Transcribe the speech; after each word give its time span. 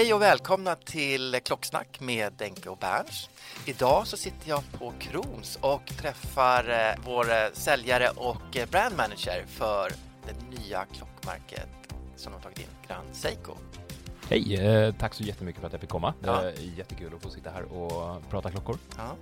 Hej 0.00 0.14
och 0.14 0.22
välkomna 0.22 0.74
till 0.74 1.40
Klocksnack 1.44 2.00
med 2.00 2.32
Denke 2.32 2.68
och 2.68 2.78
Berns. 2.78 3.30
Idag 3.66 4.06
så 4.06 4.16
sitter 4.16 4.48
jag 4.48 4.62
på 4.72 4.92
Krons 4.98 5.58
och 5.60 5.86
träffar 5.86 6.70
eh, 6.70 7.04
vår 7.04 7.30
eh, 7.30 7.36
säljare 7.52 8.08
och 8.16 8.56
eh, 8.56 8.68
brand 8.68 8.96
manager 8.96 9.44
för 9.46 9.92
det 10.26 10.58
nya 10.58 10.84
klockmärket 10.84 11.68
som 12.16 12.32
de 12.32 12.40
tagit 12.40 12.58
in, 12.58 12.66
Grand 12.88 13.08
Seiko. 13.12 13.52
Hej, 14.28 14.54
eh, 14.54 14.94
tack 14.94 15.14
så 15.14 15.22
jättemycket 15.22 15.60
för 15.60 15.66
att 15.66 15.72
jag 15.72 15.80
fick 15.80 15.90
komma. 15.90 16.14
Ja. 16.24 16.50
Jättekul 16.50 17.14
att 17.14 17.22
få 17.22 17.30
sitta 17.30 17.50
här 17.50 17.62
och 17.62 18.30
prata 18.30 18.50
klockor. 18.50 18.78
Ja. 18.96 19.16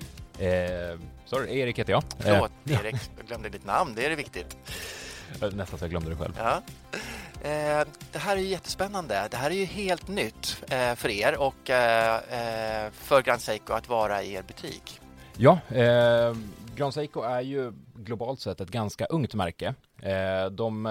Eh, 0.44 0.98
sorry, 1.24 1.58
Erik 1.58 1.78
heter 1.78 1.92
jag. 1.92 2.02
Förlåt 2.18 2.52
Erik, 2.64 2.96
jag 3.16 3.26
glömde 3.26 3.48
ditt 3.48 3.64
namn, 3.66 3.92
det 3.96 4.04
är 4.04 4.10
det 4.10 4.16
viktigt. 4.16 4.56
nästan 5.40 5.78
så 5.78 5.84
jag 5.84 5.90
glömde 5.90 6.10
det 6.10 6.16
själv. 6.16 6.34
Ja. 6.38 6.62
Eh, 7.42 7.86
det 8.12 8.18
här 8.18 8.36
är 8.36 8.40
ju 8.40 8.46
jättespännande. 8.48 9.28
Det 9.30 9.36
här 9.36 9.50
är 9.50 9.54
ju 9.54 9.64
helt 9.64 10.08
nytt 10.08 10.62
eh, 10.70 10.94
för 10.94 11.08
er 11.08 11.38
och 11.40 11.70
eh, 11.70 12.90
för 12.92 13.22
Grand 13.22 13.40
Seiko 13.42 13.72
att 13.72 13.88
vara 13.88 14.22
i 14.22 14.32
er 14.32 14.42
butik. 14.42 15.00
Ja, 15.36 15.58
eh, 15.68 16.36
Grand 16.76 16.94
Seiko 16.94 17.20
är 17.20 17.40
ju 17.40 17.72
globalt 17.94 18.40
sett 18.40 18.60
ett 18.60 18.70
ganska 18.70 19.06
ungt 19.06 19.34
märke. 19.34 19.74
De 20.52 20.84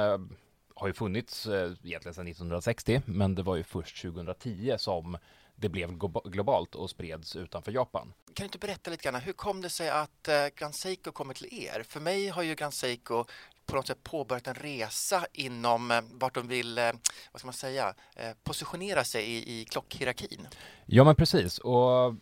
har 0.76 0.88
ju 0.88 0.94
funnits 0.94 1.46
eh, 1.46 1.72
egentligen 1.84 2.14
sedan 2.14 2.28
1960, 2.28 3.02
men 3.06 3.36
det 3.36 3.44
var 3.44 3.56
ju 3.56 3.64
först 3.64 4.02
2010 4.02 4.76
som 4.78 5.18
det 5.56 5.70
blev 5.70 5.92
glo- 5.92 6.30
globalt 6.30 6.76
och 6.76 6.90
spreds 6.90 7.36
utanför 7.36 7.72
Japan. 7.72 8.14
Kan 8.26 8.34
du 8.36 8.44
inte 8.44 8.58
berätta 8.58 8.92
lite 8.92 9.04
grann, 9.10 9.22
hur 9.22 9.34
kom 9.34 9.62
det 9.62 9.70
sig 9.70 9.90
att 9.90 10.30
Grand 10.56 10.76
Seiko 10.76 11.12
kommer 11.12 11.34
till 11.34 11.48
er? 11.64 11.84
För 11.88 12.00
mig 12.00 12.28
har 12.28 12.44
ju 12.44 12.56
Grand 12.56 12.74
Seiko 12.74 13.26
på 13.68 13.76
något 13.76 13.88
sätt 13.88 14.04
påbörjat 14.04 14.48
en 14.48 14.54
resa 14.54 15.26
inom 15.34 15.92
eh, 15.92 16.02
vart 16.12 16.36
de 16.36 16.48
vill, 16.48 16.78
eh, 16.78 16.92
vad 17.32 17.40
ska 17.40 17.48
man 17.48 17.54
säga, 17.54 17.94
eh, 18.16 18.32
positionera 18.44 19.04
sig 19.04 19.24
i, 19.24 19.60
i 19.60 19.66
klockhierarkin. 19.66 20.48
Ja, 20.86 21.04
men 21.04 21.16
precis. 21.16 21.58
Och 21.58 22.16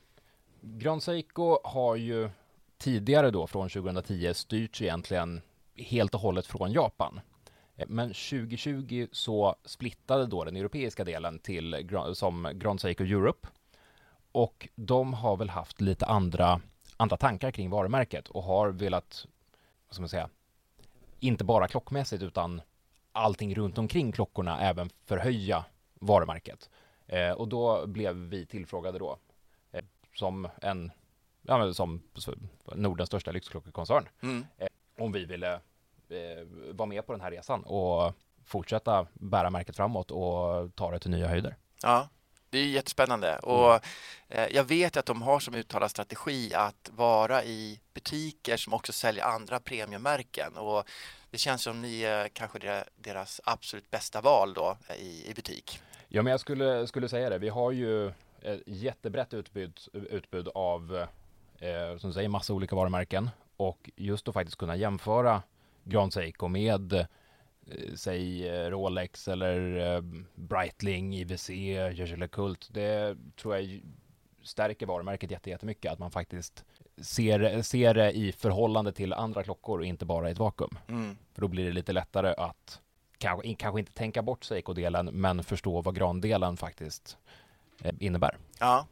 Grand 0.62 1.04
Seiko 1.04 1.60
har 1.64 1.96
ju 1.96 2.30
tidigare 2.78 3.32
då 3.32 3.48
från 3.48 3.70
2010 3.70 4.34
styrts 4.34 4.82
egentligen 4.82 5.42
helt 5.76 6.14
och 6.14 6.22
hållet 6.22 6.48
från 6.48 6.72
Japan. 6.72 7.20
Men 7.88 8.08
2020 8.08 9.08
så 9.12 9.56
splittade 9.66 10.26
då 10.26 10.44
den 10.44 10.56
europeiska 10.56 11.04
delen 11.04 11.40
till 11.40 11.90
som 12.14 12.52
Grand 12.54 12.82
Seiko 12.82 13.04
Europe 13.04 13.48
och 14.32 14.68
de 14.76 15.14
har 15.14 15.38
väl 15.38 15.50
haft 15.50 15.82
lite 15.82 16.06
andra, 16.06 16.62
andra 16.98 17.18
tankar 17.18 17.52
kring 17.52 17.70
varumärket 17.70 18.28
och 18.28 18.44
har 18.44 18.70
velat, 18.70 19.26
vad 19.88 19.94
ska 19.94 20.02
man 20.02 20.10
säga, 20.10 20.30
inte 21.20 21.44
bara 21.44 21.68
klockmässigt 21.68 22.24
utan 22.24 22.62
allting 23.12 23.56
runt 23.56 23.78
omkring 23.78 24.12
klockorna 24.12 24.62
även 24.62 24.90
förhöja 25.06 25.66
varumärket. 25.94 26.70
Eh, 27.08 27.32
och 27.32 27.48
då 27.48 27.88
blev 27.88 28.16
vi 28.16 28.46
tillfrågade 28.46 29.00
då 29.00 29.18
eh, 29.72 29.84
som 30.16 30.48
en, 30.62 30.92
ja 31.42 31.74
som 31.74 32.02
Nordens 32.76 33.08
största 33.08 33.32
lyxklockekoncern 33.32 34.10
Mm. 34.22 34.46
eh, 34.58 34.68
om 35.00 35.12
vi 35.12 35.26
ville 35.26 35.54
eh, 35.54 36.48
vara 36.74 36.86
med 36.90 37.06
på 37.06 37.12
den 37.12 37.22
här 37.22 37.32
resan 37.32 37.64
och 37.64 38.14
fortsätta 38.46 39.08
bära 39.14 39.50
märket 39.50 39.76
framåt 39.76 40.12
och 40.12 40.76
ta 40.76 40.92
det 40.92 41.00
till 41.00 41.12
nya 41.12 41.28
höjder. 41.28 41.56
Ja, 41.84 42.10
det 42.56 42.60
är 42.60 42.66
jättespännande 42.68 43.38
och 43.38 43.74
eh, 44.30 44.48
jag 44.52 44.64
vet 44.64 44.98
att 44.98 45.06
de 45.06 45.22
har 45.22 45.40
som 45.40 45.56
uttalad 45.56 45.92
strategi 45.92 46.54
att 46.54 46.90
vara 46.96 47.44
i 47.44 47.80
butiker 47.94 48.58
som 48.58 48.74
också 48.74 48.94
säljer 48.94 49.26
andra 49.26 49.60
premiummärken 49.60 50.58
och 50.58 50.84
det 51.32 51.38
känns 51.38 51.62
som 51.64 51.82
ni 51.82 52.02
är 52.02 52.28
kanske 52.28 52.60
der- 52.60 52.90
deras 52.96 53.42
absolut 53.44 53.92
bästa 53.92 54.22
val 54.22 54.54
då 54.54 54.78
eh, 54.90 54.96
i, 54.96 55.26
i 55.30 55.34
butik. 55.34 55.80
Ja, 56.08 56.22
men 56.22 56.32
jag 56.32 56.40
skulle, 56.40 56.88
skulle 56.88 57.10
säga 57.10 57.30
det. 57.30 57.38
Vi 57.38 57.50
har 57.50 57.72
ju 57.72 58.08
ett 58.42 58.62
jättebrett 58.66 59.34
utbud, 59.34 59.80
utbud 59.94 60.48
av, 60.56 61.08
eh, 61.60 61.98
som 61.98 62.14
säger, 62.14 62.30
massa 62.30 62.54
olika 62.54 62.76
varumärken 62.76 63.30
och 63.58 63.90
just 63.96 64.28
att 64.28 64.34
faktiskt 64.34 64.58
kunna 64.58 64.76
jämföra 64.76 65.44
Grand 65.84 66.14
Seiko 66.14 66.48
med 66.48 67.08
säg 67.96 68.50
eh, 68.50 68.70
Rolex 68.70 69.28
eller 69.28 69.78
eh, 69.96 70.02
Breitling, 70.36 71.16
IWC, 71.16 71.50
Jaeger 71.50 72.28
Kult. 72.28 72.70
Det 72.74 73.18
tror 73.36 73.56
jag 73.58 73.82
stärker 74.44 74.86
varumärket 74.86 75.32
jätte- 75.32 75.50
jättemycket 75.50 75.92
att 75.92 76.00
man 76.00 76.12
faktiskt 76.12 76.66
ser, 76.98 77.62
ser 77.62 77.94
det 77.94 78.12
i 78.12 78.32
förhållande 78.32 78.92
till 78.92 79.14
andra 79.14 79.44
klockor 79.44 79.80
och 79.80 79.86
inte 79.86 80.06
bara 80.06 80.30
i 80.30 80.32
ett 80.32 80.38
vakuum. 80.40 80.78
Mm. 80.88 81.18
För 81.34 81.42
då 81.42 81.48
blir 81.48 81.66
det 81.66 81.72
lite 81.72 81.94
lättare 81.94 82.34
att 82.38 82.82
kanske, 83.18 83.56
kanske 83.56 83.80
inte 83.80 83.94
tänka 83.94 84.22
bort 84.22 84.44
Seiko-delen 84.44 85.06
men 85.06 85.44
förstå 85.44 85.82
vad 85.82 85.96
grandelen 85.96 86.58
faktiskt 86.58 87.18
eh, 87.84 87.96
innebär. 88.00 88.38
Ja. 88.60 88.88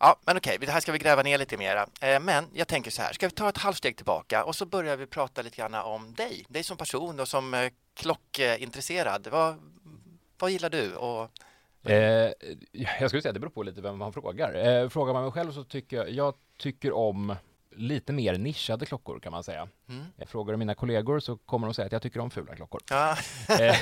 Ja, 0.00 0.16
men 0.26 0.36
okej, 0.36 0.58
det 0.60 0.70
här 0.70 0.80
ska 0.80 0.92
vi 0.92 0.98
gräva 0.98 1.22
ner 1.22 1.38
lite 1.38 1.56
mera. 1.56 1.86
Eh, 2.00 2.20
Men 2.20 2.44
jag 2.52 2.68
tänker 2.68 2.90
så 2.90 3.02
här, 3.02 3.12
ska 3.12 3.26
vi 3.26 3.32
ta 3.34 3.48
ett 3.48 3.58
halvsteg 3.58 3.96
tillbaka 3.96 4.44
och 4.44 4.56
så 4.56 4.66
börjar 4.66 4.96
vi 4.96 5.06
prata 5.06 5.42
lite 5.42 5.56
grann 5.56 5.74
om 5.74 6.14
dig, 6.14 6.44
dig 6.48 6.62
som 6.62 6.76
person 6.76 7.20
och 7.20 7.28
som 7.28 7.54
eh, 7.54 7.70
klockintresserad. 7.94 9.28
Vad, 9.30 9.54
vad 10.38 10.50
gillar 10.50 10.70
du? 10.70 10.94
Och, 10.94 11.30
Eh, 11.84 12.32
jag 12.72 13.10
skulle 13.10 13.22
säga 13.22 13.32
det 13.32 13.40
beror 13.40 13.50
på 13.50 13.62
lite 13.62 13.80
vem 13.80 13.98
man 13.98 14.12
frågar. 14.12 14.54
Eh, 14.82 14.88
frågar 14.88 15.12
man 15.12 15.22
mig 15.22 15.32
själv 15.32 15.52
så 15.52 15.64
tycker 15.64 15.96
jag, 15.96 16.10
jag 16.10 16.34
tycker 16.58 16.92
om 16.92 17.36
lite 17.70 18.12
mer 18.12 18.38
nischade 18.38 18.86
klockor 18.86 19.20
kan 19.20 19.32
man 19.32 19.44
säga. 19.44 19.68
Mm. 19.88 20.04
Jag 20.16 20.28
frågar 20.28 20.56
mina 20.56 20.74
kollegor 20.74 21.20
så 21.20 21.36
kommer 21.36 21.66
de 21.66 21.74
säga 21.74 21.86
att 21.86 21.92
jag 21.92 22.02
tycker 22.02 22.20
om 22.20 22.30
fula 22.30 22.56
klockor. 22.56 22.80
ja, 22.90 23.16
Eh, 23.60 23.76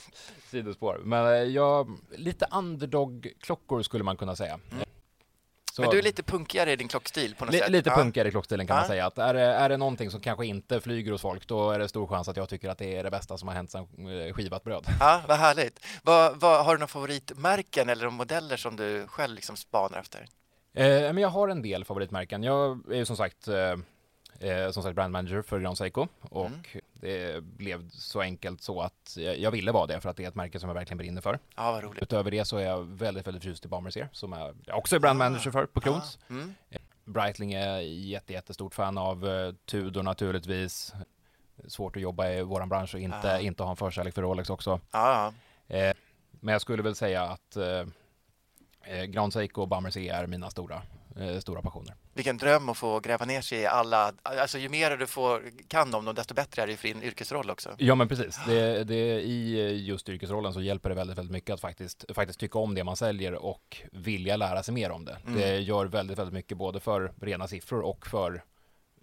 sidospår. 0.50 1.00
Men 1.04 1.26
eh, 1.26 1.32
jag, 1.32 1.98
lite 2.16 2.46
underdog-klockor 2.52 3.82
skulle 3.82 4.04
man 4.04 4.16
kunna 4.16 4.36
säga. 4.36 4.58
Mm. 4.72 4.84
Så, 5.74 5.82
Men 5.82 5.90
du 5.90 5.98
är 5.98 6.02
lite 6.02 6.22
punkigare 6.22 6.72
i 6.72 6.76
din 6.76 6.88
klockstil 6.88 7.34
på 7.34 7.44
något 7.44 7.54
li, 7.54 7.58
sätt? 7.60 7.70
lite 7.70 7.90
Ja. 7.90 7.96
punkigare 7.96 8.28
i 8.28 8.30
klockstilen 8.30 8.66
kan 8.66 8.76
man 8.76 8.82
Ja. 8.84 8.88
säga. 8.88 9.06
Att 9.06 9.18
är, 9.18 9.34
är 9.34 9.68
det 9.68 9.76
någonting 9.76 10.10
som 10.10 10.20
kanske 10.20 10.46
inte 10.46 10.80
flyger 10.80 11.12
hos 11.12 11.20
folk, 11.22 11.46
då 11.48 11.70
är 11.70 11.78
det 11.78 11.88
stor 11.88 12.06
chans 12.06 12.28
att 12.28 12.36
jag 12.36 12.48
tycker 12.48 12.68
att 12.68 12.78
det 12.78 12.96
är 12.96 13.04
det 13.04 13.10
bästa 13.10 13.38
som 13.38 13.48
har 13.48 13.54
hänt 13.54 13.70
sedan 13.70 13.86
eh, 14.26 14.34
skivat 14.34 14.64
bröd. 14.64 14.86
Ja, 15.00 15.20
vad 15.28 15.36
härligt. 15.38 15.86
Vad, 16.02 16.40
vad, 16.40 16.64
har 16.64 16.72
du 16.74 16.78
några 16.78 16.86
favoritmärken 16.88 17.88
eller 17.88 18.10
modeller 18.10 18.56
som 18.56 18.76
du 18.76 19.06
själv 19.06 19.34
liksom 19.34 19.56
spanar 19.56 19.98
efter? 19.98 20.26
Eh, 20.74 20.84
men 20.86 21.18
jag 21.18 21.28
har 21.28 21.48
en 21.48 21.62
del 21.62 21.84
favoritmärken. 21.84 22.42
Jag 22.42 22.80
är 22.90 22.96
ju 22.96 23.04
som 23.04 23.16
sagt 23.16 23.48
eh, 23.48 23.54
eh, 24.40 24.70
som 24.70 24.82
sagt 24.82 24.94
brand 24.94 25.12
manager 25.12 25.42
för 25.42 25.60
Grand 25.60 25.78
Seiko 25.78 26.06
och 26.20 26.46
Mm. 26.46 26.60
det 26.94 27.44
blev 27.44 27.88
så 27.90 28.20
enkelt 28.20 28.62
så 28.62 28.80
att 28.80 29.16
jag, 29.38 29.50
ville 29.50 29.72
vara 29.72 29.86
det 29.86 30.00
för 30.00 30.08
att 30.08 30.16
det 30.16 30.24
är 30.24 30.28
ett 30.28 30.34
märke 30.34 30.60
som 30.60 30.68
jag 30.68 30.74
verkligen 30.74 30.98
brinner 30.98 31.20
för. 31.20 31.38
Ja, 31.56 31.72
vad 31.72 31.84
roligt. 31.84 32.02
Utöver 32.02 32.30
det 32.30 32.44
så 32.44 32.56
är 32.56 32.64
jag 32.66 32.84
väldigt, 32.84 33.26
väldigt 33.26 33.42
förtjust 33.42 33.64
i 33.64 33.68
Bomberseer 33.68 34.08
som 34.12 34.32
jag 34.66 34.78
också 34.78 34.96
är 34.96 35.00
brand 35.00 35.18
manager 35.18 35.50
för 35.50 35.66
på 35.66 35.80
Kroons. 35.80 36.18
Ah, 36.28 36.32
mm. 36.32 36.54
Breitling 37.04 37.52
är 37.52 37.78
jätte, 37.80 38.32
jättestort 38.32 38.74
fan 38.74 38.98
av. 38.98 39.28
eh, 39.28 39.52
Tudor 39.66 40.02
naturligtvis. 40.02 40.92
Svårt 41.68 41.96
att 41.96 42.02
jobba 42.02 42.28
i 42.30 42.42
våran 42.42 42.68
bransch 42.68 42.94
och 42.94 43.00
inte, 43.00 43.28
Ja. 43.28 43.38
inte 43.40 43.62
ha 43.62 43.70
en 43.70 43.76
förkärlek 43.76 44.14
för 44.14 44.22
Rolex 44.22 44.50
också. 44.50 44.80
Ja. 44.90 45.32
Eh, 45.68 45.92
men 46.30 46.52
jag 46.52 46.60
skulle 46.62 46.82
väl 46.82 46.94
säga 46.94 47.22
att 47.22 47.56
eh, 47.56 47.84
eh, 48.84 49.04
Grand 49.04 49.32
Seiko 49.32 49.60
och 49.62 49.68
Bomberseer 49.68 50.22
är 50.22 50.26
mina 50.26 50.50
stora, 50.50 50.82
eh, 51.20 51.38
stora 51.38 51.62
passioner. 51.62 51.94
Vilken 52.14 52.36
dröm 52.36 52.68
att 52.68 52.76
få 52.78 53.00
gräva 53.00 53.24
ner 53.24 53.40
sig 53.40 53.58
i 53.58 53.66
alla... 53.66 54.12
Alltså 54.22 54.58
ju 54.58 54.68
mer 54.68 54.96
du 54.96 55.06
får, 55.06 55.42
kan 55.68 55.94
om 55.94 56.04
dem, 56.04 56.14
desto 56.14 56.34
bättre 56.34 56.62
är 56.62 56.66
det 56.66 56.76
för 56.76 56.88
din 56.88 57.02
yrkesroll 57.02 57.50
också. 57.50 57.74
Ja 57.78 57.94
men 57.94 58.08
precis. 58.08 58.38
Det, 58.46 58.84
det, 58.84 59.20
I 59.22 59.84
just 59.86 60.08
yrkesrollen 60.08 60.52
så 60.54 60.60
hjälper 60.62 60.88
det 60.88 60.94
väldigt, 60.94 61.18
väldigt 61.18 61.32
mycket 61.32 61.54
att 61.54 61.60
faktiskt, 61.60 62.04
faktiskt 62.14 62.40
tycka 62.40 62.58
om 62.58 62.74
det 62.74 62.84
man 62.84 62.96
säljer 62.96 63.34
och 63.34 63.76
vilja 63.92 64.36
lära 64.36 64.62
sig 64.62 64.74
mer 64.74 64.90
om 64.90 65.04
det. 65.04 65.18
Mm. 65.26 65.40
Det 65.40 65.58
gör 65.58 65.86
väldigt, 65.86 66.18
väldigt 66.18 66.34
mycket 66.34 66.58
både 66.58 66.80
för 66.80 67.12
rena 67.20 67.48
siffror 67.48 67.80
och 67.80 68.06
för, 68.06 68.44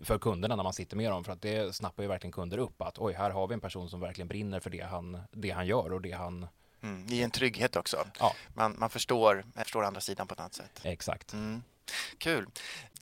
för 0.03 0.17
kunderna 0.19 0.55
när 0.55 0.63
man 0.63 0.73
sitter 0.73 0.97
med 0.97 1.11
dem. 1.11 1.23
För 1.23 1.33
att 1.33 1.41
det 1.41 1.75
snappar 1.75 2.03
ju 2.03 2.09
verkligen 2.09 2.31
kunder 2.31 2.57
upp 2.57 2.81
att 2.81 2.97
oj, 2.99 3.13
här 3.13 3.29
har 3.29 3.47
vi 3.47 3.53
en 3.53 3.59
person 3.61 3.89
som 3.89 3.99
verkligen 3.99 4.27
brinner 4.27 4.59
för 4.59 4.69
det 4.69 4.81
han, 4.81 5.17
det 5.31 5.49
han 5.49 5.67
gör 5.67 5.93
och 5.93 6.01
det 6.01 6.11
han... 6.11 6.47
Mm. 6.83 7.07
Det 7.07 7.15
ger 7.15 7.23
en 7.23 7.31
trygghet 7.31 7.75
också. 7.75 7.97
Ja, 8.19 8.33
Man, 8.53 8.75
man 8.77 8.89
förstår, 8.89 9.43
man 9.55 9.63
förstår 9.63 9.83
andra 9.83 10.01
sidan 10.01 10.27
på 10.27 10.33
ett 10.33 10.39
annat 10.39 10.53
sätt. 10.53 10.81
exakt. 10.83 11.33
Mm. 11.33 11.63
Kul. 12.17 12.45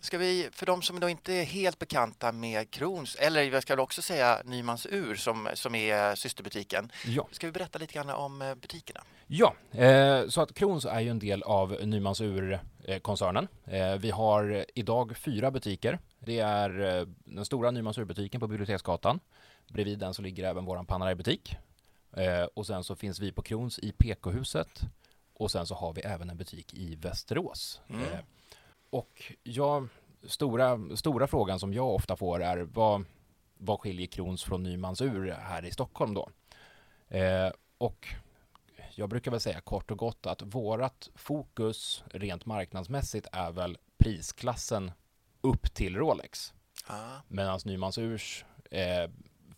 Ska 0.02 0.18
vi, 0.18 0.50
för 0.52 0.66
de 0.66 0.82
som 0.82 1.00
då 1.00 1.10
inte 1.10 1.34
är 1.34 1.44
helt 1.44 1.80
bekanta 1.80 2.32
med 2.32 2.72
Krons, 2.72 3.16
eller 3.16 3.44
jag 3.44 3.62
ska 3.64 3.82
också 3.82 4.02
säga 4.02 4.42
Nymans 4.46 4.86
Ur 4.90 5.16
som, 5.16 5.50
som 5.54 5.76
är 5.76 6.16
systerbutiken, 6.16 6.92
Ja. 7.06 7.28
ska 7.32 7.48
vi 7.48 7.52
berätta 7.54 7.80
lite 7.80 7.94
grann 7.94 8.10
om 8.10 8.42
eh, 8.42 8.56
butikerna? 8.56 9.04
Ja, 9.28 9.54
eh, 9.72 10.28
så 10.28 10.42
att 10.42 10.54
Krons 10.54 10.86
är 10.86 11.00
ju 11.00 11.10
en 11.10 11.20
del 11.20 11.44
av 11.44 11.72
Nymans 11.84 12.22
Ur-koncernen. 12.22 13.48
Eh, 13.66 13.96
vi 13.96 14.12
har 14.12 14.66
idag 14.76 15.18
fyra 15.18 15.52
butiker. 15.52 16.00
Det 16.20 16.40
är 16.40 17.00
eh, 17.00 17.08
den 17.26 17.46
stora 17.46 17.72
Nymans 17.72 17.98
Ur-butiken 17.98 18.40
på 18.40 18.48
Biblioteksgatan. 18.48 19.20
Bredvid 19.68 20.00
den 20.00 20.14
så 20.14 20.22
ligger 20.22 20.44
även 20.44 20.66
våran 20.66 20.86
Panerai-butik. 20.86 21.56
Eh, 22.18 22.44
och 22.44 22.68
sen 22.68 22.84
så 22.84 22.96
finns 22.96 23.20
vi 23.20 23.32
på 23.32 23.42
Krons 23.42 23.80
i 23.80 23.92
PK-huset. 23.92 24.82
Och 25.34 25.52
sen 25.52 25.66
så 25.66 25.76
har 25.76 25.94
vi 25.94 26.02
även 26.02 26.30
en 26.30 26.38
butik 26.38 26.74
i 26.74 26.96
Västerås. 26.96 27.82
Mm. 27.90 28.04
Och 28.90 29.34
jag, 29.44 29.88
stora, 30.24 30.80
stora 30.96 31.28
frågan 31.28 31.60
som 31.60 31.74
jag 31.74 31.96
ofta 31.96 32.16
får 32.16 32.44
är 32.44 32.58
vad, 32.58 33.06
vad 33.58 33.80
skiljer 33.80 34.08
Krons 34.08 34.44
från 34.44 34.64
Nymans 34.64 35.02
Ur 35.02 35.32
här 35.32 35.66
i 35.66 35.72
Stockholm 35.72 36.14
då? 36.14 36.30
Eh, 37.08 37.52
och 37.78 38.08
jag 38.96 39.10
brukar 39.10 39.32
väl 39.32 39.40
säga 39.40 39.62
kort 39.62 39.92
och 39.92 39.98
gott 39.98 40.26
att 40.26 40.42
vårat 40.42 41.10
fokus 41.16 42.04
rent 42.12 42.46
marknadsmässigt 42.46 43.28
är 43.32 43.52
väl 43.52 43.78
prisklassen 43.98 44.92
upp 45.42 45.74
till 45.74 45.96
Rolex. 45.96 46.54
Ah, 46.88 47.18
Medan 47.28 47.60
Nymans 47.66 47.98
Urs 47.98 48.46
eh, 48.72 49.10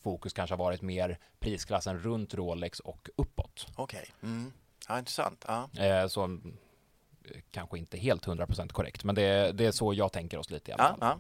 fokus 0.02 0.34
kanske 0.34 0.54
har 0.54 0.58
varit 0.58 0.82
mer 0.82 1.20
prisklassen 1.40 2.00
runt 2.00 2.34
Rolex 2.34 2.80
och 2.80 3.10
uppåt. 3.16 3.68
Okej. 3.76 4.12
Mm. 4.24 4.54
Ja, 4.88 5.00
intressant. 5.00 5.46
Ja. 5.48 5.70
Eh, 5.84 6.08
så 6.08 6.40
kanske 7.52 7.78
inte 7.78 7.98
helt 7.98 8.26
100% 8.28 8.70
korrekt, 8.70 9.04
men 9.04 9.16
det, 9.16 9.52
det 9.52 9.66
är 9.66 9.72
så 9.72 9.94
jag 9.94 10.12
tänker 10.12 10.38
oss 10.38 10.50
lite 10.50 10.72
i 10.72 10.74
alla 10.74 10.84
Ja, 10.84 10.90
fall. 10.90 10.98
ja. 11.02 11.20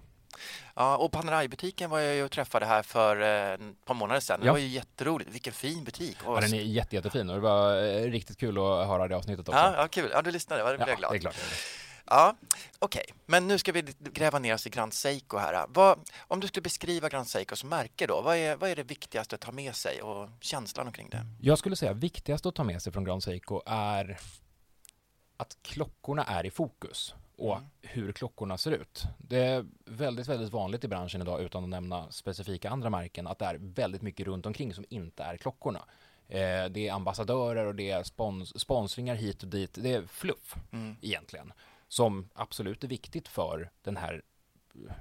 ja, 0.75 0.98
och 0.98 1.12
Panerai-butiken 1.12 1.89
var 1.89 2.00
jag 2.00 2.15
ju 2.15 2.24
och 2.24 2.31
träffade 2.31 2.65
här 2.65 2.83
för 2.83 3.21
eh, 3.21 3.53
ett 3.53 3.86
par 3.86 3.94
månader 3.94 4.19
sedan. 4.21 4.39
Det 4.39 4.45
Ja. 4.45 4.51
var 4.51 4.59
ju 4.59 4.68
jätteroligt. 4.68 5.31
Vilken 5.31 5.53
fin 5.53 5.83
butik. 5.83 6.18
Och 6.25 6.38
Ja, 6.38 6.42
den 6.42 6.53
är 6.53 6.62
jätte, 6.62 6.95
jättefin 6.95 7.30
och 7.30 7.36
det 7.36 7.42
var 7.42 7.83
eh, 7.83 8.03
riktigt 8.12 8.38
kul 8.38 8.57
att 8.57 8.88
höra 8.88 9.07
det 9.07 9.15
avsnittet 9.15 9.48
också. 9.50 9.59
ja, 9.62 9.74
ja, 9.77 9.88
kul. 9.88 10.09
Ja, 10.13 10.21
du 10.21 10.31
lyssnade. 10.31 10.63
Vad 10.63 10.75
blev 10.75 10.88
jag 10.88 10.95
Ja, 10.95 11.00
glad. 11.00 11.12
det 11.13 11.18
är 11.18 11.19
klart. 11.19 11.36
Ja, 12.06 12.36
okej. 12.80 13.06
Men 13.25 13.48
nu 13.48 13.57
ska 13.57 13.71
vi 13.71 13.81
gräva 14.00 14.39
ner 14.39 14.53
oss 14.53 14.68
i 14.68 14.69
Grand 14.69 14.94
Seiko 14.94 15.38
här. 15.38 15.65
Vad, 15.69 16.00
om 16.27 16.39
du 16.39 16.48
skulle 16.48 16.62
beskriva 16.62 17.09
Grand 17.09 17.27
Seikos 17.27 17.63
märke 17.63 18.07
då, 18.07 18.21
vad 18.21 18.36
är, 18.38 18.56
vad 18.56 18.69
är 18.69 18.75
det 18.75 18.83
viktigaste 18.83 19.36
att 19.36 19.42
ta 19.42 19.51
med 19.51 19.75
sig 19.75 20.01
och 20.01 20.30
känslan 20.39 20.88
omkring 20.88 21.09
det? 21.09 21.25
Jag 21.42 21.57
skulle 21.57 21.75
säga 21.75 21.94
viktigast 21.94 22.45
att 22.45 22.56
ta 22.56 22.63
med 22.63 22.81
sig 22.81 22.94
från 22.94 23.03
Grand 23.03 23.24
Seiko 23.24 23.62
är 23.65 24.19
att 25.41 25.57
klockorna 25.61 26.23
är 26.23 26.45
i 26.45 26.51
fokus 26.51 27.15
och 27.38 27.57
Mm. 27.57 27.69
hur 27.81 28.11
klockorna 28.11 28.57
ser 28.57 28.71
ut. 28.71 29.03
Det 29.17 29.38
är 29.39 29.65
väldigt, 29.85 30.27
väldigt 30.27 30.51
vanligt 30.51 30.83
i 30.83 30.88
branschen 30.88 31.21
idag, 31.21 31.41
utan 31.41 31.63
att 31.63 31.69
nämna 31.69 32.11
specifika 32.11 32.69
andra 32.69 32.89
märken, 32.89 33.27
att 33.27 33.39
det 33.39 33.45
är 33.45 33.57
väldigt 33.59 34.01
mycket 34.01 34.27
runt 34.27 34.45
omkring 34.45 34.73
som 34.73 34.85
inte 34.89 35.23
är 35.23 35.38
klockorna. 35.38 35.79
Eh, 36.27 36.65
det 36.69 36.88
är 36.88 36.91
ambassadörer 36.93 37.65
och 37.65 37.75
det 37.75 37.91
är 37.91 38.03
spons 38.03 38.59
sponsringar 38.59 39.15
hit 39.15 39.43
och 39.43 39.49
dit. 39.49 39.73
Det 39.81 39.93
är 39.93 40.01
fluff 40.07 40.55
Mm. 40.71 40.95
egentligen, 41.01 41.53
som 41.88 42.29
absolut 42.33 42.83
är 42.83 42.88
viktigt 42.88 43.27
för 43.27 43.69
den 43.83 43.97
här 43.97 44.21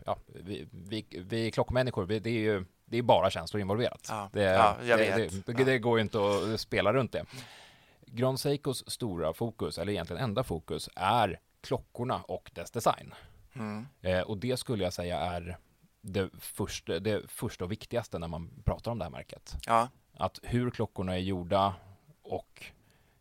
Ja, 0.06 0.16
vi, 0.26 0.66
vi, 0.70 1.06
vi 1.10 1.46
är 1.46 1.50
klockmänniskor, 1.50 2.04
vi, 2.04 2.18
det 2.18 2.30
är 2.30 2.40
ju 2.40 2.64
det 2.84 2.98
är 2.98 3.02
bara 3.02 3.30
känslor 3.30 3.60
involverat. 3.60 4.06
Ja, 4.08 4.30
det, 4.32 4.42
ja, 4.42 4.76
det. 4.96 5.28
Det, 5.46 5.64
det 5.64 5.78
går 5.78 5.98
ju 5.98 6.02
inte 6.02 6.18
att 6.18 6.60
spela 6.60 6.92
runt 6.92 7.12
det. 7.12 7.24
Grand 8.12 8.40
Seikos 8.40 8.90
stora 8.90 9.32
fokus, 9.32 9.78
eller 9.78 9.92
egentligen 9.92 10.22
enda 10.22 10.44
fokus, 10.44 10.88
är 10.96 11.40
klockorna 11.60 12.22
och 12.22 12.50
dess 12.54 12.70
design. 12.70 13.14
Mm. 13.52 13.86
Eh, 14.00 14.20
och 14.20 14.38
det 14.38 14.56
skulle 14.56 14.84
jag 14.84 14.92
säga 14.92 15.18
är 15.18 15.58
det 16.00 16.30
första, 16.38 17.00
det 17.00 17.30
första 17.30 17.64
och 17.64 17.72
viktigaste 17.72 18.18
när 18.18 18.28
man 18.28 18.62
pratar 18.64 18.90
om 18.90 18.98
det 18.98 19.04
här 19.04 19.10
märket. 19.10 19.56
Ja, 19.66 19.88
Att 20.14 20.38
hur 20.42 20.70
klockorna 20.70 21.14
är 21.14 21.18
gjorda 21.18 21.74
och 22.22 22.64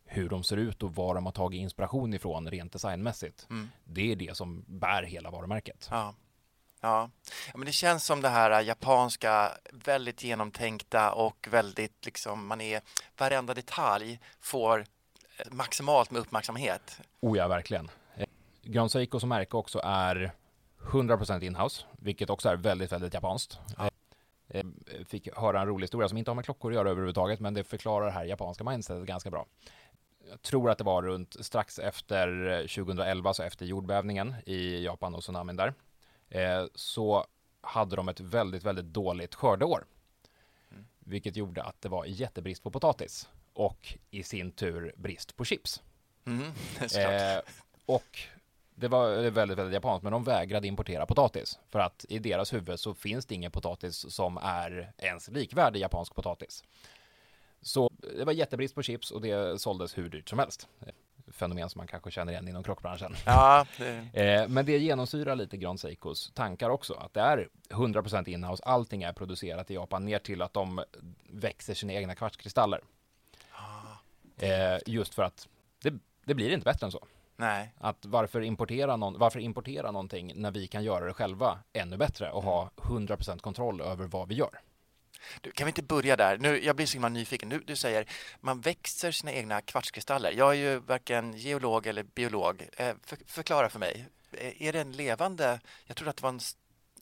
hur 0.04 0.28
de 0.28 0.44
ser 0.44 0.56
ut 0.56 0.82
och 0.82 0.94
var 0.94 1.14
de 1.14 1.26
har 1.26 1.32
tagit 1.32 1.60
inspiration 1.60 2.14
ifrån 2.14 2.50
rent 2.50 2.72
designmässigt. 2.72 3.46
Mm. 3.50 3.68
Det 3.84 4.12
är 4.12 4.16
det 4.16 4.36
som 4.36 4.64
bär 4.66 5.02
hela 5.02 5.30
varumärket. 5.30 5.88
ja. 5.90 6.14
Ja. 6.80 7.10
ja, 7.52 7.58
men 7.58 7.66
det 7.66 7.72
känns 7.72 8.04
som 8.04 8.20
det 8.20 8.28
här 8.28 8.62
japanska, 8.62 9.50
väldigt 9.72 10.22
genomtänkta 10.22 11.12
och 11.12 11.48
väldigt 11.50 12.04
liksom, 12.04 12.46
man 12.46 12.60
är, 12.60 12.80
varenda 13.18 13.54
detalj 13.54 14.20
får 14.40 14.78
eh, 15.36 15.52
maximalt 15.52 16.10
med 16.10 16.20
uppmärksamhet. 16.20 17.00
Oh 17.20 17.38
ja, 17.38 17.48
verkligen. 17.48 17.90
Eh, 18.16 18.26
Grand 18.62 18.90
Seiko 18.90 19.20
som 19.20 19.28
märke 19.28 19.56
också 19.56 19.80
är 19.84 20.32
100% 20.90 21.44
inhouse, 21.44 21.84
vilket 21.98 22.30
också 22.30 22.48
är 22.48 22.56
väldigt, 22.56 22.92
väldigt 22.92 23.14
japanskt. 23.14 23.58
Ja. 23.78 23.90
Eh, 24.48 24.64
Fick 25.08 25.36
höra 25.36 25.60
en 25.60 25.66
rolig 25.66 25.84
historia 25.84 26.08
som 26.08 26.18
inte 26.18 26.30
har 26.30 26.36
med 26.36 26.44
klockor 26.44 26.70
att 26.70 26.74
göra 26.74 26.90
överhuvudtaget, 26.90 27.40
men 27.40 27.54
det 27.54 27.64
förklarar 27.64 28.06
det 28.06 28.12
här 28.12 28.24
japanska 28.24 28.64
mindsetet 28.64 29.06
ganska 29.06 29.30
bra. 29.30 29.46
Jag 30.30 30.42
tror 30.42 30.70
att 30.70 30.78
det 30.78 30.84
var 30.84 31.02
runt 31.02 31.36
strax 31.44 31.78
efter 31.78 32.50
eh, 32.50 32.58
2011, 32.58 33.34
så 33.34 33.42
efter 33.42 33.66
jordbävningen 33.66 34.34
i 34.46 34.84
Japan 34.84 35.14
och 35.14 35.22
tsunamin 35.22 35.56
där, 35.56 35.74
så 36.74 37.26
hade 37.60 37.96
de 37.96 38.08
ett 38.08 38.20
väldigt, 38.20 38.64
väldigt 38.64 38.84
dåligt 38.84 39.34
skördeår. 39.34 39.84
Vilket 40.98 41.36
gjorde 41.36 41.62
att 41.62 41.82
det 41.82 41.88
var 41.88 42.04
jättebrist 42.04 42.62
på 42.62 42.70
potatis 42.70 43.28
och 43.52 43.98
i 44.10 44.22
sin 44.22 44.52
tur 44.52 44.94
brist 44.96 45.36
på 45.36 45.44
chips. 45.44 45.82
Mm, 46.24 46.52
såklart. 46.88 47.44
Eh, 47.46 47.52
och 47.86 48.18
det 48.74 48.88
var 48.88 49.10
det 49.10 49.30
väldigt, 49.30 49.58
väldigt 49.58 49.74
japanskt, 49.74 50.02
men 50.02 50.12
de 50.12 50.24
vägrade 50.24 50.66
importera 50.66 51.06
potatis. 51.06 51.58
För 51.70 51.78
att 51.78 52.04
i 52.08 52.18
deras 52.18 52.52
huvud 52.52 52.80
så 52.80 52.94
finns 52.94 53.26
det 53.26 53.34
ingen 53.34 53.50
potatis 53.50 54.12
som 54.12 54.38
är 54.42 54.92
ens 54.98 55.28
likvärdig 55.28 55.80
japansk 55.80 56.14
potatis. 56.14 56.64
Så 57.62 57.90
det 58.18 58.24
var 58.24 58.32
jättebrist 58.32 58.74
på 58.74 58.82
chips 58.82 59.10
och 59.10 59.20
det 59.20 59.60
såldes 59.60 59.98
hur 59.98 60.08
dyrt 60.08 60.28
som 60.28 60.38
helst. 60.38 60.68
Fenomen 61.30 61.68
som 61.68 61.78
man 61.78 61.86
kanske 61.86 62.10
känner 62.10 62.32
igen 62.32 62.48
inom 62.48 62.62
krockbranschen. 62.62 63.14
Ja, 63.26 63.66
det, 63.78 64.06
Eh, 64.20 64.48
men 64.48 64.66
det 64.66 64.78
genomsyrar 64.78 65.36
lite 65.36 65.56
Grand 65.56 65.80
Seikos 65.80 66.32
tankar 66.34 66.70
också. 66.70 66.94
Att 66.94 67.14
det 67.14 67.20
är 67.20 67.48
100% 67.68 68.28
inhouse, 68.28 68.62
allting 68.64 69.02
är 69.02 69.12
producerat 69.12 69.70
i 69.70 69.74
Japan 69.74 70.04
ner 70.04 70.18
till 70.18 70.42
att 70.42 70.52
de 70.52 70.84
växer 71.30 71.74
sina 71.74 71.92
egna 71.92 72.14
kvartskristaller. 72.14 72.80
Eh, 74.38 74.78
just 74.86 75.14
för 75.14 75.22
att 75.22 75.48
det, 75.82 75.94
det 76.24 76.34
blir 76.34 76.50
inte 76.50 76.64
bättre 76.64 76.86
än 76.86 76.92
så. 76.92 77.06
nej. 77.36 77.72
Att 77.78 78.06
varför 78.06 78.40
importera, 78.40 78.96
någon, 78.96 79.18
varför 79.18 79.40
importera 79.40 79.90
någonting 79.90 80.32
när 80.36 80.50
vi 80.50 80.66
kan 80.66 80.84
göra 80.84 81.04
det 81.04 81.12
själva 81.12 81.58
ännu 81.72 81.96
bättre 81.96 82.30
och 82.30 82.42
ha 82.42 82.70
100% 82.76 83.38
kontroll 83.38 83.80
över 83.80 84.06
vad 84.06 84.28
vi 84.28 84.34
gör? 84.34 84.60
Du, 85.40 85.50
kan 85.50 85.64
vi 85.64 85.68
inte 85.68 85.82
börja 85.82 86.16
där? 86.16 86.38
Nu, 86.38 86.64
jag 86.64 86.76
blir 86.76 86.86
så 86.86 86.92
himla 86.92 87.08
nyfiken. 87.08 87.48
Du, 87.48 87.58
du 87.58 87.76
säger 87.76 88.06
man 88.40 88.60
växer 88.60 89.12
sina 89.12 89.32
egna 89.32 89.60
kvartskristaller. 89.60 90.32
Jag 90.32 90.50
är 90.50 90.54
ju 90.54 90.78
varken 90.78 91.32
geolog 91.32 91.86
eller 91.86 92.02
biolog. 92.02 92.68
Eh, 92.76 92.94
för, 93.04 93.18
förklara 93.26 93.68
för 93.68 93.78
mig. 93.78 94.06
är 94.30 94.62
är 94.62 94.72
det 94.72 94.80
en 94.80 94.92
levande... 94.92 95.60
Jag 95.86 95.96
trodde 95.96 96.10
att 96.10 96.16
det 96.16 96.22
var 96.22 96.30
en, 96.30 96.40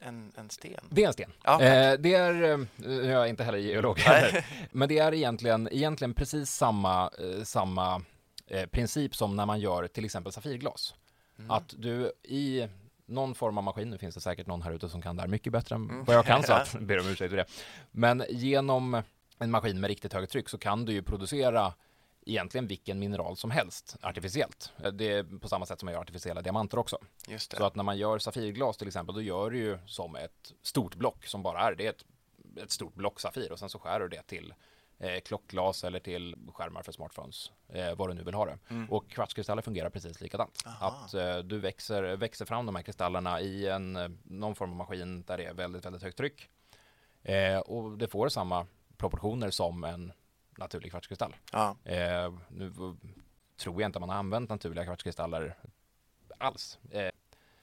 en, 0.01 0.33
en 0.37 0.51
sten. 0.51 0.85
Det 0.91 1.03
är 1.03 1.07
en 1.07 1.13
sten. 1.13 1.33
Ja, 1.45 1.63
eh, 1.63 1.99
det 1.99 2.15
är, 2.15 2.43
eh, 2.43 2.59
jag 2.93 3.23
är 3.23 3.27
inte 3.27 3.45
heller 3.45 3.59
geolog 3.59 3.99
heller, 3.99 4.47
men 4.73 4.89
det 4.89 4.99
är 4.99 5.15
egentligen, 5.15 5.69
egentligen 5.73 6.15
precis 6.15 6.51
samma, 6.51 7.11
eh, 7.19 7.45
samma 7.45 8.03
eh, 8.47 8.67
princip 8.67 9.17
som 9.17 9.37
när 9.37 9.47
man 9.47 9.61
gör 9.61 9.87
till 9.87 10.05
exempel 10.05 10.33
safirglas. 10.33 10.95
Mm. 11.39 11.51
Att 11.51 11.75
du 11.77 12.13
i 12.23 12.69
någon 13.09 13.35
form 13.35 13.59
av 13.59 13.65
maskin, 13.65 13.91
nu 13.91 13.99
finns 13.99 14.15
det 14.15 14.21
säkert 14.21 14.47
någon 14.47 14.63
här 14.63 14.73
ute 14.73 14.89
som 14.89 15.03
kan 15.03 15.17
det 15.17 15.23
här 15.23 15.29
mycket 15.29 15.53
bättre 15.53 15.75
än 15.75 16.05
vad 16.05 16.17
jag 16.17 16.25
kan, 16.27 16.43
så 16.43 16.53
att, 16.53 16.75
ber 16.81 17.01
om 17.01 17.07
ursäkt 17.07 17.31
för 17.31 17.37
det. 17.37 17.47
Men 17.91 18.25
genom 18.29 19.03
en 19.39 19.51
maskin 19.51 19.81
med 19.81 19.89
riktigt 19.89 20.13
högt 20.13 20.33
tryck 20.33 20.49
så 20.49 20.59
kan 20.59 20.85
du 20.85 20.93
ju 20.93 21.03
producera 21.03 21.75
egentligen 22.27 22.67
vilken 22.67 22.99
mineral 22.99 23.37
som 23.37 23.51
helst 23.51 23.97
artificiellt. 24.03 24.73
Eh, 24.85 24.93
Det 24.93 25.13
är 25.13 25.39
på 25.39 25.49
samma 25.49 25.67
sätt 25.67 25.81
som 25.81 25.87
man 25.87 25.93
gör 25.95 26.01
artificiella 26.01 26.43
diamanter 26.43 26.79
också. 26.79 26.99
Så 27.59 27.65
att 27.65 27.75
när 27.77 27.85
man 27.85 27.99
gör 27.99 28.19
safirglas 28.19 28.77
till 28.77 28.87
exempel, 28.87 29.15
då 29.15 29.23
gör 29.23 29.51
du 29.51 29.59
ju 29.59 29.79
som 29.87 30.17
ett 30.17 30.53
stort 30.63 30.95
block 30.95 31.27
som 31.27 31.43
bara 31.43 31.61
är, 31.61 31.75
det 31.75 31.87
är 31.87 31.91
ett, 31.91 32.05
ett 32.63 32.71
stort 32.71 32.95
block 32.95 33.21
safir 33.21 33.53
och 33.53 33.59
sen 33.59 33.69
så 33.69 33.79
skär 33.79 34.01
du 34.01 34.09
det 34.09 34.23
till 34.23 34.55
eh, 34.99 35.21
klockglas 35.21 35.85
eller 35.85 36.01
till 36.01 36.37
skärmar 36.55 36.83
för 36.83 36.93
smartphones, 36.93 37.53
eh, 37.69 37.95
vad 37.95 38.11
du 38.11 38.15
nu 38.15 38.23
vill 38.23 38.35
ha 38.35 38.45
det. 38.47 38.59
Och 38.91 39.11
kvartskristaller 39.11 39.63
fungerar 39.63 39.91
precis 39.91 40.21
likadant. 40.21 40.59
Att 40.81 41.15
eh, 41.15 41.39
du 41.39 41.59
växer, 41.59 42.17
växer 42.17 42.45
fram 42.45 42.67
de 42.67 42.77
här 42.77 42.83
kristallerna 42.83 43.41
i 43.41 43.69
en, 43.69 43.97
eh, 43.97 44.09
någon 44.23 44.55
form 44.55 44.71
av 44.71 44.77
maskin 44.77 45.23
där 45.23 45.37
det 45.37 45.45
är 45.45 45.55
väldigt, 45.55 45.87
väldigt 45.87 46.03
högt 46.03 46.17
tryck. 46.17 46.49
Eh, 47.23 47.59
och 47.59 47.99
det 47.99 48.09
får 48.09 48.29
samma 48.29 48.67
proportioner 48.97 49.51
som 49.51 49.85
en 49.85 50.13
naturlig 50.59 50.91
kvartskristall. 50.91 51.37
Ja. 51.53 51.77
Eh, 51.85 52.33
nu 52.49 52.73
tror 53.57 53.81
jag 53.81 53.89
inte 53.89 54.01
man 54.01 54.09
har 54.09 54.17
använt 54.17 54.51
naturliga 54.51 54.85
kvartskristaller 54.85 55.57
alls. 56.39 56.79
Eh, 56.91 57.11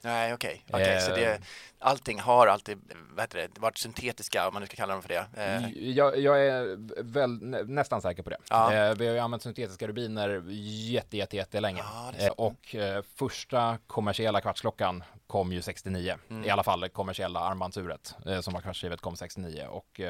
Nej, 0.06 0.34
okej. 0.34 0.64
Okej, 0.70 1.00
så 1.00 1.10
Eh. 1.10 1.16
det, 1.16 1.40
allting 1.78 2.20
har 2.20 2.46
alltid 2.46 2.78
vad 3.10 3.22
heter 3.22 3.38
det, 3.38 3.60
varit 3.60 3.78
syntetiska, 3.78 4.48
om 4.48 4.54
man 4.54 4.60
nu 4.62 4.66
ska 4.66 4.76
kalla 4.76 4.92
dem 4.92 5.02
för 5.02 5.08
det. 5.08 5.26
Eh, 5.36 5.68
Jag, 5.88 6.18
jag 6.18 6.46
är 6.46 6.76
väl, 7.02 7.42
nä, 7.42 7.62
nästan 7.62 8.02
säker 8.02 8.22
på 8.22 8.30
det. 8.30 8.38
Ja. 8.50 8.72
Eh, 8.74 8.94
vi 8.94 9.06
har 9.06 9.14
ju 9.14 9.20
använt 9.20 9.42
syntetiska 9.42 9.86
rubiner 9.88 10.42
jätte, 10.90 11.16
jätte, 11.16 11.36
jättelänge. 11.36 11.82
Ja, 11.94 12.12
eh, 12.18 12.26
så. 12.26 12.32
och 12.32 12.74
eh, 12.74 13.02
första 13.16 13.78
kommersiella 13.86 14.40
kvartsklockan 14.40 15.04
kom 15.26 15.52
ju 15.52 15.62
69. 15.62 16.16
Mm. 16.30 16.44
I 16.44 16.50
alla 16.50 16.62
fall 16.62 16.88
kommersiella 16.88 17.40
armbandsuret 17.40 18.14
eh, 18.26 18.40
som 18.40 18.54
var 18.54 18.60
kvartsskrivet 18.60 19.00
kom 19.00 19.16
69. 19.16 19.66
Och 19.70 20.00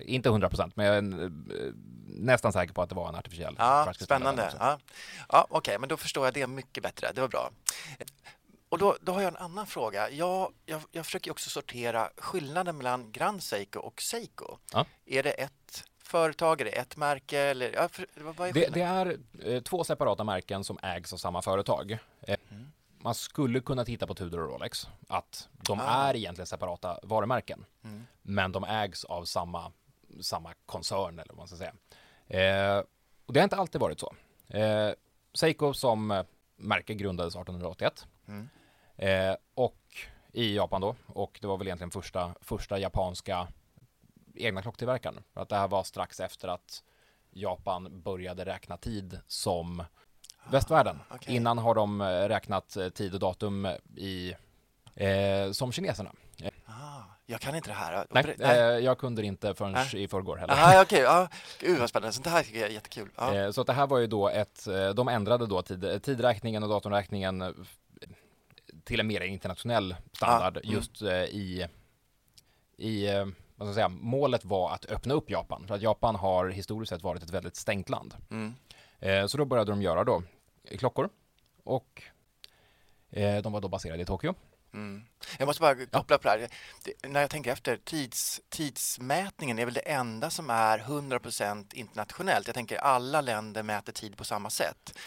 inte 0.00 0.28
100 0.28 0.48
procent, 0.48 0.76
men 0.76 0.86
jag 0.86 0.96
är 0.96 1.30
nästan 2.06 2.52
säker 2.52 2.74
på 2.74 2.82
att 2.82 2.88
det 2.88 2.94
var 2.94 3.08
en 3.08 3.14
artificiell 3.14 3.54
Ja, 3.58 3.92
spännande. 4.00 4.52
Ja, 4.58 4.78
ja 5.28 5.46
okej, 5.50 5.78
men 5.78 5.88
då 5.88 5.96
förstår 5.96 6.26
jag 6.26 6.34
det 6.34 6.46
mycket 6.46 6.82
bättre. 6.82 7.10
Det 7.14 7.20
var 7.20 7.28
bra. 7.28 7.50
Och 8.70 8.78
då, 8.78 8.96
då 9.00 9.12
har 9.12 9.20
jag 9.22 9.28
en 9.28 9.36
annan 9.36 9.66
fråga. 9.66 10.10
Jag, 10.10 10.52
jag, 10.66 10.82
jag 10.92 11.04
försöker 11.06 11.30
också 11.30 11.50
sortera 11.50 12.10
skillnaden 12.16 12.76
mellan 12.76 13.12
Grand 13.12 13.42
Seiko 13.42 13.80
och 13.80 14.02
Seiko. 14.02 14.58
Ja. 14.72 14.86
Är 15.06 15.22
det 15.22 15.30
ett 15.30 15.84
företag, 16.02 16.60
är 16.60 16.64
det 16.64 16.70
ett 16.70 16.96
märke 16.96 17.38
eller 17.38 17.72
ja, 17.72 17.88
för, 17.88 18.06
vad 18.16 18.48
är 18.48 18.52
Det, 18.52 18.68
det 18.74 18.82
är 18.82 19.18
eh, 19.44 19.60
två 19.62 19.84
separata 19.84 20.24
märken 20.24 20.64
som 20.64 20.78
ägs 20.82 21.12
av 21.12 21.16
samma 21.16 21.42
företag. 21.42 21.98
Eh, 22.20 22.36
Man 23.02 23.14
skulle 23.14 23.60
kunna 23.60 23.84
titta 23.84 24.06
på 24.06 24.14
Tudor 24.14 24.40
och 24.40 24.48
Rolex, 24.52 24.88
att 25.08 25.48
de 25.52 25.80
Ah. 25.80 25.84
är 26.08 26.16
egentligen 26.16 26.46
separata 26.46 26.98
varumärken, 27.02 27.64
Mm. 27.84 28.06
men 28.22 28.52
de 28.52 28.64
ägs 28.64 29.04
av 29.04 29.24
samma, 29.24 29.72
samma 30.20 30.54
koncern 30.66 31.18
eller 31.18 31.28
vad 31.28 31.36
man 31.36 31.48
ska 31.48 31.56
säga. 31.56 31.72
Eh, 32.26 32.84
och 33.26 33.32
det 33.32 33.40
har 33.40 33.44
inte 33.44 33.56
alltid 33.56 33.80
varit 33.80 34.00
så. 34.00 34.14
Eh, 34.48 34.92
Seiko 35.34 35.72
som 35.74 36.10
eh, 36.10 36.24
märke 36.56 36.94
grundades 36.94 37.34
1881 37.36 38.06
Mm. 38.28 38.48
Eh, 39.08 39.34
och 39.54 39.76
i 40.32 40.56
Japan 40.56 40.80
då, 40.80 40.96
och 41.06 41.38
det 41.42 41.46
var 41.46 41.56
väl 41.56 41.66
egentligen 41.66 41.90
första, 41.90 42.34
första 42.40 42.78
japanska 42.78 43.48
egna 44.34 44.62
klocktillverkaren. 44.62 45.22
För 45.34 45.40
att 45.40 45.48
det 45.48 45.56
här 45.56 45.68
var 45.68 45.82
strax 45.82 46.20
efter 46.20 46.48
att 46.48 46.82
Japan 47.30 48.02
började 48.02 48.44
räkna 48.44 48.76
tid 48.76 49.20
som 49.26 49.84
västvärlden. 50.50 50.98
okej. 51.10 51.36
Innan 51.36 51.58
har 51.58 51.74
de 51.74 52.00
eh, 52.00 52.06
räknat 52.06 52.76
eh, 52.76 52.88
tid 52.88 53.14
och 53.14 53.20
datum 53.20 53.66
i, 53.96 54.34
eh, 54.94 55.50
som 55.52 55.72
kineserna. 55.72 56.12
Ah, 56.66 57.02
jag 57.26 57.40
kan 57.40 57.54
inte 57.54 57.70
det 57.70 57.74
här. 57.74 58.06
nej, 58.10 58.22
Ber- 58.24 58.42
eh, 58.44 58.78
jag 58.84 58.98
kunde 58.98 59.22
det 59.22 59.26
inte 59.26 59.54
förrän 59.54 59.72
Nej. 59.72 60.02
i 60.02 60.08
förrgår 60.08 60.36
heller. 60.36 60.54
Aha, 60.54 60.82
okej. 60.82 61.00
Ja. 61.00 61.28
Gud, 61.60 61.78
vad 61.78 61.88
spännande. 61.88 62.12
Sånt 62.12 62.26
här 62.26 62.42
tycker 62.42 62.60
jag 62.60 62.68
är 62.68 62.72
jättekul. 62.74 63.08
Ja. 63.16 63.34
Eh, 63.34 63.50
Så 63.50 63.60
att 63.60 63.66
det 63.66 63.72
här 63.72 63.86
var 63.86 63.98
ju 63.98 64.06
då 64.06 64.28
ett, 64.28 64.66
eh, 64.66 64.88
de 64.90 65.08
ändrade 65.08 65.46
då 65.46 65.62
tid, 65.62 66.02
tidräkningen 66.02 66.62
och 66.62 66.68
datumräkningen 66.68 67.66
till 68.90 69.00
en 69.00 69.06
mer 69.06 69.20
internationell 69.20 69.96
standard 70.12 70.56
Ah, 70.56 70.60
mm. 70.60 70.74
just 70.74 71.02
eh, 71.02 71.24
i, 71.24 71.66
i 72.76 73.06
eh, 73.08 73.24
vad 73.24 73.34
ska 73.56 73.64
jag 73.66 73.74
säga, 73.74 73.88
målet 73.88 74.44
var 74.44 74.70
att 74.70 74.86
öppna 74.86 75.14
upp 75.14 75.30
Japan. 75.30 75.66
För 75.66 75.74
att 75.74 75.82
Japan 75.82 76.14
har 76.16 76.48
historiskt 76.48 76.90
sett 76.90 77.02
varit 77.02 77.22
ett 77.22 77.30
väldigt 77.30 77.56
stängt 77.56 77.88
land. 77.88 78.14
Mm. 78.30 78.54
Eh, 78.98 79.26
Så 79.26 79.38
då 79.38 79.44
började 79.44 79.72
de 79.72 79.82
göra 79.82 80.04
då 80.04 80.22
klockor 80.78 81.08
och 81.64 82.02
eh, 83.10 83.42
de 83.42 83.52
var 83.52 83.60
då 83.60 83.68
baserade 83.68 84.02
i 84.02 84.06
Tokyo. 84.06 84.34
Mm. 84.74 85.02
Jag 85.38 85.46
måste 85.46 85.60
bara 85.60 85.86
koppla 85.86 86.18
på 86.18 86.22
det 86.22 86.30
här. 86.30 86.48
Det, 86.84 87.08
när 87.08 87.20
jag 87.20 87.30
tänker 87.30 87.52
efter, 87.52 87.76
tids, 87.76 88.40
tidsmätningen 88.48 89.58
är 89.58 89.64
väl 89.64 89.74
det 89.74 89.80
enda 89.90 90.30
som 90.30 90.50
är 90.50 90.78
100% 90.78 91.74
internationellt. 91.74 92.46
Jag 92.46 92.54
tänker 92.54 92.76
alla 92.76 93.20
länder 93.20 93.62
mäter 93.62 93.92
tid 93.92 94.16
på 94.16 94.24
samma 94.24 94.50
sätt. 94.50 94.98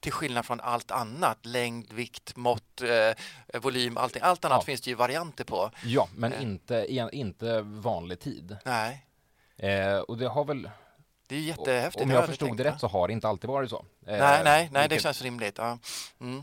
Till 0.00 0.12
skillnad 0.12 0.46
från 0.46 0.60
allt 0.60 0.90
annat, 0.90 1.46
längd, 1.46 1.92
vikt, 1.92 2.36
mått, 2.36 2.82
eh, 2.82 3.60
volym, 3.60 3.96
allting. 3.96 4.22
Allt 4.22 4.44
annat 4.44 4.58
Ja. 4.60 4.64
finns 4.64 4.80
det 4.80 4.90
ju 4.90 4.96
varianter 4.96 5.44
på. 5.44 5.70
Ja, 5.84 6.08
men 6.16 6.34
inte, 6.42 6.84
en- 6.92 7.14
inte 7.14 7.60
vanlig 7.60 8.20
tid. 8.20 8.56
Nej, 8.64 9.04
Eh, 9.60 9.98
Och 9.98 10.18
det 10.18 10.28
har 10.28 10.44
väl, 10.44 10.70
det 11.28 11.36
är 11.36 11.40
jättehäftigt. 11.40 12.02
om 12.02 12.08
Det 12.08 12.14
jag 12.14 12.26
förstod 12.26 12.56
det 12.56 12.64
rätt 12.64 12.80
så 12.80 12.86
har 12.86 13.08
det 13.08 13.12
inte 13.12 13.28
alltid 13.28 13.50
varit 13.50 13.70
så. 13.70 13.76
Eh, 13.76 13.84
Nej, 14.18 14.18
nej, 14.20 14.42
nej, 14.44 14.68
det 14.72 14.80
vilket- 14.88 15.02
känns 15.02 15.22
rimligt. 15.22 15.58
Ja. 15.58 15.78
Mm. 16.20 16.42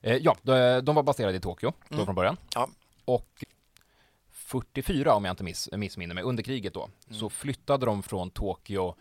Eh, 0.00 0.16
Ja, 0.16 0.36
de, 0.42 0.80
de 0.84 0.94
var 0.96 1.02
baserade 1.02 1.36
i 1.36 1.40
Tokyo 1.40 1.72
då 1.88 1.94
Mm. 1.94 2.06
från 2.06 2.14
början. 2.14 2.36
Ja. 2.54 2.68
Och 3.04 3.44
44, 4.30 5.14
om 5.14 5.24
jag 5.24 5.32
inte 5.32 5.44
miss, 5.44 5.68
missminner 5.72 6.14
mig, 6.14 6.24
under 6.24 6.42
kriget 6.42 6.74
då, 6.74 6.82
Mm. 7.06 7.18
så 7.18 7.30
flyttade 7.30 7.86
de 7.86 8.02
från 8.02 8.30
Tokyo 8.30 8.94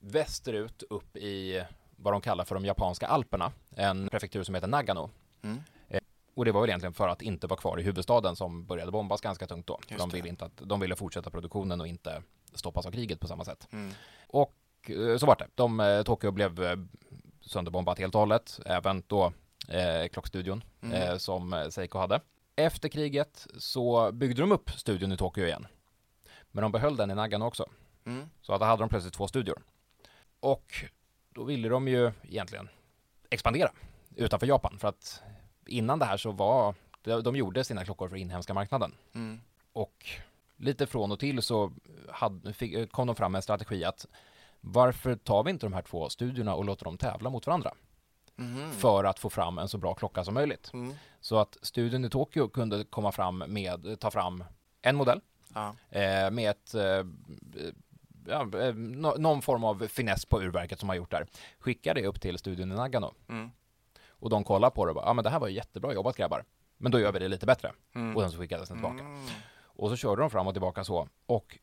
västerut 0.00 0.82
upp 0.90 1.16
i 1.16 1.62
vad 2.02 2.14
de 2.14 2.20
kallar 2.20 2.44
för 2.44 2.54
de 2.54 2.64
japanska 2.64 3.06
alperna, 3.06 3.52
en 3.76 4.08
prefektur 4.08 4.42
som 4.42 4.54
heter 4.54 4.68
Nagano. 4.68 5.10
Mm. 5.42 5.60
Eh, 5.88 6.00
Och 6.34 6.44
det 6.44 6.52
var 6.52 6.60
väl 6.60 6.70
egentligen 6.70 6.92
för 6.94 7.08
att 7.08 7.22
inte 7.22 7.46
vara 7.46 7.60
kvar 7.60 7.80
i 7.80 7.82
huvudstaden 7.82 8.36
som 8.36 8.66
började 8.66 8.92
bombas 8.92 9.20
ganska 9.20 9.46
tungt 9.46 9.66
då. 9.66 9.78
De 9.88 10.10
ville, 10.10 10.28
inte 10.28 10.44
att, 10.44 10.56
de 10.56 10.80
ville 10.80 10.96
fortsätta 10.96 11.30
produktionen 11.30 11.80
och 11.80 11.86
inte 11.86 12.22
stoppas 12.54 12.86
av 12.86 12.90
kriget 12.90 13.20
på 13.20 13.26
samma 13.26 13.44
sätt. 13.44 13.68
Mm. 13.72 13.92
Och 14.26 14.54
eh, 14.88 15.16
så 15.18 15.26
var 15.26 15.36
det. 15.36 15.46
De, 15.54 15.80
eh, 15.80 16.02
Tokyo 16.02 16.30
blev 16.30 16.86
sönderbombat 17.40 17.98
helt 17.98 18.14
och 18.14 18.20
hållet. 18.20 18.60
Även 18.66 19.02
då 19.06 19.32
eh, 19.68 20.08
klockstudion 20.12 20.64
Mm. 20.82 21.02
eh, 21.02 21.16
som 21.16 21.66
Seiko 21.70 21.98
hade. 21.98 22.20
Efter 22.56 22.88
kriget 22.88 23.46
så 23.58 24.12
byggde 24.12 24.42
de 24.42 24.52
upp 24.52 24.70
studion 24.70 25.12
i 25.12 25.16
Tokyo 25.16 25.44
igen. 25.44 25.66
Men 26.50 26.62
de 26.62 26.72
behöll 26.72 26.96
den 26.96 27.10
i 27.10 27.14
Nagano 27.14 27.44
också. 27.44 27.66
Mm. 28.04 28.28
Så 28.42 28.52
att 28.54 28.60
då 28.60 28.66
hade 28.66 28.82
de 28.82 28.88
plötsligt 28.88 29.14
två 29.14 29.28
studior. 29.28 29.62
Och 30.40 30.84
då 31.34 31.44
ville 31.44 31.68
de 31.68 31.88
ju 31.88 32.12
egentligen 32.22 32.68
expandera 33.30 33.70
utanför 34.16 34.46
Japan. 34.46 34.78
För 34.78 34.88
att 34.88 35.22
innan 35.66 35.98
det 35.98 36.04
här 36.04 36.16
så 36.16 36.32
var, 36.32 36.74
de, 37.02 37.22
de 37.22 37.36
gjorde 37.36 37.64
sina 37.64 37.84
klockor 37.84 38.08
för 38.08 38.16
inhemska 38.16 38.54
marknaden. 38.54 38.94
Mm. 39.14 39.40
Och 39.72 40.06
lite 40.56 40.86
från 40.86 41.12
och 41.12 41.18
till 41.18 41.42
så 41.42 41.72
hade, 42.08 42.52
fick, 42.52 42.92
kom 42.92 43.06
de 43.06 43.16
fram 43.16 43.32
med 43.32 43.38
en 43.38 43.42
strategi 43.42 43.84
att 43.84 44.06
varför 44.60 45.14
tar 45.16 45.44
vi 45.44 45.50
inte 45.50 45.66
de 45.66 45.72
här 45.72 45.82
två 45.82 46.08
studiorna 46.08 46.54
och 46.54 46.64
låter 46.64 46.84
dem 46.84 46.98
tävla 46.98 47.30
mot 47.30 47.46
varandra? 47.46 47.74
Mhm. 48.36 48.72
För 48.72 49.04
att 49.04 49.18
få 49.18 49.30
fram 49.30 49.58
en 49.58 49.68
så 49.68 49.78
bra 49.78 49.94
klocka 49.94 50.24
som 50.24 50.34
möjligt. 50.34 50.70
Mm. 50.72 50.94
Så 51.20 51.38
att 51.38 51.58
studion 51.62 52.04
i 52.04 52.10
Tokyo 52.10 52.48
kunde 52.48 52.84
komma 52.84 53.12
fram 53.12 53.38
med, 53.38 54.00
ta 54.00 54.10
fram 54.10 54.44
en 54.82 54.96
modell 54.96 55.20
Ja. 55.54 55.74
eh, 55.90 56.30
med 56.30 56.50
ett 56.50 56.74
eh, 56.74 57.04
ja, 58.26 58.58
eh, 58.58 58.74
nå- 58.74 59.14
någon 59.18 59.42
form 59.42 59.64
av 59.64 59.86
finess 59.88 60.24
på 60.26 60.42
urverket 60.42 60.80
som 60.80 60.88
har 60.88 60.96
gjort 60.96 61.10
där. 61.10 61.26
Skicka 61.58 61.94
det 61.94 62.06
upp 62.06 62.20
till 62.20 62.38
studion 62.38 62.72
i 62.72 62.74
Nagano 62.74 63.14
Mm. 63.28 63.50
och 64.08 64.30
de 64.30 64.44
kollar 64.44 64.70
på 64.70 64.84
det 64.84 64.90
och 64.90 64.94
bara, 64.94 65.06
ja 65.06 65.12
men 65.12 65.24
det 65.24 65.30
här 65.30 65.40
var 65.40 65.48
jättebra 65.48 65.94
jobbat 65.94 66.16
grabbar. 66.16 66.44
Men 66.76 66.92
då 66.92 67.00
gör 67.00 67.12
vi 67.12 67.18
det 67.18 67.28
lite 67.28 67.46
bättre. 67.46 67.72
Mm. 67.94 68.16
Och 68.16 68.22
sen 68.22 68.30
så 68.30 68.38
skickades 68.38 68.68
den 68.68 68.76
tillbaka. 68.78 69.00
Mm. 69.04 69.26
Och 69.64 69.90
så 69.90 69.96
körde 69.96 70.22
de 70.22 70.30
fram 70.30 70.46
och 70.46 70.54
tillbaka 70.54 70.84
så. 70.84 71.08
Och 71.26 71.58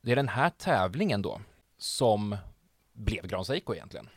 det 0.00 0.12
är 0.12 0.16
den 0.16 0.28
här 0.28 0.50
tävlingen 0.50 1.22
då 1.22 1.40
som 1.78 2.36
blev 2.92 3.26
Grand 3.26 3.46
Seiko 3.46 3.74
egentligen. 3.74 4.08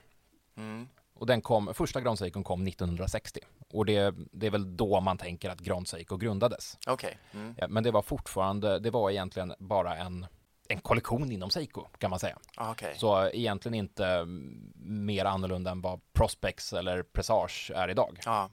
Mm. 0.57 0.87
Och 1.13 1.25
den 1.25 1.41
kom, 1.41 1.73
första 1.73 2.01
Grand 2.01 2.19
Seikon 2.19 2.43
kom 2.43 2.67
1960. 2.67 3.39
Och 3.69 3.85
det, 3.85 4.15
det 4.31 4.47
är 4.47 4.51
väl 4.51 4.77
då 4.77 4.99
man 4.99 5.17
tänker 5.17 5.49
att 5.49 5.59
Grand 5.59 5.87
Seiko 5.87 6.17
grundades. 6.17 6.77
Okej. 6.87 7.17
Mm. 7.33 7.55
Ja, 7.57 7.67
men 7.67 7.83
det 7.83 7.91
var 7.91 8.01
fortfarande, 8.01 8.79
det 8.79 8.89
var 8.91 9.09
egentligen 9.11 9.53
bara 9.59 9.95
en, 9.97 10.25
en 10.71 10.79
kollektion 10.81 11.31
inom 11.31 11.49
Seiko 11.49 11.85
kan 11.97 12.09
man 12.09 12.19
säga. 12.19 12.37
Ah, 12.55 12.71
Okej. 12.71 12.95
Så 12.97 13.21
eh, 13.25 13.29
egentligen 13.39 13.73
inte 13.75 14.05
mm, 14.07 14.73
mer 14.85 15.25
annorlunda 15.25 15.71
än 15.71 15.81
vad 15.81 15.99
Prospex 16.13 16.73
eller 16.73 17.03
Presage 17.03 17.71
är 17.75 17.87
idag. 17.89 18.19
Ja. 18.25 18.49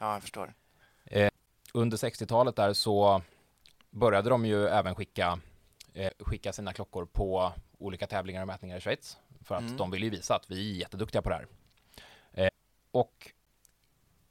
ja, 0.00 0.12
jag 0.12 0.22
förstår. 0.22 0.54
under 1.74 1.96
60-talet 1.96 2.56
där 2.56 2.72
så 2.72 3.22
började 3.90 4.30
de 4.30 4.46
ju 4.46 4.66
även 4.68 4.94
skicka, 4.94 5.38
eh, 5.94 6.10
skicka 6.18 6.52
sina 6.52 6.72
klockor 6.72 7.04
på 7.06 7.52
olika 7.78 8.06
tävlingar 8.06 8.40
och 8.40 8.46
mätningar 8.46 8.76
i 8.76 8.80
Schweiz. 8.80 9.18
För 9.44 9.54
att 9.54 9.60
Mm. 9.62 9.76
de 9.76 9.90
ville 9.90 10.04
ju 10.06 10.10
visa 10.10 10.34
att 10.34 10.50
vi 10.50 10.70
är 10.74 10.78
jätteduktiga 10.80 11.22
på 11.22 11.28
det 11.28 11.34
här. 11.34 11.46
Eh, 12.32 12.48
och 12.90 13.30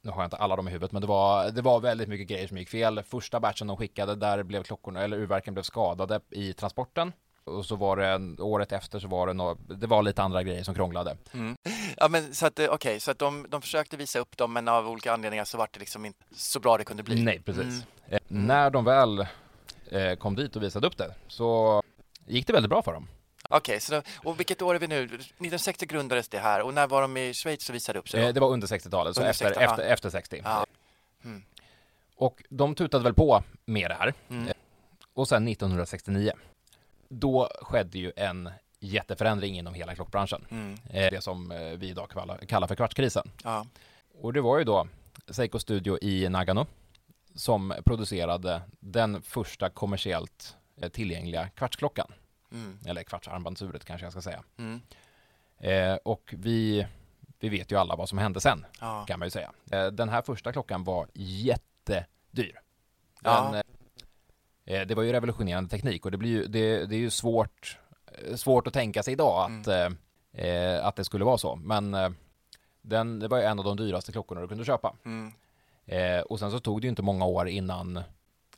nu 0.02 0.10
har 0.10 0.22
jag 0.22 0.26
inte 0.26 0.36
alla 0.36 0.56
dem 0.56 0.68
i 0.68 0.70
huvudet, 0.70 0.92
men 0.92 1.00
det 1.02 1.08
var, 1.08 1.50
det 1.50 1.62
var 1.62 1.80
väldigt 1.80 2.08
mycket 2.08 2.28
grejer 2.28 2.48
som 2.48 2.58
gick 2.58 2.68
fel. 2.68 3.02
Första 3.02 3.40
batchen 3.40 3.66
de 3.66 3.76
skickade, 3.76 4.14
där 4.14 4.42
blev 4.42 4.62
klockorna, 4.62 5.02
eller 5.02 5.16
urverken 5.16 5.54
blev 5.54 5.62
skadade 5.62 6.20
i 6.30 6.52
transporten. 6.52 7.12
Och 7.44 7.66
så 7.66 7.76
var 7.76 7.96
det, 7.96 8.42
året 8.42 8.72
efter 8.72 8.98
så 8.98 9.08
var 9.08 9.26
det 9.26 9.32
nå 9.32 9.54
det 9.54 9.86
var 9.86 10.02
lite 10.02 10.22
andra 10.22 10.42
grejer 10.42 10.62
som 10.62 10.74
krånglade. 10.74 11.16
Ja, 11.96 12.08
men 12.08 12.34
så 12.34 12.46
att, 12.46 12.58
eh, 12.58 12.68
okej, 12.70 13.00
så 13.00 13.10
att 13.10 13.18
de, 13.18 13.46
de 13.48 13.62
försökte 13.62 13.96
visa 13.96 14.18
upp 14.18 14.36
dem, 14.36 14.52
men 14.52 14.68
av 14.68 14.88
olika 14.88 15.12
anledningar 15.12 15.44
så 15.44 15.58
var 15.58 15.68
det 15.72 15.78
liksom 15.78 16.04
inte 16.04 16.24
så 16.32 16.60
bra 16.60 16.78
det 16.78 16.84
kunde 16.84 17.02
bli. 17.02 17.22
Nej, 17.22 17.42
precis. 17.42 17.64
Mm. 17.64 17.84
Eh, 18.08 18.18
när 18.28 18.70
de 18.70 18.84
väl 18.84 19.26
eh, 19.90 20.14
kom 20.18 20.36
dit 20.36 20.56
och 20.56 20.62
visade 20.62 20.86
upp 20.86 20.96
det 20.96 21.14
så 21.28 21.82
gick 22.26 22.46
det 22.46 22.52
väldigt 22.52 22.70
bra 22.70 22.82
för 22.82 22.92
dem. 22.92 23.08
Okej, 23.52 23.80
då, 23.90 24.02
och 24.16 24.40
vilket 24.40 24.62
år 24.62 24.74
är 24.74 24.78
vi 24.78 24.88
nu? 24.88 25.04
1960 25.04 25.86
grundades 25.86 26.28
det 26.28 26.38
här 26.38 26.62
och 26.62 26.74
när 26.74 26.86
var 26.86 27.02
de 27.02 27.16
i 27.16 27.34
Schweiz 27.34 27.68
och 27.68 27.74
visade 27.74 27.98
upp 27.98 28.08
sig? 28.08 28.24
Eh, 28.24 28.32
det 28.34 28.40
var 28.40 28.48
under 28.50 28.66
60-talet, 28.66 29.16
så 29.16 29.22
efter, 29.22 29.44
60, 29.44 29.60
ja. 29.62 29.70
efter, 29.70 29.82
efter 29.84 30.10
60. 30.10 30.40
Ja. 30.44 30.66
Mm. 31.24 31.42
Och 32.16 32.42
de 32.48 32.74
tutade 32.74 33.04
väl 33.04 33.14
på 33.14 33.42
med 33.64 33.90
det 33.90 33.94
här. 33.94 34.14
Mm. 34.30 34.48
Eh, 34.48 34.54
Och 35.14 35.28
sen 35.28 35.48
1969, 35.48 36.32
då 37.08 37.48
skedde 37.62 37.98
ju 37.98 38.12
en 38.16 38.50
jätteförändring 38.80 39.58
inom 39.58 39.74
hela 39.74 39.94
klockbranschen. 39.94 40.46
Mm. 40.50 40.78
Eh, 40.90 41.10
Det 41.10 41.20
som 41.20 41.50
eh, 41.52 41.58
vi 41.60 41.88
idag 41.88 42.10
kallar, 42.48 42.66
för 42.66 42.74
kvartskrisen. 42.74 43.30
Ja. 43.44 43.66
Och 44.20 44.32
det 44.32 44.40
var 44.40 44.58
ju 44.58 44.64
då 44.64 44.88
Seiko 45.30 45.58
Studio 45.58 45.98
i 46.02 46.28
Nagano 46.28 46.66
som 47.34 47.74
producerade 47.84 48.62
den 48.80 49.22
första 49.22 49.70
kommersiellt 49.70 50.56
tillgängliga 50.92 51.48
kvartsklockan. 51.48 52.12
Mm. 52.52 52.78
Eller 52.86 53.02
kvartsarmbandsuret 53.02 53.84
kanske 53.84 54.06
jag 54.06 54.12
ska 54.12 54.22
säga. 54.22 54.42
Mm. 54.56 54.80
Eh, 55.58 55.94
och 56.04 56.34
vi, 56.38 56.86
vi 57.38 57.48
vet 57.48 57.72
ju 57.72 57.76
alla 57.78 57.96
vad 57.96 58.08
som 58.08 58.18
hände 58.18 58.40
sen, 58.40 58.66
Ja. 58.80 59.04
kan 59.08 59.18
man 59.18 59.26
ju 59.26 59.30
säga. 59.30 59.52
Eh, 59.70 59.86
den 59.86 60.08
här 60.08 60.22
första 60.22 60.52
klockan 60.52 60.84
var 60.84 61.08
jättedyr. 61.14 62.60
Ja. 63.22 63.50
Den, 63.52 63.62
eh, 64.76 64.86
det 64.86 64.94
var 64.94 65.02
ju 65.02 65.12
revolutionerande 65.12 65.70
teknik 65.70 66.04
och 66.04 66.10
det, 66.10 66.16
blir 66.18 66.30
ju, 66.30 66.46
det, 66.46 66.86
det 66.86 66.94
är 66.94 67.00
ju 67.00 67.10
svårt, 67.10 67.78
eh, 68.06 68.34
svårt 68.36 68.66
att 68.66 68.74
tänka 68.74 69.02
sig 69.02 69.12
idag 69.12 69.42
att, 69.44 69.66
Mm. 69.66 69.96
eh, 70.32 70.46
eh, 70.46 70.86
att 70.86 70.96
det 70.96 71.04
skulle 71.04 71.24
vara 71.24 71.38
så. 71.38 71.56
Men 71.56 71.94
eh, 71.94 72.10
den, 72.82 73.18
det 73.18 73.28
var 73.28 73.38
ju 73.38 73.44
en 73.44 73.58
av 73.58 73.64
de 73.64 73.76
dyraste 73.76 74.12
klockorna 74.12 74.40
du 74.40 74.48
kunde 74.48 74.64
köpa. 74.64 74.94
Mm. 75.04 75.32
Eh, 75.86 76.20
och 76.20 76.38
sen 76.38 76.50
så 76.50 76.60
tog 76.60 76.80
det 76.80 76.84
ju 76.84 76.88
inte 76.90 77.02
många 77.02 77.24
år 77.24 77.48
innan 77.48 78.00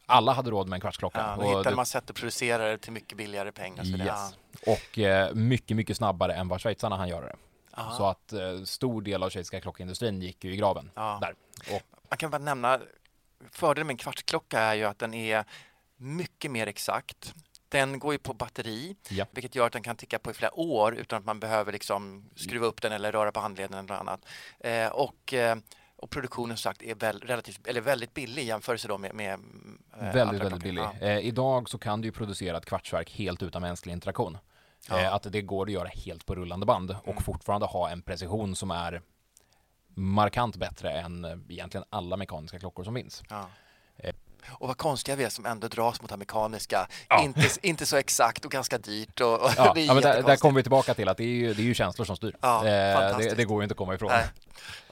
alla 0.07 0.33
hade 0.33 0.51
råd 0.51 0.69
med 0.69 0.77
en 0.77 0.81
kvartsklocka. 0.81 1.19
Ja, 1.19 1.35
då 1.37 1.43
och 1.43 1.49
hittade 1.49 1.71
det- 1.71 1.77
man 1.77 1.87
sätt 1.87 2.11
att 2.11 2.17
producera 2.17 2.69
det 2.69 2.79
till 2.79 2.93
mycket 2.93 3.19
billigare 3.19 3.53
pengar. 3.53 3.85
Så 3.85 3.97
det, 3.97 4.05
Yes. 4.05 4.37
Och 4.67 4.99
eh, 4.99 5.35
mycket, 5.35 5.77
mycket 5.77 5.97
snabbare 5.97 6.35
än 6.35 6.49
vad 6.49 6.61
schweizarna 6.63 6.97
hann 6.97 7.09
göra 7.09 7.27
det. 7.27 7.37
ja. 7.77 7.91
Så 7.99 8.07
att 8.07 8.33
eh, 8.33 8.63
stor 8.65 9.03
del 9.03 9.23
av 9.23 9.31
schweiziska 9.31 9.61
klockindustrin 9.61 10.23
gick 10.23 10.45
ju 10.45 10.53
i 10.53 10.57
graven 10.57 10.91
Ja. 10.95 11.19
där. 11.21 11.35
Och, 11.77 11.83
Man 12.11 12.19
kan 12.19 12.31
bara 12.31 12.39
nämna, 12.39 12.81
fördelen 13.51 13.87
med 13.87 13.95
en 13.95 13.99
kvartsklocka 13.99 14.61
är 14.61 14.75
ju 14.75 14.85
att 14.85 14.99
den 14.99 15.15
är 15.15 15.45
mycket 15.97 16.51
mer 16.51 16.67
exakt. 16.67 17.35
Den 17.69 17.99
går 17.99 18.13
ju 18.13 18.19
på 18.19 18.33
batteri, 18.35 18.97
Ja. 19.09 19.27
vilket 19.31 19.55
gör 19.55 19.67
att 19.67 19.73
den 19.73 19.83
kan 19.83 19.97
ticka 19.97 20.19
på 20.19 20.31
i 20.31 20.35
flera 20.35 20.59
år 20.59 20.95
utan 20.95 21.19
att 21.19 21.25
man 21.25 21.41
behöver 21.41 21.73
liksom 21.73 22.25
skruva 22.37 22.67
upp 22.67 22.83
den 22.83 22.93
eller 22.93 23.13
röra 23.13 23.33
på 23.33 23.41
handleden 23.41 23.73
eller 23.79 23.83
något 23.89 24.01
annat. 24.01 24.25
Eh, 24.61 24.89
och, 24.89 25.35
eh, 25.35 25.57
och 26.05 26.11
produktionen 26.11 26.57
sagt 26.57 26.83
är 26.83 26.95
väl, 26.95 27.21
relativt, 27.21 27.67
eller 27.67 27.81
väldigt 27.81 28.15
billig 28.15 28.43
i 28.43 28.47
jämförelse 28.47 28.89
då 28.89 28.99
med, 28.99 29.15
med 29.15 29.33
eh, 29.33 29.39
andra 29.99 30.13
väldigt, 30.13 30.43
väldigt 30.43 30.63
billig. 30.63 30.83
Ja. 30.83 31.07
Eh, 31.07 31.19
idag 31.19 31.69
så 31.71 31.79
kan 31.79 32.01
du 32.01 32.09
ju 32.09 32.13
producera 32.13 32.57
ett 32.57 32.67
kvartsverk 32.67 33.11
helt 33.11 33.43
utan 33.43 33.63
mänsklig 33.63 33.93
interaktion. 33.93 34.39
Ja. 34.89 35.01
Eh, 35.01 35.15
att 35.15 35.33
det 35.33 35.43
går 35.43 35.67
att 35.67 35.73
göra 35.73 35.89
helt 35.89 36.27
på 36.27 36.35
rullande 36.35 36.67
band 36.67 36.91
och 36.91 37.09
Mm. 37.09 37.23
fortfarande 37.23 37.67
ha 37.67 37.91
en 37.91 38.03
precision 38.03 38.57
som 38.57 38.71
är 38.71 39.03
markant 39.95 40.57
bättre 40.57 40.93
än 40.93 41.25
eh, 41.25 41.37
egentligen 41.49 41.85
alla 41.91 42.17
mekaniska 42.17 42.59
klockor 42.59 42.85
som 42.85 42.95
finns. 42.95 43.23
Ja. 43.31 43.49
Eh. 43.97 44.15
Och 44.51 44.69
vad 44.69 44.77
konstiga 44.79 45.17
vi 45.17 45.25
är 45.25 45.29
som 45.29 45.47
ändå 45.47 45.69
dras 45.69 46.01
mot 46.03 46.11
det 46.11 46.17
mekaniska. 46.17 46.89
Ja. 47.09 47.23
Inte, 47.23 47.49
inte 47.63 47.87
så 47.87 47.97
exakt 47.97 48.45
och 48.45 48.51
ganska 48.51 48.79
dyrt. 48.79 49.21
Och, 49.21 49.35
och 49.35 49.51
Ja, 49.57 49.73
ja 49.77 49.95
men 49.95 50.03
där, 50.03 50.23
där 50.23 50.37
kommer 50.37 50.57
vi 50.57 50.63
tillbaka 50.63 50.95
till 50.95 51.09
att 51.09 51.17
det 51.17 51.25
är 51.25 51.29
ju, 51.29 51.55
det 51.55 51.63
är 51.63 51.65
ju 51.65 51.75
känslor 51.75 52.05
som 52.05 52.17
styr. 52.17 52.37
Ja, 52.41 52.67
Eh, 52.67 53.19
det, 53.19 53.35
det 53.35 53.45
går 53.45 53.61
ju 53.61 53.65
inte 53.65 53.73
att 53.73 53.79
komma 53.79 53.95
ifrån. 53.95 54.11
Nej. 54.11 54.27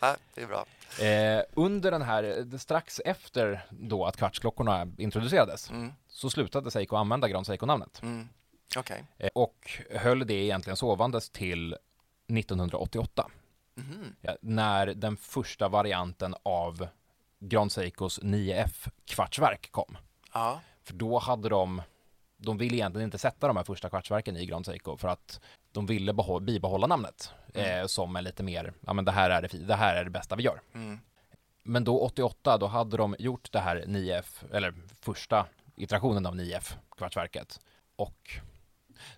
Ja, 0.00 0.16
det 0.34 0.42
är 0.42 0.46
bra. 0.46 0.64
Eh, 1.00 1.42
under 1.54 1.90
den 1.90 2.02
här, 2.02 2.58
strax 2.58 3.00
efter 3.04 3.60
då 3.70 4.04
att 4.04 4.16
kvartsklockorna 4.16 4.86
introducerades, 4.98 5.70
Mm. 5.70 5.92
så 6.08 6.30
slutade 6.30 6.70
Seiko 6.70 6.96
använda 6.96 7.28
Grand 7.28 7.46
Seiko-namnet. 7.46 8.02
Mm. 8.02 8.28
Okej. 8.76 9.04
Eh, 9.18 9.30
och 9.34 9.70
höll 9.90 10.26
det 10.26 10.34
egentligen 10.34 10.76
sovandes 10.76 11.30
till 11.30 11.76
1988. 12.28 13.30
Mhm. 13.74 14.16
Ja, 14.20 14.36
när 14.40 14.86
den 14.86 15.16
första 15.16 15.68
varianten 15.68 16.34
av 16.42 16.86
Grand 17.38 17.72
Seikos 17.72 18.20
9F 18.22 18.88
kvartsverk 19.04 19.68
kom. 19.72 19.96
Ja. 20.34 20.60
För 20.84 20.94
då 20.94 21.18
hade 21.18 21.48
de, 21.48 21.82
de 22.36 22.58
ville 22.58 22.76
egentligen 22.76 23.04
inte 23.04 23.18
sätta 23.18 23.46
de 23.46 23.56
här 23.56 23.64
första 23.64 23.88
kvartsverken 23.88 24.36
i 24.36 24.46
Grand 24.46 24.66
Seiko 24.66 24.96
för 24.96 25.08
att 25.08 25.40
de 25.72 25.86
ville 25.86 26.12
behå- 26.12 26.40
bibehålla 26.40 26.86
namnet 26.86 27.32
eh, 27.54 27.86
som 27.86 28.16
en 28.16 28.24
lite 28.24 28.42
mer, 28.42 28.72
ja 28.80 28.92
men 28.92 29.04
det 29.04 29.12
här 29.12 29.30
är 29.30 29.42
det, 29.42 29.48
det 29.58 29.74
här 29.74 29.96
är 29.96 30.04
det 30.04 30.10
bästa 30.10 30.36
vi 30.36 30.42
gör. 30.42 30.60
Mm. 30.74 30.98
Men 31.64 31.84
då 31.84 32.00
88, 32.00 32.58
då 32.58 32.66
hade 32.66 32.96
de 32.96 33.16
gjort 33.18 33.52
det 33.52 33.60
här 33.60 33.84
9F, 33.86 34.44
eller 34.52 34.74
första 35.00 35.46
iterationen 35.76 36.26
av 36.26 36.34
9F 36.36 36.76
kvartsverket. 36.96 37.60
Och 37.96 38.30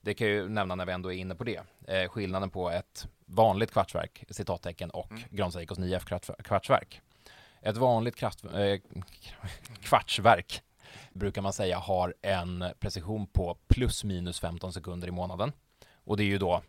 det 0.01 0.14
kan 0.14 0.27
jag 0.27 0.37
ju 0.37 0.49
nämna 0.49 0.75
när 0.75 0.87
vi 0.87 0.93
ändå 0.93 1.12
är 1.12 1.17
inne 1.17 1.35
på 1.35 1.45
det. 1.45 1.61
Eh, 1.88 2.09
skillnaden 2.09 2.51
på 2.51 2.71
ett 2.71 3.07
vanligt 3.27 3.71
kvartsverk, 3.73 4.25
citattecken, 4.31 4.90
och 4.90 5.11
Mm. 5.11 5.23
Grand 5.31 5.53
Seikos 5.53 5.79
9F 5.79 6.05
kvarts- 6.05 6.43
kvartsverk. 6.43 7.01
Ett 7.62 7.77
vanligt 7.77 8.17
kraft, 8.17 8.45
eh, 8.45 8.81
kvartsverk 9.83 10.62
brukar 11.12 11.43
man 11.43 11.53
säga 11.53 11.79
har 11.79 12.14
en 12.23 12.64
precision 12.79 13.27
på 13.27 13.57
plus 13.69 14.05
minus 14.05 14.40
15 14.40 14.73
sekunder 14.73 15.09
i 15.09 15.11
månaden. 15.11 15.53
Och 16.05 16.17
det 16.17 16.23
är 16.23 16.27
ju 16.27 16.38
då 16.38 16.62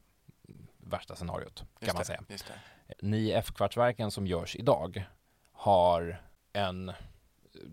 värsta 0.78 1.16
scenariot, 1.16 1.56
kan 1.60 1.68
Just 1.80 1.94
man 1.94 2.00
det, 2.00 2.06
säga. 2.06 2.24
Just 2.30 2.46
det. 2.48 3.06
9F-kvartsverken 3.06 4.10
som 4.12 4.28
görs 4.28 4.56
idag 4.56 5.06
har 5.52 6.22
en 6.54 6.92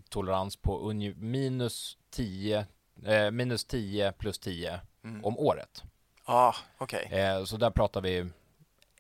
tolerans 0.09 0.57
på 0.57 0.93
minus 1.17 1.99
10, 2.11 2.67
eh, 3.05 3.31
minus 3.31 3.65
10 3.65 4.13
plus 4.13 4.39
10 4.39 4.81
Mm. 5.05 5.25
om 5.25 5.39
året. 5.39 5.83
Ja, 6.27 6.55
okej. 6.79 7.09
Eh, 7.13 7.45
så 7.45 7.57
där 7.57 7.71
pratar 7.71 8.01
vi 8.01 8.31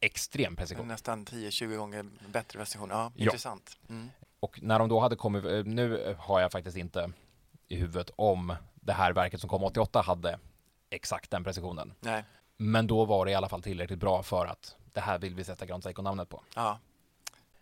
extrem 0.00 0.56
precision. 0.56 0.88
Nästan 0.88 1.24
10-20 1.26 1.76
gånger 1.76 2.06
bättre 2.28 2.58
version. 2.58 2.88
Ja, 2.90 3.12
Ja. 3.16 3.24
intressant. 3.24 3.78
Mm. 3.88 4.10
Och 4.40 4.62
när 4.62 4.78
de 4.78 4.88
då 4.88 5.00
hade 5.00 5.16
kommit, 5.16 5.44
eh, 5.44 5.64
nu 5.64 6.16
har 6.18 6.40
jag 6.40 6.52
faktiskt 6.52 6.76
inte 6.76 7.12
i 7.68 7.76
huvudet 7.76 8.10
om 8.16 8.56
det 8.74 8.92
här 8.92 9.12
verket 9.12 9.40
som 9.40 9.50
kom 9.50 9.64
88 9.64 10.00
hade 10.00 10.38
exakt 10.90 11.30
den 11.30 11.44
precisionen. 11.44 11.94
Nej. 12.00 12.24
Men 12.56 12.86
då 12.86 13.04
var 13.04 13.24
det 13.24 13.30
i 13.30 13.34
alla 13.34 13.48
fall 13.48 13.62
tillräckligt 13.62 13.98
bra 13.98 14.22
för 14.22 14.46
att 14.46 14.76
det 14.92 15.00
här 15.00 15.18
vill 15.18 15.34
vi 15.34 15.44
sätta 15.44 15.66
Grand 15.66 15.82
Seiko-namnet 15.82 16.28
på. 16.28 16.42
Ja. 16.56 16.78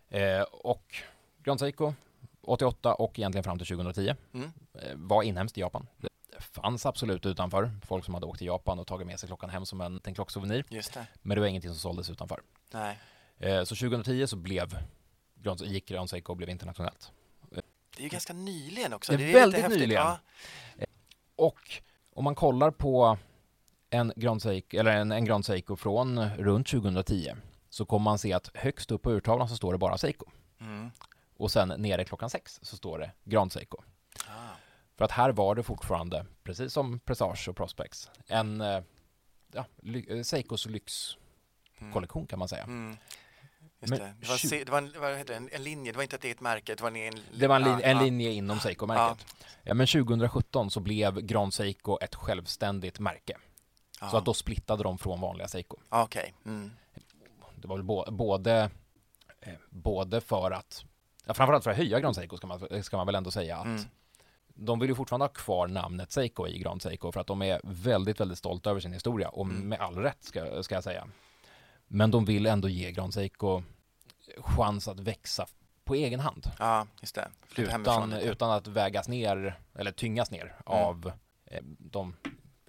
Eh, 0.09 0.41
och 0.41 0.95
Grand 1.43 1.59
Seiko 1.59 1.93
88 2.41 2.93
och 2.93 3.19
egentligen 3.19 3.43
fram 3.43 3.57
till 3.57 3.67
2010 3.67 4.15
Mm. 4.33 4.51
eh, 4.73 4.91
var 4.95 5.23
inhemskt 5.23 5.57
i 5.57 5.61
Japan. 5.61 5.87
Det 5.97 6.09
fanns 6.39 6.85
absolut 6.85 7.25
utanför, 7.25 7.71
folk 7.85 8.05
som 8.05 8.13
hade 8.13 8.25
åkt 8.25 8.37
till 8.37 8.47
Japan 8.47 8.79
och 8.79 8.87
tagit 8.87 9.07
med 9.07 9.19
sig 9.19 9.27
klockan 9.27 9.49
hem 9.49 9.65
som 9.65 9.81
en, 9.81 10.01
en 10.03 10.13
klocksouvenir. 10.13 10.65
Just 10.69 10.93
det. 10.93 11.07
Men 11.21 11.35
det 11.35 11.41
var 11.41 11.47
ingenting 11.47 11.71
som 11.71 11.79
såldes 11.79 12.09
utanför. 12.09 12.41
Nej. 12.71 12.99
Eh, 13.37 13.63
så 13.63 13.75
2010 13.75 14.27
så 14.27 14.35
blev 14.35 14.77
gick 15.59 15.85
Grand 15.87 16.09
Seiko 16.09 16.31
och 16.31 16.37
blev 16.37 16.49
internationellt. 16.49 17.11
Det 17.95 17.99
är 17.99 18.03
ju 18.03 18.09
ganska 18.09 18.33
nyligen 18.33 18.93
också. 18.93 19.11
Det 19.11 19.23
är 19.23 19.27
lite 19.27 19.39
väldigt 19.39 19.61
häftigt. 19.61 19.79
nyligen. 19.79 20.03
Ja. 20.03 20.17
Och 21.35 21.81
om 22.13 22.23
man 22.23 22.35
kollar 22.35 22.71
på 22.71 23.17
en 23.91 24.13
Grand 24.15 24.41
Seiko, 24.41 24.77
eller 24.77 24.91
en, 24.91 25.11
en 25.11 25.25
Grand 25.25 25.45
Seiko 25.45 25.75
från 25.75 26.29
runt 26.29 26.67
2010 26.67 27.31
så 27.69 27.85
kommer 27.85 28.03
man 28.03 28.19
se 28.19 28.33
att 28.33 28.49
högst 28.53 28.91
upp 28.91 29.01
på 29.01 29.11
urtavlan 29.11 29.49
så 29.49 29.55
står 29.55 29.71
det 29.71 29.77
bara 29.77 29.97
Seiko. 29.97 30.25
Mm. 30.59 30.91
Och 31.37 31.51
sen 31.51 31.73
nere 31.77 32.05
klockan 32.05 32.29
sex 32.29 32.59
så 32.61 32.77
står 32.77 32.99
det 32.99 33.11
Grand 33.23 33.51
Seiko. 33.51 33.77
Ah. 34.27 34.31
För 34.97 35.05
att 35.05 35.11
här 35.11 35.29
var 35.31 35.55
det 35.55 35.63
fortfarande, 35.63 36.25
precis 36.43 36.73
som 36.73 36.99
Presage 36.99 37.49
och 37.49 37.55
Prospex, 37.55 38.09
en 38.27 38.61
eh, 38.61 38.79
ja, 39.53 39.65
ly- 39.81 40.05
eh, 40.17 40.23
Seikos 40.23 40.65
lyxkollektion 40.65 42.27
kan 42.27 42.39
man 42.39 42.47
säga. 42.47 42.63
Mm. 42.63 42.97
Just 43.81 43.93
det. 43.95 44.13
Det 44.21 44.27
var, 44.27 44.37
se, 44.37 44.63
det 44.63 44.71
var, 44.71 44.77
en, 44.77 44.93
vad 44.99 45.17
heter 45.17 45.39
det, 45.39 45.55
en, 45.55 45.63
linje, 45.63 45.91
det 45.91 45.95
var 45.95 46.03
inte 46.03 46.15
ett 46.15 46.23
eget 46.23 46.41
märke, 46.41 46.75
det 46.75 46.83
var 46.83 46.89
en, 46.89 46.95
en, 46.95 47.13
Det 47.33 47.47
var 47.47 47.55
en, 47.55 47.63
lin- 47.63 47.79
ja, 47.81 47.85
en 47.85 47.97
ja. 47.97 48.03
linje 48.03 48.31
inom 48.31 48.59
Seiko-märket. 48.59 49.25
Ja. 49.63 49.73
men 49.73 49.87
2017 49.87 50.71
så 50.71 50.79
blev 50.79 51.21
Grand 51.21 51.53
Seiko 51.53 51.97
ett 52.01 52.15
självständigt 52.15 52.99
märke. 52.99 53.37
Så 54.09 54.17
att 54.17 54.25
då 54.25 54.33
splittade 54.33 54.83
de 54.83 54.97
från 54.97 55.21
vanliga 55.21 55.47
Seiko. 55.47 55.77
Okej. 55.89 56.33
Mm. 56.45 56.71
Det 57.55 57.67
var 57.67 57.75
väl 57.75 57.85
bo- 57.85 58.11
både, 58.11 58.69
eh, 59.41 59.53
både 59.69 60.21
för 60.21 60.51
att 60.51 60.83
ja, 61.25 61.33
framförallt 61.33 61.63
för 61.63 61.71
att 61.71 61.77
höja 61.77 61.99
Grand 61.99 62.15
Seiko 62.15 62.37
ska 62.37 62.47
man, 62.47 62.83
ska 62.83 62.97
man 62.97 63.05
väl 63.05 63.15
ändå 63.15 63.31
säga 63.31 63.57
att 63.57 63.65
Mm. 63.65 63.81
de 64.47 64.79
vill 64.79 64.89
ju 64.89 64.95
fortfarande 64.95 65.23
ha 65.25 65.29
kvar 65.33 65.67
namnet 65.67 66.11
Seiko 66.11 66.47
i 66.47 66.59
Grand 66.59 66.81
Seiko 66.81 67.11
för 67.11 67.19
att 67.19 67.27
de 67.27 67.41
är 67.41 67.61
väldigt, 67.63 68.19
väldigt 68.19 68.37
stolta 68.37 68.69
över 68.69 68.79
sin 68.79 68.93
historia 68.93 69.29
och 69.29 69.45
Mm. 69.45 69.69
med 69.69 69.79
all 69.79 69.95
rätt 69.97 70.23
ska, 70.23 70.63
ska 70.63 70.75
jag 70.75 70.83
säga. 70.83 71.07
Men 71.87 72.11
de 72.11 72.25
vill 72.25 72.45
ändå 72.45 72.69
ge 72.69 72.91
Grand 72.91 73.13
Seiko 73.13 73.63
chans 74.37 74.87
att 74.87 74.99
växa 74.99 75.45
på 75.83 75.95
egen 75.95 76.19
hand. 76.19 76.51
Ja, 76.59 76.87
just 77.01 77.15
det. 77.15 77.27
Flytta 77.47 77.77
Utan, 77.81 78.13
utan 78.13 78.51
att 78.51 78.67
vägas 78.67 79.07
ner 79.07 79.59
eller 79.75 79.91
tyngas 79.91 80.31
ner 80.31 80.55
av 80.65 81.11
eh, 81.45 81.61
de, 81.63 82.15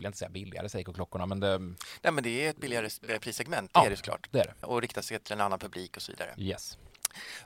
vill 0.02 0.06
inte 0.06 0.18
säga 0.18 0.28
billigare 0.28 0.68
Seiko-klockorna, 0.68 1.26
men 1.26 1.40
det, 1.40 1.58
Nej, 2.02 2.12
men 2.12 2.24
det 2.24 2.46
är 2.46 2.50
ett 2.50 2.56
billigare 2.56 2.88
eh, 3.08 3.18
prissegment, 3.18 3.70
det 3.74 3.80
Ja. 3.80 3.86
är 3.86 3.90
det 3.90 3.96
såklart. 3.96 4.28
det 4.30 4.40
är 4.40 4.44
det. 4.60 4.66
Och 4.66 4.80
riktar 4.82 5.02
sig 5.02 5.18
till 5.18 5.32
en 5.32 5.40
annan 5.40 5.58
publik 5.58 5.96
och 5.96 6.02
så 6.02 6.12
vidare. 6.12 6.34
Yes. 6.38 6.78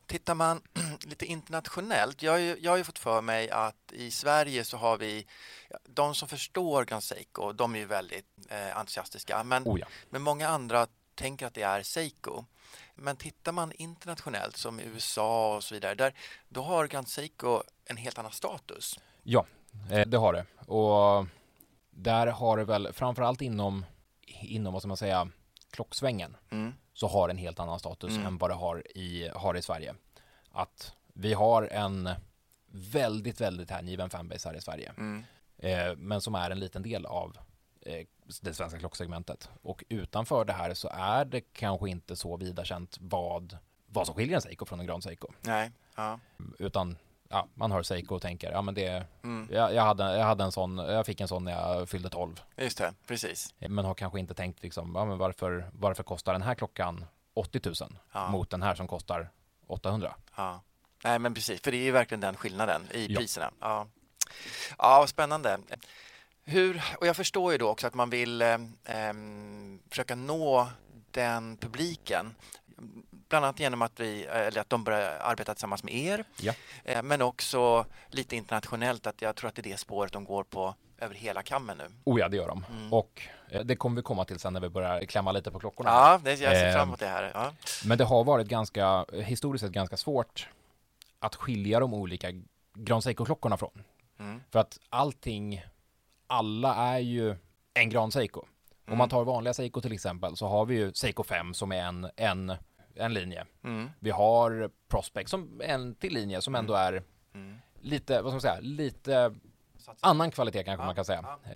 Tittar 0.07 0.35
man 0.35 0.62
lite 1.07 1.27
internationellt, 1.27 2.23
jag 2.23 2.33
har, 2.33 2.38
ju, 2.38 2.57
jag 2.61 2.73
har 2.73 2.77
ju 2.77 2.85
fått 2.85 2.99
för 2.99 3.21
mig 3.21 3.51
att 3.51 3.92
i 3.92 4.11
Sverige 4.11 4.64
så 4.64 4.77
har 4.77 4.97
vi, 4.97 5.27
de 5.85 6.14
som 6.14 6.29
förstår 6.29 6.85
Grand 6.85 7.03
Seiko, 7.03 7.53
de 7.53 7.75
är 7.75 7.79
ju 7.79 7.85
väldigt 7.87 8.27
eh, 8.49 8.77
entusiastiska, 8.79 9.45
men, 9.45 9.62
Oh 9.64 9.81
ja. 9.81 9.87
men 10.11 10.23
många 10.23 10.49
andra 10.49 10.87
tänker 11.14 11.47
att 11.47 11.55
det 11.55 11.62
är 11.62 11.83
Seiko. 11.83 12.45
Men 12.95 13.16
tittar 13.16 13.53
man 13.53 13.73
internationellt 13.73 14.57
som 14.57 14.81
i 14.81 14.85
USA 14.85 15.57
och 15.57 15.64
så 15.64 15.75
vidare, 15.75 15.95
där, 15.95 16.14
då 16.49 16.62
har 16.62 16.87
Grand 16.87 17.09
Seiko 17.09 17.62
en 17.85 17.97
helt 17.97 18.19
annan 18.19 18.33
status. 18.33 18.99
Ja, 19.23 19.47
eh, 19.90 20.07
det 20.07 20.16
har 20.19 20.33
det. 20.33 20.47
Och 20.73 21.27
där 21.96 22.26
har 22.26 22.56
det 22.56 22.64
väl 22.64 22.92
framförallt 22.92 23.42
inom, 23.42 23.85
inom 24.26 24.72
vad 24.72 24.82
ska 24.82 24.88
man 24.88 24.96
säga, 24.96 25.28
klocksvängen 25.70 26.37
Mm. 26.50 26.74
så 26.92 27.06
har 27.06 27.28
det 27.28 27.32
en 27.32 27.38
helt 27.38 27.61
annan 27.61 27.78
status 27.78 28.11
Mm. 28.11 28.26
än 28.26 28.38
vad 28.38 28.50
det 28.50 28.54
har 28.54 28.96
i, 28.98 29.30
har 29.35 29.56
i 29.56 29.62
Sverige. 29.62 29.94
Att 30.50 30.94
vi 31.14 31.35
har 31.35 31.62
en 31.62 32.11
väldigt, 32.70 33.40
väldigt 33.40 33.70
hängiven 33.70 34.11
fanbase 34.11 34.48
här 34.48 34.56
i 34.56 34.61
Sverige. 34.61 34.92
Mm. 34.98 35.24
Eh, 35.59 35.96
men 35.96 36.20
som 36.20 36.35
är 36.35 36.50
en 36.50 36.59
liten 36.61 36.82
del 36.82 37.06
av 37.06 37.37
eh, 37.80 38.06
det 38.40 38.54
svenska 38.54 38.78
klocksegmentet. 38.78 39.50
Och 39.62 39.85
utanför 39.88 40.44
det 40.44 40.52
här 40.52 40.74
så 40.74 40.88
är 40.88 41.24
det 41.24 41.40
kanske 41.40 41.90
inte 41.90 42.16
så 42.16 42.37
vida 42.37 42.64
känt 42.64 42.96
vad, 43.00 43.59
vad 43.87 44.06
som 44.06 44.14
skiljer 44.16 44.37
en 44.37 44.42
Seiko 44.42 44.64
från 44.64 44.80
en 44.80 44.87
Grand 44.87 45.02
Seiko. 45.04 45.28
Nej, 45.40 45.70
ja. 45.96 46.20
Utan 46.59 46.96
ja, 47.28 47.48
man 47.54 47.72
hör 47.72 47.82
Seiko 47.82 48.14
och 48.14 48.22
tänker, 48.22 48.50
ja 48.52 48.62
men 48.62 48.74
det, 48.74 49.04
Mm. 49.22 49.48
jag, 49.52 49.74
jag, 49.74 49.82
hade, 49.82 50.16
jag 50.18 50.24
hade 50.24 50.44
en 50.44 50.52
sån, 50.52 50.78
jag 50.78 51.06
fick 51.06 51.20
en 51.20 51.28
sån 51.28 51.44
när 51.44 51.52
jag 51.52 51.88
fyllde 51.88 52.08
12. 52.08 52.40
Just 52.56 52.78
det, 52.78 52.94
precis. 53.06 53.54
Men 53.58 53.84
har 53.84 53.94
kanske 53.94 54.18
inte 54.20 54.34
tänkt 54.34 54.62
liksom, 54.62 54.92
ja 54.94 55.04
men 55.04 55.18
varför, 55.18 55.70
varför 55.72 56.02
kostar 56.02 56.32
den 56.32 56.42
här 56.42 56.54
klockan 56.54 57.04
80 57.34 57.60
000 57.64 57.74
Ja. 58.12 58.30
mot 58.30 58.50
den 58.50 58.62
här 58.62 58.74
som 58.74 58.88
kostar 58.88 59.30
800? 59.66 60.14
Ja. 60.36 60.60
Nej, 61.04 61.18
men 61.18 61.34
precis, 61.34 61.60
för 61.62 61.70
det 61.70 61.76
är 61.76 61.82
ju 61.84 61.90
verkligen 61.90 62.20
den 62.20 62.36
skillnaden 62.36 62.82
i 62.90 63.06
Ja. 63.12 63.20
priserna. 63.20 63.50
Ja, 63.60 63.86
ja 64.78 64.98
vad 64.98 65.08
spännande. 65.08 65.58
Hur, 66.44 66.82
och 67.00 67.06
jag 67.06 67.16
förstår 67.16 67.52
ju 67.52 67.58
då 67.58 67.68
också 67.68 67.86
att 67.86 67.94
man 67.94 68.10
vill 68.10 68.42
eh, 68.42 68.58
em, 68.84 69.80
försöka 69.90 70.14
nå 70.14 70.68
den 71.10 71.56
publiken. 71.56 72.34
Bland 73.28 73.44
annat 73.44 73.60
genom 73.60 73.82
att, 73.82 74.00
vi, 74.00 74.24
eller 74.24 74.60
att 74.60 74.70
de 74.70 74.84
börjar 74.84 75.18
arbeta 75.20 75.54
tillsammans 75.54 75.82
med 75.82 75.94
er. 75.94 76.24
Ja. 76.40 76.52
Eh, 76.84 77.02
men 77.02 77.22
också 77.22 77.86
lite 78.10 78.36
internationellt, 78.36 79.06
att 79.06 79.22
jag 79.22 79.36
tror 79.36 79.48
att 79.48 79.54
det 79.54 79.60
är 79.60 79.70
det 79.70 79.76
spåret 79.76 80.12
de 80.12 80.24
går 80.24 80.44
på 80.44 80.74
över 80.98 81.14
hela 81.14 81.42
kammen 81.42 81.78
nu. 81.78 81.84
Oh 82.04 82.20
ja, 82.20 82.28
det 82.28 82.36
gör 82.36 82.48
de. 82.48 82.64
Mm. 82.70 82.92
Och 82.92 83.22
eh, 83.50 83.60
det 83.60 83.76
kommer 83.76 83.96
vi 83.96 84.02
komma 84.02 84.24
till 84.24 84.38
sen 84.38 84.52
när 84.52 84.60
vi 84.60 84.68
börjar 84.68 85.04
klämma 85.04 85.32
lite 85.32 85.50
på 85.50 85.58
klockorna. 85.58 85.90
Ja, 85.90 86.20
det, 86.24 86.30
jag 86.30 86.52
ser 86.52 86.72
fram 86.72 86.88
emot 86.88 87.00
det 87.00 87.06
här. 87.06 87.30
Ja. 87.34 87.52
Men 87.84 87.98
det 87.98 88.04
har 88.04 88.24
varit 88.24 88.48
ganska, 88.48 89.04
historiskt 89.12 89.64
sett 89.64 89.72
ganska 89.72 89.96
svårt 89.96 90.48
att 91.18 91.34
skilja 91.34 91.80
de 91.80 91.94
olika 91.94 92.28
Grand 92.74 93.02
Seiko-klockorna 93.04 93.56
från. 93.56 93.82
Mm. 94.18 94.42
För 94.50 94.58
att 94.58 94.78
allting, 94.90 95.64
alla 96.26 96.74
är 96.74 96.98
ju 96.98 97.36
en 97.74 97.90
Grand 97.90 98.12
Seiko. 98.12 98.42
Om 98.90 98.98
man 98.98 99.08
tar 99.08 99.24
vanliga 99.24 99.54
Seiko 99.54 99.80
till 99.80 99.92
exempel 99.92 100.36
så 100.36 100.46
har 100.46 100.66
vi 100.66 100.74
ju 100.74 100.92
Seiko 100.94 101.22
5 101.22 101.54
som 101.54 101.72
är 101.72 101.82
en, 101.82 102.10
en, 102.16 102.52
en 102.96 103.14
linje. 103.14 103.46
Mm. 103.64 103.90
Vi 104.00 104.11
har 104.11 104.70
Prospect 104.88 105.30
som 105.30 105.61
en 105.64 105.94
till 105.94 106.14
linje 106.14 106.40
som 106.40 106.54
ändå 106.54 106.74
är 106.74 107.02
Mm. 107.35 107.56
lite, 107.80 108.22
vad 108.22 108.30
ska 108.30 108.35
man 108.35 108.40
säga, 108.40 108.61
lite 108.61 109.35
annan 110.00 110.30
kvalitet 110.30 110.64
kanske 110.64 110.82
Ja, 110.82 110.87
man 110.87 110.94
kan 110.94 111.04
säga. 111.04 111.24
ja. 111.44 111.52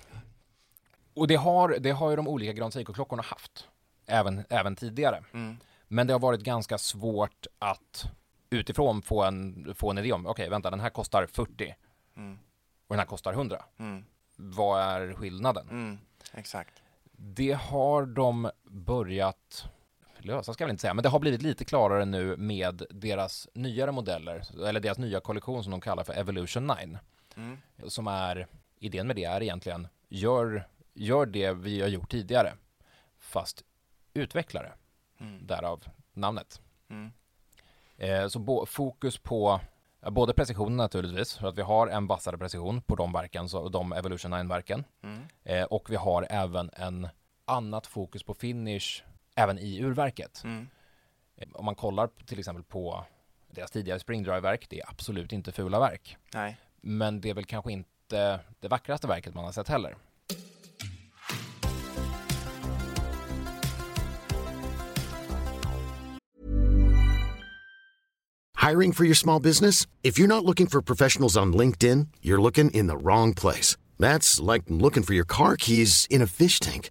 Och 1.15 1.27
det 1.29 1.35
har, 1.37 1.69
det 1.81 1.91
har 1.91 2.11
ju 2.11 2.17
de 2.17 2.29
olika 2.29 2.53
Grand 2.53 2.73
Seiko-klockorna 2.73 3.23
haft, 3.23 3.69
även, 4.07 4.45
även 4.51 4.77
tidigare. 4.77 5.25
Mm. 5.33 5.57
Men 5.89 6.07
det 6.07 6.13
har 6.15 6.21
varit 6.21 6.41
ganska 6.41 6.79
svårt 6.79 7.47
att 7.59 8.05
utifrån 8.51 9.03
få 9.03 9.23
en, 9.25 9.69
få 9.75 9.91
en 9.91 9.99
idé 9.99 10.13
om, 10.13 10.27
okej 10.27 10.49
vänta 10.51 10.71
den 10.71 10.81
här 10.81 10.91
kostar 10.91 11.27
40 11.27 11.75
Mm. 12.17 12.39
och 12.87 12.95
den 12.95 12.99
här 12.99 13.07
kostar 13.07 13.33
100. 13.33 13.65
Mm. 13.79 14.05
Vad 14.37 14.83
är 14.83 15.15
skillnaden? 15.15 15.69
Mm. 15.71 15.99
Exakt. 16.35 16.83
Det 17.13 17.53
har 17.53 18.07
de 18.07 18.51
börjat 18.65 19.65
lösa 20.25 20.55
ska 20.55 20.63
jag 20.63 20.67
väl 20.67 20.73
inte 20.73 20.81
säga, 20.81 20.95
men 20.95 21.03
det 21.03 21.09
har 21.09 21.19
blivit 21.19 21.43
lite 21.43 21.65
klarare 21.65 22.05
nu 22.05 22.37
med 22.37 22.83
deras 22.91 23.49
nyare 23.55 23.93
modeller, 23.93 24.43
eller 24.67 24.81
deras 24.81 24.99
nya 24.99 25.21
kollektion 25.21 25.65
som 25.65 25.71
de 25.71 25.81
kallar 25.81 26.05
för 26.05 26.13
Evolution 26.13 26.67
9. 26.67 26.99
Mm. 27.37 27.59
Som 27.87 28.07
är, 28.07 28.47
idén 28.79 29.07
med 29.07 29.17
det 29.17 29.25
är 29.25 29.43
egentligen, 29.43 29.89
gör, 30.09 30.69
gör 30.95 31.27
det 31.27 31.53
vi 31.53 31.81
har 31.81 31.89
gjort 31.89 32.11
tidigare, 32.11 32.53
fast 33.19 33.65
utveckla 34.15 34.63
det, 34.63 34.73
Mm. 35.21 35.47
därav 35.47 35.85
namnet. 36.13 36.61
Mm. 36.91 37.13
Eh, 37.97 38.29
så 38.29 38.39
bo, 38.39 38.67
fokus 38.67 39.19
på 39.19 39.61
både 40.11 40.35
precisionen 40.35 40.77
naturligtvis, 40.77 41.37
för 41.37 41.49
att 41.49 41.59
vi 41.59 41.63
har 41.63 41.89
en 41.89 42.07
vassare 42.07 42.39
precision 42.39 42.83
på 42.83 42.97
de 42.97 43.13
verken, 43.13 43.49
så 43.49 43.69
de 43.69 43.93
Evolution 43.93 44.35
9-verken. 44.35 44.85
Mm. 45.03 45.23
Eh, 45.45 45.65
och 45.65 45.91
vi 45.91 45.97
har 45.97 46.27
även 46.31 46.71
en 46.73 47.09
annat 47.45 47.87
fokus 47.87 48.23
på 48.23 48.35
finish 48.35 49.03
även 49.35 49.59
i 49.59 49.81
urverket. 49.83 50.41
Mm. 50.45 50.69
Eh, 51.37 51.49
Om 51.53 51.65
man 51.65 51.75
kollar 51.75 52.09
till 52.27 52.39
exempel 52.39 52.65
på 52.65 53.05
deras 53.51 53.71
tidigare 53.71 53.99
springdrive-verk, 54.01 54.67
det 54.71 54.81
är 54.81 54.91
absolut 54.91 55.33
inte 55.33 55.53
fula 55.53 55.81
verk. 55.81 56.17
Nej. 56.35 56.57
Men 56.81 57.21
det 57.21 57.31
är 57.31 57.35
väl 57.35 57.45
kanske 57.45 57.73
inte 57.73 58.41
det 58.61 58.69
vackraste 58.69 59.07
verket 59.07 59.35
man 59.35 59.45
har 59.45 59.53
sett 59.53 59.69
heller. 59.69 59.95
Hiring 68.71 68.93
for 68.93 69.05
your 69.05 69.15
small 69.15 69.41
business? 69.41 69.87
If 70.03 70.19
you're 70.19 70.29
not 70.29 70.45
looking 70.45 70.67
for 70.67 70.83
professionals 70.83 71.37
on 71.37 71.53
LinkedIn, 71.57 72.09
you're 72.21 72.43
looking 72.43 72.71
in 72.71 72.89
the 72.89 72.97
wrong 72.97 73.35
place. 73.35 73.77
That's 73.99 74.39
like 74.39 74.65
looking 74.69 75.03
for 75.03 75.15
your 75.15 75.25
car 75.25 75.57
keys 75.57 76.07
in 76.11 76.23
a 76.23 76.27
fish 76.27 76.61
tank. 76.61 76.91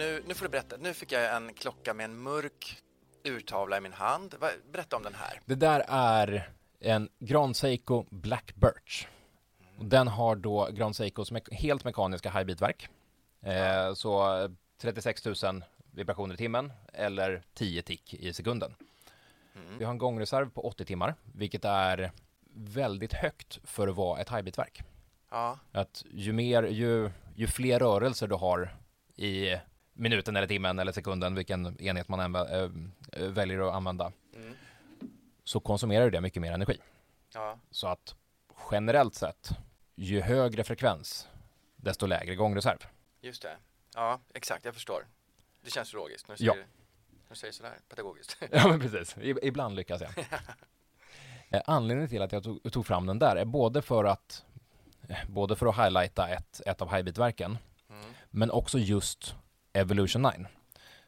Nu, 0.00 0.22
nu 0.26 0.34
får 0.34 0.44
du 0.44 0.50
berätta. 0.50 0.76
Nu 0.76 0.94
fick 0.94 1.12
jag 1.12 1.36
en 1.36 1.54
klocka 1.54 1.94
med 1.94 2.04
en 2.04 2.16
mörk 2.22 2.82
urtavla 3.24 3.76
i 3.76 3.80
min 3.80 3.92
hand. 3.92 4.34
Berätta 4.72 4.96
om 4.96 5.02
den 5.02 5.14
här. 5.14 5.40
Det 5.44 5.54
där 5.54 5.84
är 5.88 6.50
en 6.80 7.08
Grand 7.18 7.56
Seiko 7.56 8.04
Black 8.10 8.54
Birch. 8.54 9.06
Och 9.78 9.84
Den 9.84 10.08
har 10.08 10.36
då 10.36 10.68
Grand 10.72 10.96
Seikos 10.96 11.32
me- 11.32 11.52
helt 11.54 11.84
mekaniska 11.84 12.30
high 12.30 12.44
beat-verk. 12.44 12.88
Eh, 13.42 13.94
så 13.94 14.48
36 14.78 15.24
000 15.24 15.34
vibrationer 15.92 16.34
i 16.34 16.36
timmen 16.36 16.72
eller 16.92 17.42
10 17.54 17.82
tick 17.82 18.14
i 18.14 18.32
sekunden. 18.32 18.74
Mm. 19.56 19.78
Vi 19.78 19.84
har 19.84 19.92
en 19.92 19.98
gångreserv 19.98 20.50
på 20.50 20.60
80 20.66 20.84
timmar, 20.84 21.14
vilket 21.34 21.64
är 21.64 22.12
väldigt 22.54 23.12
högt 23.12 23.58
för 23.64 23.88
att 23.88 23.96
vara 23.96 24.20
ett 24.20 24.28
highbit-verk. 24.28 24.82
Ja, 25.30 25.58
Att 25.72 26.04
ju, 26.12 26.32
mer, 26.32 26.62
ju, 26.62 27.10
ju 27.34 27.46
fler 27.46 27.78
rörelser 27.78 28.26
du 28.28 28.34
har 28.34 28.76
i 29.16 29.56
minuten 30.00 30.36
eller 30.36 30.46
timmen 30.48 30.78
eller 30.78 30.92
sekunden, 30.92 31.34
vilken 31.34 31.80
enhet 31.82 32.08
man 32.08 32.20
än 32.20 32.36
vä- 32.36 32.72
äh, 33.12 33.22
väljer 33.28 33.68
att 33.68 33.74
använda, 33.74 34.12
Mm. 34.34 34.54
så 35.44 35.60
konsumerar 35.60 36.10
det 36.10 36.20
mycket 36.20 36.42
mer 36.42 36.52
energi. 36.52 36.78
ja, 37.34 37.58
Så 37.70 37.86
att 37.86 38.14
generellt 38.70 39.14
sett, 39.14 39.50
ju 39.94 40.20
högre 40.20 40.64
frekvens, 40.64 41.28
desto 41.76 42.06
lägre 42.06 42.34
gångreserv. 42.34 42.78
just 43.20 43.42
det. 43.42 43.56
Ja, 43.94 44.20
exakt, 44.34 44.64
jag 44.64 44.74
förstår. 44.74 45.06
Det 45.62 45.70
känns 45.70 45.92
logiskt 45.92 46.28
när 46.28 46.36
du 46.36 46.44
Ja. 46.44 46.52
säger, 46.52 46.66
när 47.28 47.28
du 47.30 47.34
säger 47.36 47.52
sådär 47.52 47.78
pedagogiskt. 47.88 48.36
Ja, 48.52 48.68
men 48.68 48.80
precis. 48.80 49.16
I, 49.18 49.34
ibland 49.42 49.76
lyckas 49.76 50.00
jag. 50.00 50.10
Eh, 51.52 51.62
Anledningen 51.66 52.08
till 52.08 52.22
att 52.22 52.32
jag 52.32 52.42
tog, 52.42 52.72
tog 52.72 52.86
fram 52.86 53.06
den 53.06 53.18
där 53.18 53.36
är 53.36 53.44
både 53.44 53.82
för 53.82 54.04
att 54.04 54.44
eh, 55.08 55.16
både 55.28 55.56
för 55.56 55.66
att 55.66 55.76
highlighta 55.76 56.28
ett, 56.28 56.60
ett 56.66 56.82
av 56.82 56.88
highbit-verken, 56.94 57.58
Mm. 57.90 58.04
men 58.30 58.50
också 58.50 58.78
just 58.78 59.34
Evolution 59.72 60.22
9. 60.22 60.46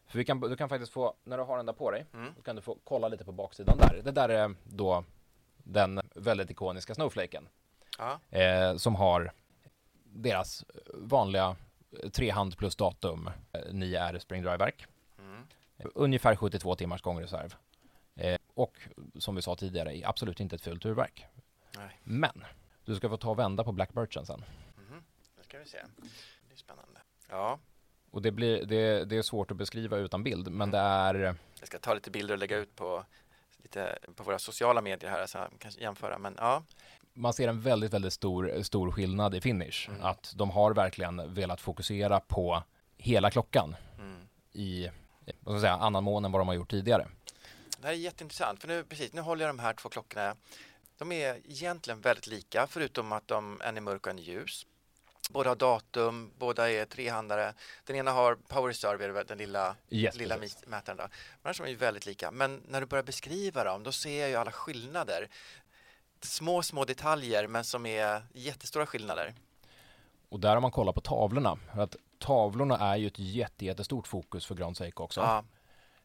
För 0.07 0.19
vi 0.19 0.25
kan, 0.25 0.41
du 0.41 0.57
kan 0.57 0.69
faktiskt 0.69 0.93
få, 0.93 1.15
när 1.25 1.39
du 1.39 1.45
har 1.45 1.57
den 1.57 1.67
där 1.67 1.73
på 1.73 1.91
dig, 1.91 2.07
Mm. 2.15 2.33
då 2.37 2.43
kan 2.43 2.57
du 2.57 2.63
få 2.63 2.79
kolla 2.85 3.09
lite 3.09 3.25
på 3.25 3.33
baksidan 3.33 3.79
där. 3.79 4.01
Det 4.05 4.11
där 4.11 4.29
är 4.29 4.55
då 4.65 5.05
den 5.57 6.01
väldigt 6.15 6.51
ikoniska 6.51 6.95
Snowflaken 6.95 7.49
Ja, 7.99 8.21
eh, 8.39 8.77
som 8.77 8.95
har 8.95 9.33
deras 10.05 10.65
vanliga 10.95 11.57
eh, 12.03 12.11
trehand 12.11 12.57
plus 12.57 12.77
datum, 12.77 13.31
eh, 13.53 13.61
9R 13.73 14.19
Spring 14.19 14.43
Drive-verk. 14.43 14.87
mm. 15.19 15.43
Ungefär 15.95 16.37
72 16.37 16.75
timmars 16.75 17.03
gångreserv. 17.03 17.55
Eh, 18.15 18.39
och 18.55 18.79
som 19.19 19.35
vi 19.35 19.43
sa 19.43 19.57
tidigare, 19.57 20.01
absolut 20.05 20.41
inte 20.41 20.57
ett 20.57 20.63
fult 20.63 20.85
urverk. 20.87 21.27
Nej. 21.79 22.01
Men 22.05 22.45
du 22.85 22.97
ska 22.97 23.09
få 23.09 23.17
ta 23.17 23.31
och 23.31 23.39
vända 23.39 23.65
på 23.65 23.73
Black 23.73 23.93
Birchen 23.93 24.27
sen. 24.27 24.45
Mhm. 24.77 25.05
Det 25.37 25.45
ska 25.45 25.59
vi 25.59 25.65
se. 25.67 25.79
Det 26.49 26.53
är 26.55 26.57
spännande. 26.57 27.01
Ja, 27.31 27.59
Och 28.13 28.23
det, 28.23 28.31
blir, 28.31 28.65
det, 28.65 29.05
det 29.05 29.17
är 29.17 29.23
svårt 29.23 29.51
att 29.51 29.57
beskriva 29.57 29.97
utan 29.97 30.23
bild, 30.23 30.51
men 30.51 30.71
det 30.71 30.79
är 30.79 31.37
jag 31.63 31.67
ska 31.67 31.79
ta 31.79 31.95
lite 31.95 32.11
bilder 32.11 32.35
och 32.35 32.39
lägga 32.39 32.57
ut 32.57 32.77
på, 32.77 33.05
lite, 33.63 33.99
på 34.17 34.23
våra 34.23 34.39
sociala 34.39 34.81
medier 34.81 35.11
här 35.11 35.27
så 35.27 35.39
jag 35.39 35.49
kan 35.59 35.73
jämföra. 35.79 36.19
Men 36.19 36.35
ja, 36.39 36.63
man 37.15 37.33
ser 37.33 37.49
en 37.49 37.61
väldigt, 37.61 37.93
väldigt 37.93 38.13
stor, 38.13 38.63
stor 38.63 38.91
skillnad 38.91 39.35
i 39.35 39.41
finish. 39.41 39.89
Mm. 39.89 40.03
Att 40.03 40.33
de 40.37 40.51
har 40.51 40.75
verkligen 40.75 41.35
velat 41.35 41.61
fokusera 41.61 42.21
på 42.21 42.63
hela 42.97 43.31
klockan 43.31 43.77
mm. 43.99 44.29
i 44.53 44.91
vad 45.41 45.55
ska 45.55 45.61
säga, 45.61 45.73
annan 45.73 46.05
mån 46.05 46.25
än 46.25 46.33
vad 46.33 46.41
de 46.41 46.49
har 46.49 46.55
gjort 46.55 46.71
tidigare. 46.71 47.09
Det 47.79 47.87
här 47.87 47.95
är 47.95 47.99
jätteintressant 47.99 48.61
för 48.61 48.69
nu, 48.69 48.85
precis, 48.85 49.13
nu 49.13 49.21
håller 49.21 49.47
jag 49.47 49.55
de 49.55 49.59
här 49.59 49.75
två 49.75 49.89
klockorna. 49.89 50.37
De 50.99 51.13
är 51.13 51.39
egentligen 51.45 52.01
väldigt 52.01 52.27
lika 52.27 52.67
förutom 52.67 53.13
att 53.13 53.29
de, 53.29 53.61
en 53.65 53.77
är 53.77 53.81
mörk 53.81 54.07
och 54.07 54.11
en 54.11 54.19
är 54.19 54.23
ljus. 54.23 54.67
Båda 55.31 55.51
har 55.51 55.57
datum, 55.57 56.33
båda 56.39 56.71
är 56.71 56.85
trehandare. 56.85 57.55
Den 57.85 57.97
ena 57.97 58.11
har 58.11 58.35
power 58.35 58.69
reserve, 58.69 59.23
den 59.25 59.39
lilla, 59.39 59.77
Yes, 59.91 60.17
lilla 60.17 60.39
precis. 60.39 60.67
mätaren. 60.67 60.97
Då. 60.97 61.03
Men 61.03 61.11
annars 61.43 61.61
är 61.61 61.65
de 61.65 61.71
ju 61.71 61.77
väldigt 61.77 62.07
lika. 62.07 62.31
Men 62.31 62.63
när 62.69 62.81
du 62.81 62.87
börjar 62.87 63.05
beskriva 63.05 63.65
dem, 63.65 63.83
då 63.83 63.93
ser 63.93 64.21
jag 64.21 64.29
ju 64.29 64.37
alla 64.37 64.53
skillnader. 64.53 65.29
Små, 66.21 66.63
små 66.63 66.85
detaljer, 66.85 67.47
men 67.47 67.65
som 67.65 67.87
är 67.87 68.23
jättestora 68.33 68.87
skillnader. 68.87 69.35
Och 70.29 70.41
där 70.41 70.55
har 70.55 70.61
man 70.61 70.71
kollat 70.71 70.95
på 70.95 71.01
tavlorna. 71.01 71.59
För 71.75 71.83
att 71.83 71.97
tavlorna 72.19 72.79
är 72.79 72.97
ju 72.97 73.07
ett 73.07 73.19
jätte, 73.19 73.65
jättestort 73.65 74.07
fokus 74.07 74.47
för 74.47 74.55
Grand 74.55 74.77
Seiko 74.77 75.05
också. 75.05 75.21
Ja, 75.21 75.45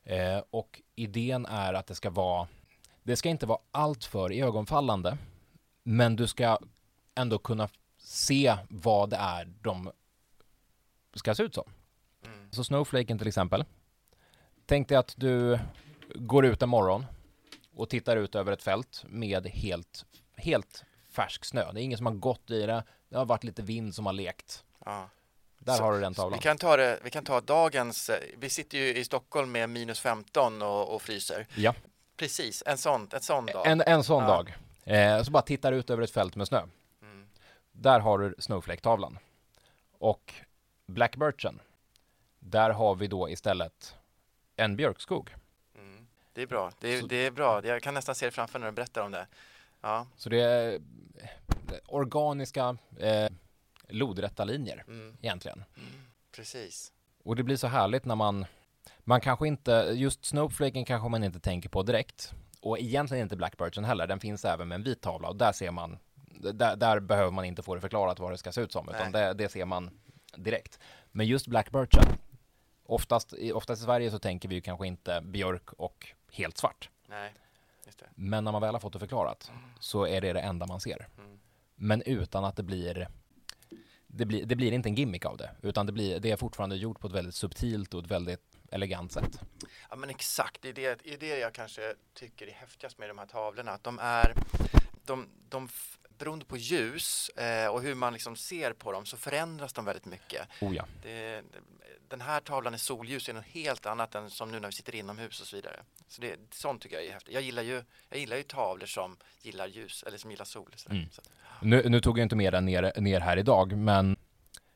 Eh, 0.04 0.44
och 0.50 0.82
idén 0.96 1.46
är 1.46 1.74
att 1.74 1.88
det 1.88 1.96
ska 1.96 2.10
vara, 2.10 2.48
det 3.04 3.16
ska 3.16 3.30
inte 3.30 3.46
vara 3.46 3.60
allt 3.72 4.06
för 4.06 4.32
ögonfallande, 4.32 5.18
men 5.84 6.16
du 6.16 6.28
ska 6.28 6.58
ändå 7.16 7.38
kunna 7.40 7.70
se 8.08 8.58
vad 8.70 9.10
det 9.10 9.16
är 9.18 9.46
de 9.62 9.92
ska 11.16 11.36
se 11.36 11.44
ut 11.44 11.54
som. 11.56 11.64
mm. 12.26 12.52
Så 12.52 12.64
Snowflaken 12.64 13.18
till 13.18 13.28
exempel. 13.28 13.66
Tänk 14.66 14.90
dig 14.90 14.98
att 14.98 15.14
du 15.18 15.60
går 16.16 16.46
ut 16.46 16.62
en 16.62 16.70
morgon 16.70 17.06
och 17.76 17.90
tittar 17.90 18.18
ut 18.18 18.36
över 18.36 18.52
ett 18.52 18.64
fält 18.64 19.04
med 19.08 19.48
helt, 19.48 20.06
helt 20.36 20.84
färsk 21.12 21.46
snö. 21.46 21.72
Det 21.72 21.82
är 21.82 21.84
ingen 21.84 21.98
som 21.98 22.06
har 22.06 22.14
gått 22.14 22.52
i 22.52 22.62
det. 22.66 22.84
Det 23.10 23.18
har 23.18 23.26
varit 23.26 23.44
lite 23.44 23.62
vind 23.62 23.96
som 23.96 24.06
har 24.06 24.14
lekt. 24.14 24.64
ja. 24.86 25.10
Där 25.60 25.74
Så- 25.76 25.84
har 25.84 25.94
du 25.94 26.00
den 26.02 26.14
tavlan. 26.14 26.40
Vi 26.40 26.44
kan, 26.44 26.58
ta 26.58 26.78
det, 26.78 27.00
vi 27.04 27.10
kan 27.10 27.24
ta 27.24 27.42
dagens, 27.42 28.10
eh, 28.10 28.20
vi 28.38 28.50
sitter 28.50 28.78
ju 28.78 28.96
i 28.96 29.04
Stockholm 29.04 29.52
med 29.52 29.70
minus 29.70 30.00
15 30.00 30.62
och, 30.62 30.96
och 30.96 31.02
fryser. 31.02 31.48
Ja, 31.56 31.74
Precis, 32.18 32.64
en 32.66 32.78
sån, 32.78 33.10
en 33.14 33.22
sån 33.22 33.46
dag. 33.46 33.68
en, 33.68 33.82
en 33.82 34.04
sån 34.04 34.24
Ja. 34.24 34.30
dag. 34.30 34.56
Eh, 34.84 35.24
så 35.24 35.32
bara 35.32 35.42
tittar 35.44 35.72
ut 35.72 35.90
över 35.90 36.04
ett 36.04 36.12
fält 36.12 36.36
med 36.36 36.48
snö. 36.48 36.62
Mm. 37.78 37.82
Där 37.84 38.00
har 38.00 38.20
du 38.20 38.36
Snowflake-tavlan. 38.40 39.20
Och 40.00 40.34
Black 40.86 41.16
Birchen, 41.16 41.60
där 42.40 42.70
har 42.70 42.96
vi 42.96 43.08
då 43.08 43.30
istället 43.30 43.96
en 44.56 44.76
björkskog. 44.76 45.36
Mm. 45.76 46.08
Det 46.34 46.42
är 46.42 46.48
bra. 46.48 46.72
Det 46.80 46.94
är, 46.94 47.02
Så- 47.02 47.08
det 47.08 47.16
är 47.26 47.32
bra. 47.32 47.66
Jag 47.66 47.82
kan 47.82 47.94
nästan 47.94 48.16
se 48.16 48.26
det 48.26 48.32
framför 48.32 48.60
när 48.60 48.66
du 48.68 48.72
berättar 48.72 49.02
om 49.02 49.12
det. 49.12 49.28
Ja. 49.82 50.08
Så 50.16 50.30
det 50.30 50.42
är 50.42 50.74
eh, 50.74 51.30
organiska, 51.88 52.78
eh, 53.00 53.30
lodrätta 53.90 54.44
linjer 54.46 54.84
Mm. 54.88 55.18
egentligen. 55.22 55.64
Precis. 56.32 56.94
Och 57.24 57.36
det 57.36 57.44
blir 57.44 57.56
så 57.58 57.68
härligt 57.68 58.06
när 58.06 58.16
man, 58.16 58.46
man 59.00 59.22
kanske 59.22 59.48
inte, 59.48 59.72
just 59.96 60.26
Snowflaken 60.26 60.86
kanske 60.86 61.10
man 61.10 61.24
inte 61.24 61.40
tänker 61.40 61.70
på 61.70 61.84
direkt. 61.84 62.34
Och 62.62 62.80
egentligen 62.80 63.24
inte 63.24 63.36
Black 63.36 63.58
Birchen 63.58 63.84
heller, 63.86 64.08
den 64.08 64.20
finns 64.20 64.46
även 64.46 64.68
med 64.68 64.76
en 64.76 64.84
vit 64.84 65.02
tavla 65.02 65.28
och 65.30 65.36
där 65.36 65.52
ser 65.52 65.72
man, 65.72 65.98
där, 66.40 66.76
där 66.76 67.00
behöver 67.00 67.32
man 67.32 67.46
inte 67.46 67.64
få 67.64 67.76
det 67.76 67.82
förklarat 67.82 68.20
vad 68.20 68.32
det 68.32 68.38
ska 68.38 68.52
se 68.52 68.62
ut 68.62 68.72
som, 68.72 68.90
utan 68.90 69.12
det, 69.12 69.34
det 69.34 69.50
ser 69.50 69.66
man 69.66 70.00
direkt. 70.36 70.80
Men 71.12 71.26
just 71.26 71.48
Black 71.48 71.72
Birchen, 71.72 72.04
oftast, 72.86 73.34
i- 73.34 73.52
oftast 73.52 73.82
i 73.82 73.86
Sverige 73.86 74.12
så 74.12 74.20
tänker 74.20 74.50
vi 74.50 74.56
ju 74.56 74.62
kanske 74.62 74.88
inte 74.88 75.22
björk 75.22 75.74
och 75.74 76.08
helt 76.32 76.58
svart. 76.58 76.90
Nej. 77.08 77.34
Men 78.16 78.44
när 78.44 78.52
man 78.52 78.62
väl 78.62 78.76
har 78.76 78.80
fått 78.80 78.94
det 78.94 79.00
förklarat 79.00 79.52
så 79.80 80.08
är 80.08 80.22
det 80.22 80.34
det 80.34 80.40
enda 80.42 80.66
man 80.68 80.80
ser. 80.80 81.08
Mm. 81.18 81.40
Men 81.76 82.02
utan 82.02 82.46
att 82.46 82.56
det 82.56 82.64
blir 82.64 83.08
det 84.08 84.26
blir, 84.26 84.46
det 84.46 84.56
blir 84.56 84.72
inte 84.72 84.90
en 84.90 84.96
gimmick 84.96 85.26
av 85.26 85.38
det, 85.38 85.52
utan 85.62 85.86
det, 85.86 85.92
blir, 85.92 86.20
det 86.20 86.32
är 86.32 86.36
fortfarande 86.38 86.76
gjort 86.76 87.00
på 87.00 87.08
ett 87.08 87.14
väldigt 87.14 87.36
subtilt 87.36 87.94
och 87.94 88.04
ett 88.04 88.12
väldigt 88.12 88.58
elegant 88.72 89.12
sätt. 89.12 89.40
Ja 89.90 89.96
men 89.96 90.10
exakt, 90.10 90.62
det 90.62 90.70
är 90.70 90.74
det, 90.74 91.00
det 91.04 91.14
är 91.14 91.18
det 91.18 91.40
jag 91.40 91.54
kanske 91.54 91.96
tycker 92.14 92.48
är 92.48 92.52
häftigast 92.52 92.98
med 92.98 93.10
de 93.10 93.18
här 93.18 93.26
tavlorna. 93.26 93.72
Att 93.72 93.84
de 93.84 94.00
är, 94.00 94.34
de, 95.06 95.28
de 95.50 95.70
beroende 96.18 96.46
på 96.46 96.58
ljus 96.58 97.30
eh, 97.30 97.68
och 97.68 97.82
hur 97.82 97.96
man 97.96 98.14
liksom 98.14 98.36
ser 98.36 98.74
på 98.74 98.92
dem 98.92 99.06
så 99.06 99.18
förändras 99.18 99.74
de 99.74 99.86
väldigt 99.86 100.06
mycket. 100.06 100.48
Oh 100.62 100.76
ja. 100.76 100.86
Det, 101.04 101.44
den 102.08 102.22
här 102.22 102.40
tavlan 102.40 102.76
i 102.76 102.80
solljus 102.80 103.30
är 103.30 103.34
något 103.34 103.46
helt 103.46 103.86
annat 103.86 104.16
än 104.16 104.30
som 104.30 104.52
nu 104.52 104.60
när 104.60 104.68
vi 104.68 104.74
sitter 104.74 104.96
inomhus 104.96 105.42
och 105.42 105.48
så 105.48 105.56
vidare. 105.56 105.80
Så 106.08 106.22
det, 106.22 106.36
sånt 106.52 106.82
tycker 106.82 106.96
jag 106.96 107.06
är 107.06 107.12
häftigt. 107.12 107.34
Jag 107.34 107.44
gillar 107.44 107.64
ju, 107.64 107.84
jag 108.10 108.20
gillar 108.20 108.38
ju 108.38 108.44
tavlor 108.44 108.86
som 108.86 109.18
gillar 109.42 109.68
ljus 109.68 110.04
eller 110.08 110.18
som 110.18 110.32
gillar 110.32 110.46
sol. 110.46 110.76
Mm. 110.90 111.06
Nu, 111.62 111.90
nu 111.90 112.02
tog 112.02 112.20
jag 112.20 112.26
inte 112.26 112.36
med 112.36 112.54
den 112.54 112.66
ner, 112.66 113.02
ner 113.02 113.20
här 113.20 113.38
idag, 113.38 113.78
men 113.78 114.18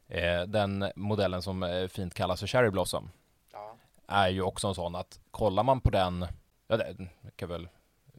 eh, 0.07 0.41
den 0.41 0.91
modellen 0.95 1.41
som 1.41 1.63
eh, 1.63 1.87
fint 1.87 2.13
kallas 2.13 2.39
för 2.39 2.47
Cherry 2.47 2.69
Blossom 2.69 3.11
ja. 3.51 3.77
är 4.07 4.29
ju 4.29 4.41
också 4.41 4.67
en 4.67 4.75
sån 4.75 4.95
att 4.95 5.19
kollar 5.31 5.63
man 5.63 5.81
på 5.81 5.89
den, 5.89 6.27
ja 6.67 6.77
det 6.77 6.95
kan 7.35 7.49
väl 7.49 7.69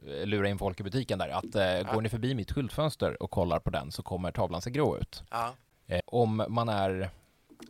lura 0.05 0.49
in 0.49 0.57
folk 0.57 0.79
i 0.79 0.83
butiken 0.83 1.19
där, 1.19 1.29
att 1.29 1.55
eh, 1.55 1.93
går 1.93 2.01
ni 2.01 2.09
förbi 2.09 2.35
mitt 2.35 2.51
skyltfönster 2.51 3.23
och 3.23 3.31
kollar 3.31 3.59
på 3.59 3.69
den 3.69 3.91
så 3.91 4.03
kommer 4.03 4.31
tavlan 4.31 4.61
se 4.61 4.69
grå 4.69 4.97
ut. 4.97 5.23
Ja. 5.31 5.53
Eh, 5.87 6.01
om 6.05 6.45
man 6.49 6.69
är 6.69 7.09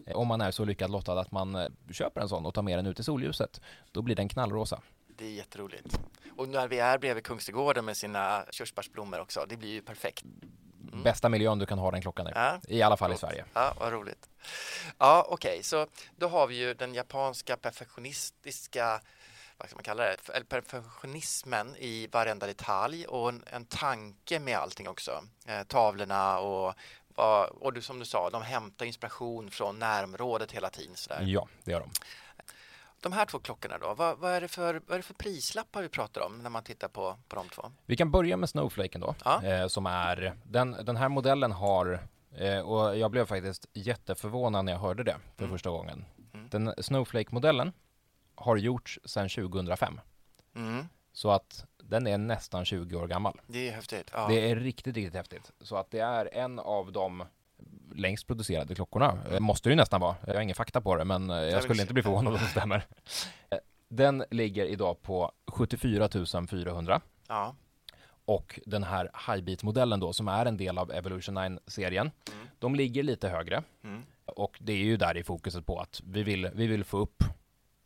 eh, 0.06 0.15
om 0.15 0.28
man 0.28 0.41
är 0.41 0.52
så 0.52 0.65
lyckad 0.65 0.91
lottad 0.91 1.19
att 1.19 1.32
man 1.32 1.56
eh, 1.56 1.67
köper 1.91 2.22
en 2.22 2.30
sån 2.30 2.46
och 2.46 2.54
tar 2.54 2.62
med 2.62 2.78
den 2.78 2.86
ut 2.86 3.00
i 3.00 3.04
solljuset, 3.04 3.62
då 3.91 4.02
blir 4.02 4.15
den 4.15 4.30
knallrosa. 4.30 4.82
Det 5.17 5.26
är 5.26 5.32
jätteroligt. 5.32 6.00
Och 6.38 6.50
när 6.50 6.67
vi 6.67 6.80
är 6.80 6.98
bredvid 6.98 7.24
Kungsträdgården 7.24 7.86
med 7.86 7.98
sina 7.98 8.46
körsbärsblommor 8.52 9.19
också, 9.19 9.46
det 9.50 9.58
blir 9.58 9.69
ju 9.69 9.82
perfekt. 9.82 10.24
Bästa 11.04 11.30
miljön 11.30 11.60
du 11.60 11.65
kan 11.65 11.80
ha 11.80 11.91
den 11.91 12.02
klockan 12.02 12.28
i. 12.28 12.32
Ja. 12.36 12.60
I 12.67 12.82
alla 12.82 12.98
fall 12.98 13.12
i 13.12 13.13
Coolt. 13.13 13.19
Sverige. 13.19 13.46
Ja, 13.54 13.74
vad 13.80 13.93
roligt. 13.93 14.30
Ja, 14.98 15.28
okej, 15.30 15.63
så 15.63 15.88
då 16.15 16.28
har 16.28 16.48
vi 16.48 16.56
ju 16.56 16.74
den 16.74 16.93
japanska 16.93 17.58
perfektionistiska 17.58 19.02
vad 19.57 19.67
ska 19.69 19.75
man 19.75 19.83
kalla 19.83 20.03
det, 20.03 20.43
perfektionismen 20.49 21.75
i 21.75 22.07
varenda 22.07 22.47
detalj 22.47 23.05
och 23.05 23.29
en, 23.29 23.43
en 23.45 23.65
tanke 23.65 24.39
med 24.39 24.57
allting 24.57 24.89
också. 24.89 25.23
Eh, 25.45 25.63
tavlorna 25.63 26.39
och, 26.39 26.73
och 27.61 27.73
du, 27.73 27.81
som 27.81 27.99
du 27.99 28.05
sa, 28.05 28.29
de 28.29 28.41
hämtar 28.41 28.85
inspiration 28.85 29.49
från 29.51 29.79
närområdet 29.79 30.51
hela 30.51 30.69
tiden. 30.69 30.95
Sådär. 30.95 31.21
Ja, 31.21 31.47
det 31.63 31.71
gör 31.71 31.79
de. 31.79 31.89
De 33.01 33.11
här 33.13 33.25
två 33.25 33.39
klockorna 33.39 33.77
då, 33.77 33.93
vad, 33.93 34.17
vad, 34.17 34.31
är 34.31 34.41
det 34.41 34.47
för, 34.47 34.73
vad 34.73 34.91
är 34.91 34.97
det 34.97 35.03
för 35.03 35.13
prislappar 35.13 35.81
vi 35.81 35.89
pratar 35.89 36.21
om 36.21 36.37
när 36.37 36.49
man 36.49 36.63
tittar 36.63 36.87
på, 36.87 37.17
på 37.27 37.35
de 37.35 37.49
två? 37.49 37.71
Vi 37.85 37.97
kan 37.97 38.11
börja 38.11 38.37
med 38.37 38.49
Snowflaken 38.49 39.01
då, 39.01 39.15
Ja. 39.25 39.43
eh, 39.43 39.67
som 39.67 39.85
är, 39.85 40.33
den, 40.43 40.71
den 40.71 40.95
här 40.97 41.09
modellen 41.09 41.51
har, 41.51 42.07
eh, 42.37 42.59
och 42.59 42.97
jag 42.97 43.11
blev 43.11 43.25
faktiskt 43.25 43.65
jätteförvånad 43.73 44.65
när 44.65 44.71
jag 44.71 44.79
hörde 44.79 45.03
det 45.03 45.15
för 45.37 45.43
Mm. 45.43 45.55
första 45.55 45.69
gången. 45.69 46.05
Mm. 46.33 46.49
Den 46.49 46.73
Snowflake-modellen 46.83 47.71
har 48.36 48.58
gjorts 48.58 49.00
sedan 49.06 49.30
2005. 49.30 50.00
Mm. 50.56 50.86
Så 51.13 51.32
att 51.32 51.65
den 51.78 52.08
är 52.08 52.17
nästan 52.17 52.65
20 52.65 52.96
år 52.96 53.08
gammal. 53.08 53.41
Det 53.48 53.67
är 53.69 53.72
häftigt. 53.72 54.10
Ja. 54.13 54.28
Det 54.28 54.52
är 54.52 54.56
riktigt, 54.56 54.96
riktigt 54.96 55.13
häftigt. 55.15 55.52
Så 55.62 55.76
att 55.76 55.91
det 55.91 56.00
är 56.00 56.30
en 56.34 56.60
av 56.60 56.91
de 56.91 57.24
längst 57.96 58.28
producerade 58.28 58.76
klockorna. 58.76 59.17
Eh, 59.32 59.39
Måste 59.39 59.69
det 59.69 59.72
ju 59.72 59.76
nästan 59.76 60.02
vara. 60.02 60.15
Jag 60.28 60.34
har 60.34 60.41
ingen 60.41 60.56
fakta 60.56 60.82
på 60.82 60.96
det, 60.96 61.06
men 61.06 61.30
eh, 61.30 61.36
jag 61.38 61.63
skulle 61.63 61.82
inte 61.82 61.93
bli 61.93 62.04
förvånad 62.04 62.34
om 62.34 62.39
det 62.39 62.46
stämmer. 62.46 62.86
Eh, 63.50 63.58
Den 63.88 64.24
ligger 64.32 64.65
idag 64.65 65.02
på 65.02 65.32
74 65.48 66.10
400 66.50 67.02
ja. 67.28 67.56
och 68.26 68.60
den 68.65 68.84
här 68.84 69.10
Highbeat-modellen 69.28 70.00
då, 70.00 70.13
som 70.13 70.28
är 70.28 70.46
en 70.46 70.58
del 70.58 70.78
av 70.78 70.91
Evolution 70.91 71.38
9-serien, 71.38 72.12
de 72.60 72.76
ligger 72.76 73.04
lite 73.04 73.30
högre. 73.30 73.63
Mm. 73.84 74.04
Och 74.26 74.58
det 74.62 74.74
är 74.74 74.78
ju 74.78 74.98
där 74.98 75.17
i 75.17 75.24
fokuset 75.24 75.65
på 75.65 75.80
att 75.80 76.02
vi 76.06 76.24
vill, 76.24 76.50
vi 76.54 76.67
vill 76.67 76.84
få 76.84 76.98
upp 76.98 77.24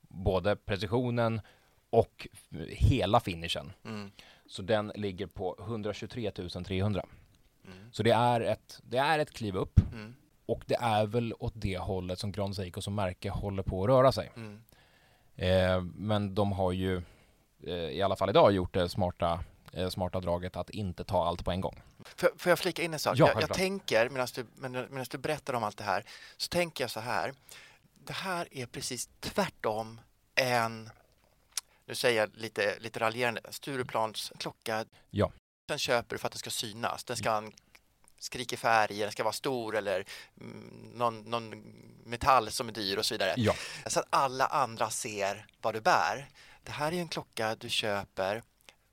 både 0.07 0.55
precisionen 0.55 1.41
och 1.89 2.27
hela 2.69 3.19
finishen. 3.19 3.73
Mm. 3.85 4.11
Så 4.47 4.61
den 4.61 4.91
ligger 4.95 5.27
på 5.27 5.55
123 5.59 6.31
300. 6.31 7.05
Mm. 7.65 7.91
Så 7.91 8.03
det 8.03 8.11
är, 8.11 8.41
ett, 8.41 8.79
det 8.83 8.97
är 8.97 9.19
ett 9.19 9.33
kliv 9.33 9.55
upp 9.55 9.79
Mm. 9.93 10.15
och 10.45 10.63
det 10.65 10.75
är 10.75 11.05
väl 11.05 11.33
åt 11.39 11.53
det 11.55 11.77
hållet 11.77 12.19
som 12.19 12.31
Grand 12.31 12.55
Seiko 12.55 12.81
som 12.81 12.95
märke 12.95 13.29
håller 13.29 13.63
på 13.63 13.83
att 13.83 13.89
röra 13.89 14.11
sig. 14.11 14.31
Mm. 14.35 14.61
Eh, 15.35 15.81
men 15.81 16.35
de 16.35 16.51
har 16.51 16.71
ju 16.71 17.01
eh, 17.63 17.73
i 17.73 18.01
alla 18.01 18.15
fall 18.15 18.29
idag 18.29 18.51
gjort 18.51 18.73
det 18.73 18.89
smarta, 18.89 19.43
eh, 19.73 19.89
smarta 19.89 20.19
draget 20.19 20.55
att 20.55 20.69
inte 20.69 21.03
ta 21.03 21.25
allt 21.25 21.45
på 21.45 21.51
en 21.51 21.61
gång. 21.61 21.81
Får, 22.15 22.29
får 22.37 22.49
jag 22.49 22.59
flika 22.59 22.83
in 22.83 22.93
en 22.93 22.99
sak? 22.99 23.17
Ja, 23.17 23.31
jag, 23.33 23.41
jag 23.41 23.53
tänker, 23.53 24.09
medan 24.09 24.27
du, 24.35 24.45
medan 24.59 25.05
du 25.11 25.17
berättar 25.17 25.53
om 25.53 25.63
allt 25.63 25.77
det 25.77 25.83
här, 25.83 26.03
så 26.37 26.47
tänker 26.47 26.83
jag 26.83 26.91
så 26.91 26.99
här. 26.99 27.33
Det 28.07 28.13
här 28.13 28.47
är 28.51 28.65
precis 28.65 29.09
tvärtom 29.19 30.01
en, 30.35 30.89
nu 31.85 31.95
säger 31.95 32.19
jag 32.19 32.29
lite, 32.35 32.79
lite 32.79 32.99
raljerande, 32.99 33.41
Stureplans 33.49 34.31
klocka. 34.37 34.85
Ja. 35.09 35.31
Den 35.67 35.79
köper 35.79 36.15
du 36.15 36.19
för 36.19 36.27
att 36.27 36.31
den 36.33 36.39
ska 36.39 36.49
synas. 36.49 37.03
Den 37.03 37.17
ska 37.17 37.29
ha 37.29 37.37
en 37.37 37.51
skrikig 38.19 38.59
färg, 38.59 38.99
den 38.99 39.11
ska 39.11 39.23
vara 39.23 39.33
stor 39.33 39.75
eller 39.75 40.05
mm, 40.41 40.91
någon, 40.93 41.21
någon 41.21 41.49
metall 42.05 42.51
som 42.51 42.67
är 42.67 42.71
dyr 42.71 42.97
och 42.97 43.05
så 43.05 43.13
vidare. 43.13 43.33
Ja. 43.37 43.55
Så 43.85 43.99
att 43.99 44.05
alla 44.09 44.45
andra 44.45 44.89
ser 44.89 45.45
vad 45.61 45.73
du 45.73 45.81
bär. 45.81 46.29
Det 46.63 46.71
här 46.71 46.91
är 46.91 46.97
en 46.97 47.07
klocka 47.07 47.55
du 47.55 47.69
köper 47.69 48.43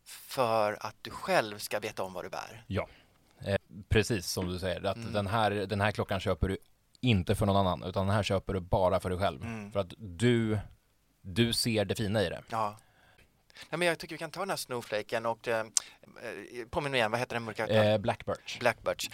för 0.04 0.76
att 0.80 0.96
du 1.02 1.10
själv 1.10 1.58
ska 1.58 1.80
veta 1.80 2.02
om 2.02 2.12
vad 2.12 2.24
du 2.24 2.28
bär. 2.28 2.64
Ja, 2.66 2.88
eh, 3.44 3.56
precis 3.88 4.26
som 4.30 4.48
du 4.48 4.58
säger. 4.58 4.84
Att 4.84 4.96
Mm. 4.96 5.12
den, 5.12 5.26
här, 5.26 5.50
den 5.50 5.80
här 5.80 5.92
klockan 5.92 6.20
köper 6.20 6.48
du 6.48 6.58
inte 7.04 7.34
för 7.34 7.46
någon 7.46 7.56
annan, 7.56 7.82
utan 7.82 8.06
den 8.06 8.16
här 8.16 8.22
köper 8.22 8.52
du 8.52 8.60
bara 8.60 9.00
för 9.00 9.10
dig 9.10 9.18
själv. 9.18 9.42
Mm. 9.42 9.72
För 9.72 9.80
att 9.80 9.94
du, 9.98 10.58
du 11.20 11.52
ser 11.52 11.84
det 11.84 11.94
fina 11.94 12.22
i 12.22 12.28
det. 12.28 12.42
Ja. 12.50 12.76
Nej, 13.70 13.78
men 13.78 13.88
jag 13.88 13.98
tycker 13.98 14.14
vi 14.14 14.18
kan 14.18 14.30
ta 14.30 14.40
den 14.40 14.50
här 14.50 14.56
Snowflaken 14.56 15.26
och 15.26 15.48
eh, 15.48 15.60
eh, 15.60 16.66
påminn 16.70 16.90
mig 16.90 16.98
igen, 16.98 17.10
vad 17.10 17.20
heter 17.20 17.34
den 17.36 17.42
mörka? 17.42 17.66
Eh, 17.66 17.98
Black 17.98 18.26
Birch. 18.26 18.58
Blackbirds. 18.58 19.10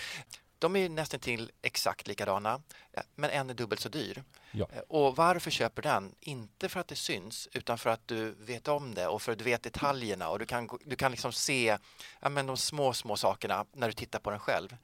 De 0.58 0.76
är 0.76 0.88
nästan 0.88 1.20
till 1.20 1.50
exakt 1.62 2.06
likadana, 2.06 2.60
eh, 2.92 3.02
men 3.14 3.30
en 3.30 3.50
är 3.50 3.54
dubbelt 3.54 3.80
så 3.80 3.88
dyr. 3.88 4.22
Ja. 4.52 4.68
Eh, 4.72 4.80
Och 4.88 5.16
varför 5.16 5.50
köper 5.50 5.82
den? 5.82 6.14
Inte 6.20 6.68
för 6.68 6.80
att 6.80 6.88
det 6.88 6.96
syns, 6.96 7.48
utan 7.52 7.78
för 7.78 7.90
att 7.90 8.08
du 8.08 8.30
vet 8.30 8.68
om 8.68 8.94
det 8.94 9.06
och 9.06 9.22
för 9.22 9.32
att 9.32 9.38
du 9.38 9.44
vet 9.44 9.62
detaljerna 9.62 10.28
och 10.28 10.38
du 10.38 10.46
kan, 10.46 10.68
du 10.84 10.96
kan 10.96 11.10
liksom 11.10 11.32
se 11.32 11.78
ja, 12.20 12.28
men 12.28 12.46
de 12.46 12.56
små, 12.56 12.92
små 12.92 13.16
sakerna 13.16 13.66
när 13.72 13.86
du 13.86 13.92
tittar 13.92 14.18
på 14.18 14.30
den 14.30 14.40
själv. 14.40 14.76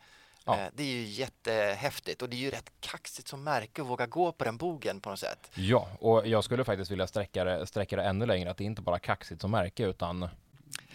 Ja. 0.47 0.59
Eh, 0.61 0.69
Det 0.75 0.83
är 0.83 0.87
ju 0.87 1.03
jättehäftigt 1.05 2.23
och 2.23 2.29
det 2.29 2.37
är 2.37 2.41
ju 2.41 2.51
rätt 2.51 2.73
kaxigt 2.81 3.29
som 3.29 3.45
märke 3.45 3.83
att 3.83 3.89
våga 3.89 4.07
gå 4.07 4.33
på 4.33 4.45
den 4.45 4.57
bogen 4.57 5.01
på 5.01 5.11
något 5.11 5.19
sätt. 5.19 5.51
Ja, 5.55 5.89
och 6.01 6.27
jag 6.27 6.45
skulle 6.45 6.65
faktiskt 6.65 6.91
vilja 6.91 7.07
sträcka 7.07 7.45
det, 7.45 7.67
sträcka 7.67 7.97
det 7.97 8.03
ännu 8.03 8.27
längre. 8.27 8.51
Att 8.51 8.57
det 8.57 8.65
är 8.65 8.67
inte 8.67 8.83
bara 8.83 8.99
kaxigt 8.99 9.41
som 9.41 9.51
märke, 9.51 9.85
utan 9.87 10.29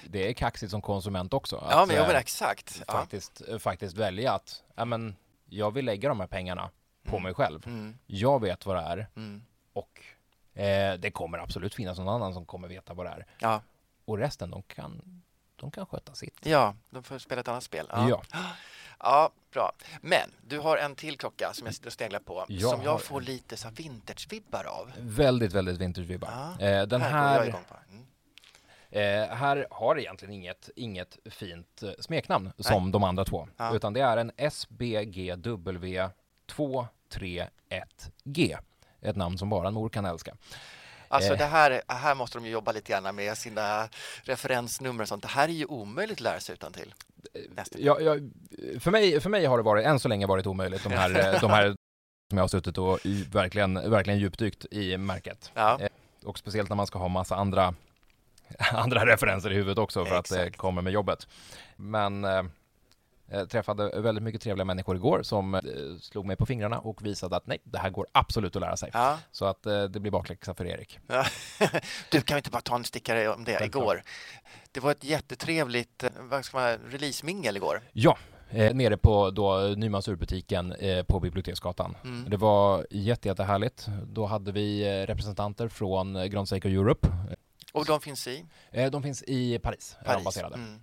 det 0.07 0.29
är 0.29 0.33
kaxigt 0.33 0.71
som 0.71 0.81
konsument 0.81 1.33
också. 1.33 1.57
Att, 1.57 1.71
Ja, 1.71 1.85
men 1.85 1.95
jag 1.95 2.03
eh, 2.03 2.07
vill 2.07 2.17
exakt. 2.17 2.81
Ja. 2.87 2.93
faktiskt, 2.93 3.41
eh, 3.47 3.57
faktiskt 3.57 3.97
välja 3.97 4.33
att 4.33 4.63
ja, 4.75 4.85
men, 4.85 5.15
jag 5.49 5.71
vill 5.71 5.85
lägga 5.85 6.09
de 6.09 6.19
här 6.19 6.27
pengarna 6.27 6.69
på 7.03 7.19
mig 7.19 7.33
själv. 7.33 7.67
Mm, 7.67 7.97
Jag 8.07 8.41
vet 8.41 8.65
vad 8.65 8.75
det 8.75 8.81
är 8.81 9.07
mm. 9.15 9.43
och 9.73 10.01
eh, 10.61 10.93
det 10.93 11.11
kommer 11.11 11.37
absolut 11.37 11.75
finnas 11.75 11.97
någon 11.97 12.09
annan 12.09 12.33
som 12.33 12.45
kommer 12.45 12.67
veta 12.67 12.93
vad 12.93 13.05
det 13.05 13.09
är. 13.09 13.25
Ja. 13.39 13.61
Och 14.05 14.17
resten, 14.17 14.51
de 14.51 14.61
kan, 14.63 15.21
de 15.62 15.71
kan 15.71 15.86
sköta 15.86 16.15
sitt. 16.15 16.39
ja, 16.45 16.76
de 16.89 17.04
får 17.04 17.19
spela 17.19 17.41
ett 17.41 17.47
annat 17.47 17.63
spel. 17.63 17.88
Ja. 17.91 18.21
Ja, 19.04 19.30
bra. 19.54 19.71
Men 20.02 20.32
du 20.47 20.60
har 20.60 20.78
en 20.78 20.95
till 20.95 21.17
klocka 21.17 21.54
som 21.54 21.65
jag 21.65 21.76
sitter 21.76 21.88
och 21.88 21.93
sneglar 21.93 22.19
på 22.19 22.45
Jag 22.47 22.71
som 22.71 22.84
jag 22.84 22.91
har- 22.91 22.97
får 23.00 23.21
lite 23.21 23.58
så 23.58 23.69
vintage-vibbar 23.69 24.63
av. 24.63 24.91
Väldigt, 24.97 25.54
väldigt 25.54 25.78
vintage-vibbar. 25.78 26.30
Ja, 26.60 26.65
Eh, 26.65 26.88
den 26.88 27.02
här. 27.02 27.56
Mm. 27.89 28.06
eh, 29.30 29.36
här 29.36 29.67
har 29.71 30.00
egentligen 30.00 30.34
inget, 30.34 30.69
inget 30.76 31.19
fint 31.26 31.84
eh, 31.84 31.89
smeknamn 32.00 32.52
som 32.60 32.91
de 32.91 33.04
andra 33.04 33.26
två. 33.26 33.47
Ja. 33.58 33.76
Utan 33.76 33.93
det 33.93 34.02
är 34.02 34.17
en 34.17 34.32
SBGW 34.38 36.10
231G. 36.47 38.58
Ett 39.02 39.15
namn 39.15 39.38
som 39.38 39.50
bara 39.50 39.67
en 39.67 39.74
mor 39.74 39.89
kan 39.89 40.06
älska. 40.06 40.36
Alltså 41.12 41.32
Eh. 41.32 41.38
det 41.38 41.45
här, 41.45 41.82
här 41.88 42.15
måste 42.15 42.38
de 42.38 42.45
ju 42.45 42.52
jobba 42.52 42.71
lite 42.71 42.91
grann 42.91 43.15
med 43.15 43.38
sina 43.38 43.89
referensnummer 44.24 45.02
och 45.02 45.08
sånt. 45.08 45.21
Det 45.24 45.30
här 45.30 45.47
är 45.47 45.54
ju 45.54 45.65
omöjligt 45.65 46.17
att 46.17 46.21
lära 46.21 46.39
sig 46.39 46.54
utan 46.54 46.74
till. 46.74 46.93
Nästan. 47.56 47.82
Ja, 47.84 48.00
ja, 48.00 48.15
för, 48.80 48.91
mig, 48.91 49.19
för 49.21 49.30
mig 49.30 49.45
har 49.45 49.58
det 49.58 49.63
varit, 49.63 49.86
än 49.86 50.00
så 50.00 50.08
länge 50.08 50.26
varit 50.28 50.47
omöjligt, 50.47 50.84
de 50.84 50.93
här, 50.93 51.34
eh, 51.34 51.39
de 51.41 51.50
här 51.52 51.65
som 52.30 52.38
jag 52.38 52.43
har 52.43 52.47
suttit 52.47 52.78
och 52.78 53.00
verkligen, 53.32 53.91
verkligen 53.91 54.19
djupdykt 54.19 54.65
i 54.71 54.97
märket. 54.97 55.52
Ja. 55.54 55.78
Eh, 55.82 55.88
Och 56.26 56.38
speciellt 56.38 56.69
när 56.69 56.76
man 56.76 56.88
ska 56.88 57.00
ha 57.00 57.08
massa 57.08 57.36
andra, 57.36 57.74
andra 58.74 59.06
referenser 59.06 59.52
i 59.52 59.56
huvudet 59.56 59.78
också 59.78 60.06
för 60.06 60.15
att 60.15 60.30
det 60.30 60.41
Exakt. 60.41 60.58
kommer 60.58 60.82
med 60.82 60.93
jobbet. 60.93 61.28
Men 61.76 62.26
eh, 62.26 62.43
jag 63.31 63.49
träffade 63.49 64.01
väldigt 64.01 64.23
mycket 64.23 64.41
trevliga 64.41 64.65
människor 64.65 64.95
igår 64.95 65.23
som 65.23 65.55
eh, 65.55 65.61
slog 66.01 66.25
mig 66.25 66.35
på 66.35 66.45
fingrarna 66.45 66.79
och 66.79 67.05
visade 67.05 67.35
att 67.35 67.47
nej, 67.47 67.57
det 67.63 67.77
här 67.77 67.89
går 67.89 68.07
absolut 68.11 68.55
att 68.55 68.61
lära 68.61 68.77
sig. 68.77 68.89
Ja. 68.93 69.19
Så 69.31 69.45
att 69.45 69.65
eh, 69.65 69.83
det 69.83 69.99
blir 69.99 70.11
bakläxa 70.11 70.53
för 70.53 70.65
Erik. 70.65 70.99
Ja. 71.07 71.25
Du, 72.11 72.21
kan 72.21 72.35
vi 72.35 72.39
inte 72.39 72.49
bara 72.49 72.61
ta 72.61 72.75
en 72.75 72.83
stickare 72.83 73.29
om 73.29 73.43
det? 73.43 73.57
Självklart. 73.57 73.83
Igår. 73.83 74.03
Det 74.71 74.79
var 74.79 74.91
ett 74.91 75.03
jättetrevligt 75.03 76.03
eh, 76.03 76.09
vad 76.19 76.45
ska 76.45 76.57
man, 76.57 76.77
releasemingel 76.89 77.57
igår. 77.57 77.81
Ja, 77.93 78.17
eh, 78.49 78.73
nere 78.73 78.97
på 78.97 79.31
då 79.31 79.73
Nymans 79.77 80.07
urbutiken 80.07 80.71
eh, 80.71 81.03
på 81.03 81.19
Biblioteksgatan. 81.19 81.97
Mm. 82.03 82.29
Det 82.29 82.37
var 82.37 82.87
jätte, 82.89 83.27
jättehärligt. 83.27 83.87
Då 84.05 84.25
hade 84.25 84.51
vi 84.51 84.81
eh, 85.01 85.05
representanter 85.07 85.67
från 85.67 86.15
eh, 86.15 86.25
Grand 86.25 86.49
Seiko 86.49 86.67
Europe. 86.69 87.07
Och 87.73 87.85
de 87.85 88.01
finns 88.01 88.27
i 88.27 88.45
Eh, 88.71 88.91
de 88.91 89.03
finns 89.03 89.23
i 89.23 89.59
Paris, 89.59 89.97
Paris. 90.05 90.23
baserade. 90.25 90.55
Mm. 90.55 90.81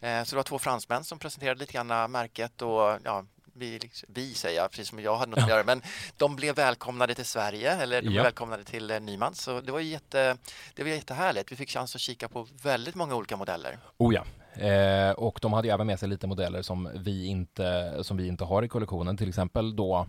Eh, 0.00 0.22
Så 0.24 0.30
det 0.30 0.36
var 0.36 0.42
två 0.42 0.58
fransmän 0.58 1.04
som 1.04 1.18
presenterade 1.18 1.60
lite 1.60 1.72
grann 1.72 2.10
märket 2.10 2.62
och 2.62 2.98
ja, 3.04 3.24
vi, 3.58 3.78
liksom- 3.78 4.08
vi 4.12 4.34
säger 4.34 4.60
jag, 4.60 4.70
precis 4.70 4.88
som 4.88 5.00
jag 5.00 5.16
hade 5.16 5.30
något 5.30 5.38
att 5.38 5.48
göra, 5.48 5.64
men 5.64 5.82
de 6.16 6.36
blev 6.36 6.54
välkomnade 6.54 7.14
till 7.14 7.24
Sverige 7.24 7.72
eller 7.72 8.02
de 8.02 8.08
blev 8.08 8.16
Ja. 8.16 8.22
välkomnade 8.22 8.64
till 8.64 8.90
eh, 8.90 9.00
Nyman 9.00 9.34
så 9.34 9.60
det 9.60 9.72
var 9.72 9.80
jätte, 9.80 10.36
det 10.74 10.82
var 10.82 10.90
jättehärligt. 10.90 11.52
Vi 11.52 11.56
fick 11.56 11.70
chans 11.70 11.94
att 11.94 12.00
kika 12.00 12.28
på 12.28 12.46
väldigt 12.62 12.94
många 12.94 13.14
olika 13.14 13.36
modeller. 13.36 13.78
Oh 13.96 14.14
ja. 14.14 14.24
Eh, 14.62 15.10
och 15.10 15.38
de 15.42 15.52
hade 15.52 15.68
ju 15.68 15.74
även 15.74 15.86
med 15.86 15.98
sig 16.00 16.08
lite 16.08 16.26
modeller 16.26 16.62
som 16.62 16.90
vi 16.94 17.26
inte, 17.26 17.98
som 18.04 18.16
vi 18.16 18.26
inte 18.28 18.44
har 18.44 18.62
i 18.62 18.68
kollektionen. 18.68 19.16
Till 19.16 19.28
exempel 19.28 19.76
då 19.76 20.06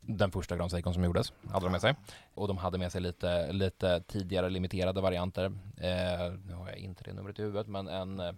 den 0.00 0.30
första 0.30 0.56
Grand 0.56 0.70
Seikon 0.70 0.94
som 0.94 1.04
gjordes, 1.04 1.32
hade 1.52 1.66
de 1.66 1.72
med 1.72 1.80
sig. 1.80 1.94
Och 2.34 2.48
de 2.48 2.58
hade 2.58 2.78
med 2.78 2.92
sig 2.92 3.00
lite, 3.00 3.52
lite 3.52 4.00
tidigare 4.00 4.50
limiterade 4.50 5.00
varianter. 5.00 5.44
Eh, 5.76 6.32
nu 6.46 6.54
har 6.54 6.68
jag 6.68 6.76
inte 6.78 7.04
det 7.04 7.12
numret 7.12 7.38
i 7.38 7.42
huvudet, 7.42 7.66
men 7.66 7.88
en 7.88 8.20
eh, 8.20 8.32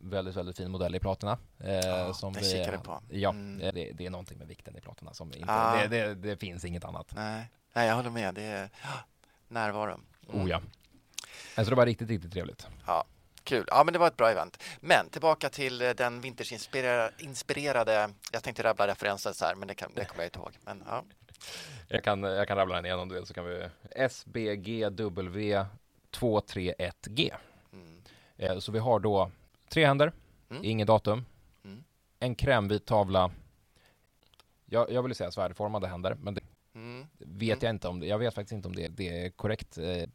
väldigt, 0.00 0.36
väldigt 0.36 0.56
fin 0.56 0.70
modell 0.70 0.94
i 0.94 1.00
platina. 1.00 1.38
Eh, 1.60 1.74
Ja, 1.74 2.14
som 2.14 2.32
den 2.32 2.42
vi, 2.42 2.50
kikade 2.50 2.78
på. 2.78 3.02
Ja, 3.10 3.30
Mm. 3.30 3.58
det, 3.74 3.92
det 3.92 4.06
är 4.06 4.10
någonting 4.10 4.38
med 4.38 4.48
vikten 4.48 4.76
i 4.76 4.80
platina 4.80 5.14
som 5.14 5.32
inte, 5.34 5.44
Ah. 5.52 5.76
det, 5.76 5.86
det, 5.88 6.14
det 6.14 6.36
finns 6.36 6.64
inget 6.64 6.84
annat. 6.84 7.12
Nej, 7.14 7.50
Nej 7.72 7.88
jag 7.88 7.94
håller 7.94 8.10
med. 8.10 8.34
Det 8.34 8.42
är 8.42 8.70
närvaro. 9.48 9.90
Mm. 10.28 10.42
Oh 10.42 10.50
ja. 10.50 10.60
Alltså 11.54 11.70
det 11.70 11.76
var 11.76 11.86
riktigt, 11.86 12.08
riktigt 12.08 12.32
trevligt. 12.32 12.66
Ja, 12.86 13.04
kul. 13.44 13.64
Ja, 13.68 13.84
men 13.84 13.92
det 13.92 13.98
var 13.98 14.06
ett 14.06 14.16
bra 14.16 14.30
event. 14.30 14.62
Men 14.80 15.08
tillbaka 15.08 15.48
till 15.48 15.82
eh, 15.82 15.90
den 15.90 16.20
vinterinspirerade, 16.20 17.12
inspirerade, 17.18 18.10
jag 18.32 18.42
tänkte 18.42 18.62
rabbla 18.62 18.86
referenser 18.86 19.32
så 19.32 19.44
här, 19.44 19.54
men 19.54 19.68
det, 19.68 19.74
kan, 19.74 19.92
det 19.94 20.04
kommer 20.04 20.22
jag 20.22 20.26
inte 20.26 20.38
ihåg. 20.38 20.58
Men, 20.64 20.82
ja. 20.86 21.04
Jag 21.88 22.04
kan, 22.04 22.22
jag 22.22 22.48
kan 22.48 22.56
rabbla 22.56 22.74
den 22.76 22.84
igen 22.84 22.98
om 22.98 23.08
du 23.08 23.14
vill 23.14 23.26
så 23.26 23.34
kan 23.34 23.44
vi 23.44 23.68
SBGW 24.08 25.64
231G. 26.12 27.34
Mm. 27.72 28.02
Eh, 28.36 28.58
Så 28.58 28.72
vi 28.72 28.78
har 28.78 29.00
då 29.00 29.30
tre 29.70 29.86
händer, 29.86 30.12
Mm. 30.50 30.64
inget 30.64 30.86
datum, 30.86 31.24
Mm. 31.64 31.84
en 32.20 32.34
krämvit 32.34 32.86
tavla. 32.86 33.30
Jag, 34.66 34.90
jag 34.92 35.02
vill 35.02 35.14
säga 35.14 35.30
svärformade 35.30 35.88
händer, 35.88 36.16
men 36.22 36.34
det 36.34 36.40
Mm. 36.74 37.06
vet 37.18 37.62
jag 37.62 37.70
inte 37.70 37.88
om 37.88 38.00
det. 38.00 38.06
Jag 38.06 38.18
vet 38.18 38.34
faktiskt 38.34 38.52
inte 38.52 38.68
om 38.68 38.74
det, 38.74 38.88
det 38.88 39.24
är 39.24 39.30
korrekt 39.30 39.78
eh, 39.78 39.84
i 39.86 40.06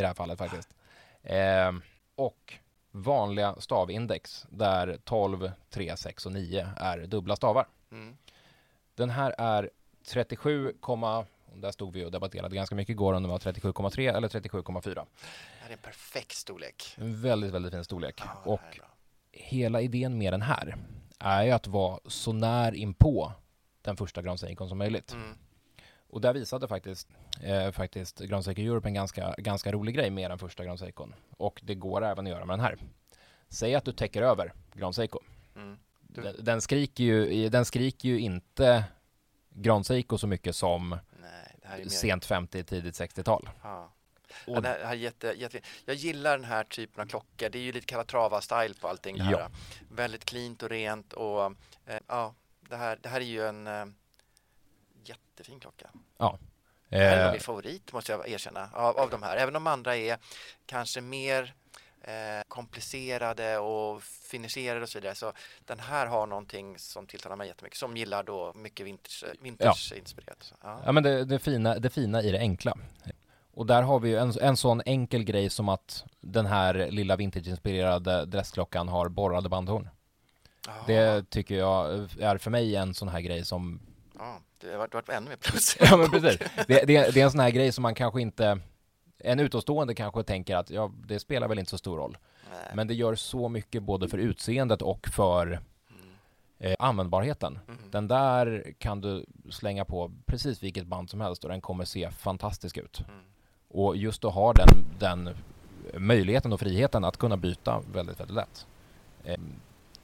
det 0.00 0.06
här 0.06 0.14
fallet 0.14 0.38
faktiskt. 0.38 0.74
Eh, 1.22 1.72
och 2.14 2.54
vanliga 2.90 3.54
stavindex 3.60 4.46
där 4.50 4.98
12, 5.04 5.50
3, 5.70 5.96
6 5.96 6.26
och 6.26 6.32
9 6.32 6.68
är 6.76 6.98
dubbla 7.06 7.36
stavar. 7.36 7.66
mm. 7.90 8.16
Den 8.94 9.10
här 9.10 9.34
är 9.38 9.70
37, 10.06 10.72
komma- 10.80 11.26
Där 11.56 11.70
stod 11.70 11.92
vi 11.92 12.04
och 12.04 12.10
debatterade 12.10 12.54
ganska 12.56 12.74
mycket 12.74 12.90
igår 12.92 13.12
om 13.14 13.22
det 13.22 13.28
var 13.28 13.38
37,3 13.38 14.16
eller 14.16 14.28
37,4. 14.28 14.82
Det 14.94 15.00
är 15.68 15.72
en 15.72 15.78
perfekt 15.78 16.32
storlek. 16.36 16.94
En 16.96 17.22
väldigt, 17.22 17.52
väldigt 17.52 17.72
fin 17.72 17.84
storlek. 17.84 18.20
Ja, 18.24 18.42
och 18.44 18.80
hela 19.32 19.80
idén 19.80 20.18
med 20.18 20.32
den 20.32 20.42
här 20.42 20.76
är 21.18 21.44
ju 21.44 21.50
att 21.50 21.66
vara 21.66 22.00
så 22.06 22.32
när 22.32 22.74
inpå 22.74 23.32
den 23.82 23.96
första 23.96 24.22
Grand 24.22 24.40
Seikon 24.40 24.68
som 24.68 24.78
möjligt. 24.78 25.12
Mm. 25.12 25.28
Och 26.08 26.20
där 26.20 26.34
visade 26.34 26.68
faktiskt, 26.68 27.08
eh, 27.42 27.70
faktiskt 27.70 28.18
Grand 28.20 28.44
Seiko 28.44 28.62
Europe 28.62 28.88
en 28.88 28.94
ganska, 28.94 29.34
ganska 29.38 29.72
rolig 29.72 29.94
grej 29.94 30.10
med 30.10 30.30
den 30.30 30.38
första 30.38 30.64
Grand 30.64 30.78
Seikon. 30.78 31.14
Och 31.36 31.60
det 31.64 31.74
går 31.74 32.04
även 32.04 32.26
att 32.26 32.30
göra 32.32 32.44
med 32.44 32.58
den 32.58 32.64
här. 32.64 32.78
Säg 33.48 33.74
att 33.74 33.84
du 33.84 33.92
täcker 33.92 34.22
över 34.22 34.52
Grand 34.74 34.94
Seiko. 34.94 35.18
Mm. 35.56 35.76
Du- 36.00 36.22
Den, 36.22 36.34
den, 36.44 36.60
skriker 36.60 37.04
ju, 37.04 37.48
den 37.48 37.64
skriker 37.64 38.08
ju 38.08 38.20
inte 38.20 38.84
Grand 39.50 39.86
Seiko 39.86 40.18
så 40.18 40.26
mycket 40.26 40.56
som 40.56 40.98
sent 41.90 42.24
50, 42.24 42.64
tidigt 42.64 42.94
60-tal. 43.00 43.50
Ja. 43.62 43.92
Och- 44.46 44.56
Ja, 44.56 44.60
det 44.60 44.68
här 44.68 44.84
här 44.84 44.90
är 44.92 44.94
jätte, 44.94 45.34
jätte... 45.36 45.60
Jag 45.84 45.96
gillar 45.96 46.38
den 46.38 46.44
här 46.46 46.64
typen 46.64 47.02
av 47.02 47.06
klockor. 47.06 47.48
Det 47.48 47.58
är 47.58 47.62
ju 47.62 47.72
lite 47.72 47.94
Calatrava-style 47.94 48.80
på 48.80 48.88
allting. 48.88 49.16
Det 49.18 49.24
här. 49.24 49.32
Ja. 49.32 49.50
Väldigt 49.90 50.24
cleant 50.24 50.62
och 50.62 50.68
rent 50.70 51.12
och 51.12 51.44
eh, 51.86 51.98
ja, 52.06 52.34
det 52.60 52.76
här, 52.76 52.98
det 53.02 53.08
här 53.08 53.20
är 53.20 53.24
ju 53.24 53.46
en 53.48 53.66
eh, 53.66 53.84
jättefin 55.04 55.60
klocka. 55.60 55.90
Det 56.88 56.98
här 56.98 57.12
är 57.12 57.16
nog 57.16 57.26
Eh, 57.26 57.32
min 57.32 57.40
favorit 57.40 57.92
måste 57.92 58.12
jag 58.12 58.28
erkänna 58.28 58.70
av, 58.72 58.98
av 58.98 59.10
de 59.10 59.22
här. 59.22 59.36
Även 59.36 59.56
om 59.56 59.66
andra 59.66 59.96
är 59.96 60.18
kanske 60.66 61.00
mer 61.00 61.54
eh, 62.06 62.42
komplicerade 62.48 63.58
och 63.58 64.02
finisherade 64.02 64.82
och 64.82 64.88
så 64.88 64.98
vidare. 64.98 65.14
Så 65.14 65.32
den 65.64 65.80
här 65.80 66.06
har 66.06 66.26
någonting 66.26 66.78
som 66.78 67.06
tilltalar 67.06 67.36
mig 67.36 67.48
jättemycket. 67.48 67.78
Som 67.78 67.96
gillar 67.96 68.22
då 68.22 68.52
mycket 68.54 68.86
vintage, 68.86 69.24
vintage-inspirerat. 69.40 70.42
Så, 70.42 70.54
Ja. 70.62 70.80
Ja 70.84 70.92
men 70.92 71.02
det, 71.02 71.24
det, 71.24 71.38
fina, 71.38 71.78
det 71.78 71.90
fina 71.90 72.22
i 72.22 72.30
det 72.30 72.38
enkla. 72.38 72.74
Och 73.54 73.66
där 73.66 73.82
har 73.82 74.00
vi 74.00 74.08
ju 74.08 74.16
en, 74.16 74.32
en 74.40 74.56
sån 74.56 74.82
enkel 74.86 75.24
grej 75.24 75.50
som 75.50 75.68
att 75.68 76.04
den 76.20 76.46
här 76.46 76.90
lilla 76.90 77.16
vintage-inspirerade 77.16 78.24
dressklockan 78.24 78.88
har 78.88 79.08
borrade 79.08 79.48
bandhorn. 79.48 79.88
Ja. 80.66 80.72
Det 80.86 81.30
tycker 81.30 81.54
jag 81.54 82.08
är 82.20 82.38
för 82.38 82.50
mig 82.50 82.76
en 82.76 82.94
sån 82.94 83.08
här 83.08 83.20
grej 83.20 83.44
som 83.44 83.80
Ja, 84.18 84.40
det 84.60 84.70
har 84.70 84.78
varit, 84.78 84.94
varit 84.94 85.08
ännu 85.08 85.28
mer 85.28 85.36
plus. 85.36 85.76
Ja 85.80 85.96
men 85.96 86.10
precis. 86.10 86.38
Det, 86.66 86.84
det, 86.86 87.14
det 87.14 87.16
är 87.20 87.24
en 87.24 87.30
sån 87.30 87.40
här 87.40 87.50
grej 87.50 87.72
som 87.72 87.82
man 87.82 87.94
kanske 87.94 88.20
inte 88.20 88.60
en 89.24 89.40
utomstående 89.40 89.94
kanske 89.94 90.22
tänker 90.22 90.56
att 90.56 90.70
ja, 90.70 90.90
det 91.06 91.18
spelar 91.18 91.48
väl 91.48 91.58
inte 91.58 91.70
så 91.70 91.78
stor 91.78 91.96
roll. 91.96 92.16
Nej. 92.50 92.72
Men 92.74 92.86
det 92.86 92.94
gör 92.94 93.14
så 93.14 93.48
mycket 93.48 93.82
både 93.82 94.08
för 94.08 94.18
utseendet 94.18 94.82
och 94.82 95.08
för 95.08 95.60
eh, 96.58 96.74
användbarheten. 96.78 97.58
Mm. 97.68 97.80
Den 97.90 98.08
där 98.08 98.74
kan 98.78 99.00
du 99.00 99.24
slänga 99.50 99.84
på 99.84 100.10
precis 100.26 100.62
vilket 100.62 100.86
band 100.86 101.10
som 101.10 101.20
helst 101.20 101.44
och 101.44 101.50
den 101.50 101.60
kommer 101.60 101.84
se 101.84 102.10
fantastisk 102.10 102.76
ut. 102.76 103.00
Mm. 103.08 103.20
Och 103.68 103.96
just 103.96 104.24
att 104.24 104.34
ha 104.34 104.52
den, 104.52 104.68
den 104.98 105.30
möjligheten 105.94 106.52
och 106.52 106.60
friheten 106.60 107.04
att 107.04 107.16
kunna 107.16 107.36
byta 107.36 107.82
väldigt, 107.92 108.20
väldigt 108.20 108.36
lätt. 108.36 108.66
Eh, 109.24 109.40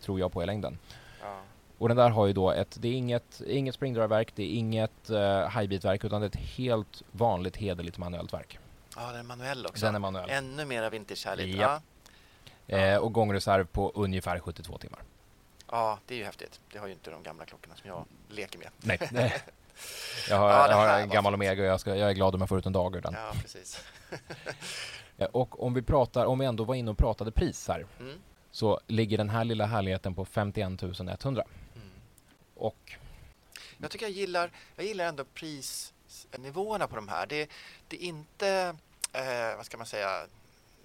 tror 0.01 0.21
jag 0.21 0.33
på 0.33 0.43
i 0.43 0.47
längden. 0.47 0.79
Ja. 1.23 1.41
Och 1.79 1.89
den 1.89 1.97
där 1.97 2.11
har 2.11 2.27
ju 2.27 2.33
då 2.33 2.51
ett, 2.51 2.79
det 2.81 2.89
är 2.89 2.93
inget, 2.93 3.43
inget 3.47 3.75
springdrarverk, 3.75 4.33
det 4.35 4.43
är 4.43 4.59
inget 4.59 5.11
uh, 5.11 5.16
highbeat-verk 5.59 6.05
utan 6.05 6.21
det 6.21 6.25
är 6.25 6.29
ett 6.29 6.37
helt 6.57 7.03
vanligt 7.12 7.57
hederligt 7.57 7.99
manuellt 7.99 8.33
verk. 8.33 8.59
Ja, 8.97 9.07
den 9.07 9.16
är 9.16 9.22
manuell 9.22 9.66
också. 9.66 9.86
Den 9.86 9.95
är 9.95 9.99
manuell. 9.99 10.30
Ännu 10.30 10.64
mera 10.64 10.91
vintage-härligt. 10.91 11.57
Ja. 11.57 11.80
Ja. 12.66 12.76
Eh, 12.78 12.97
och 12.99 13.12
gångreserv 13.12 13.64
på 13.66 13.93
ungefär 13.95 14.38
72 14.41 14.78
timmar. 14.78 15.01
ja, 15.70 15.99
det 16.07 16.14
är 16.14 16.18
ju 16.18 16.24
häftigt. 16.24 16.61
Det 16.72 16.78
har 16.78 16.86
ju 16.86 16.93
inte 16.93 17.11
de 17.11 17.22
gamla 17.22 17.45
klockorna 17.45 17.76
som 17.76 17.88
jag 17.88 18.05
leker 18.28 18.59
med. 18.59 18.68
Nej. 18.80 18.99
jag 20.28 20.36
har, 20.36 20.51
Ja, 20.51 20.68
jag 20.70 20.76
har 20.76 21.01
en 21.01 21.09
gammal. 21.09 21.34
Omega 21.34 21.62
och 21.62 21.68
jag, 21.68 21.80
ska, 21.80 21.97
jag 21.97 22.11
är 22.11 22.14
glad 22.14 22.34
om 22.34 22.41
jag 22.41 22.49
får 22.49 22.59
ut 22.59 22.66
en 22.66 22.72
dag 22.72 22.97
ur 22.97 23.01
den. 23.01 23.14
Ja, 23.14 23.32
precis. 23.43 23.84
Eh, 25.18 25.26
Och 25.26 25.62
om 25.62 25.74
vi 25.74 25.82
pratar, 25.82 26.26
om 26.26 26.38
vi 26.38 26.47
ändå 26.47 26.64
var 26.64 26.74
inne 26.74 26.91
och 26.91 26.99
pratade 26.99 27.30
pris 27.32 27.68
här, 27.68 27.86
Mm. 28.01 28.18
så 28.51 28.80
ligger 28.86 29.18
den 29.18 29.30
här 29.30 29.45
lilla 29.45 29.66
härligheten 29.66 30.14
på 30.14 30.24
51 30.24 30.82
100. 30.82 31.45
Mm. 31.74 31.88
Och 32.55 32.93
Jag 33.78 33.91
tycker 33.91 34.07
jag 34.07 34.12
gillar, 34.12 34.51
jag 34.76 34.86
gillar 34.86 35.05
ändå 35.05 35.24
prisnivåerna 36.31 36.87
på 36.87 36.97
de 36.97 37.09
här. 37.09 37.26
Det, 37.26 37.51
det 37.89 38.05
är 38.05 38.09
inte, 38.09 38.74
eh, 39.12 39.57
vad 39.57 39.66
ska 39.66 39.76
man 39.76 39.87
säga, 39.87 40.26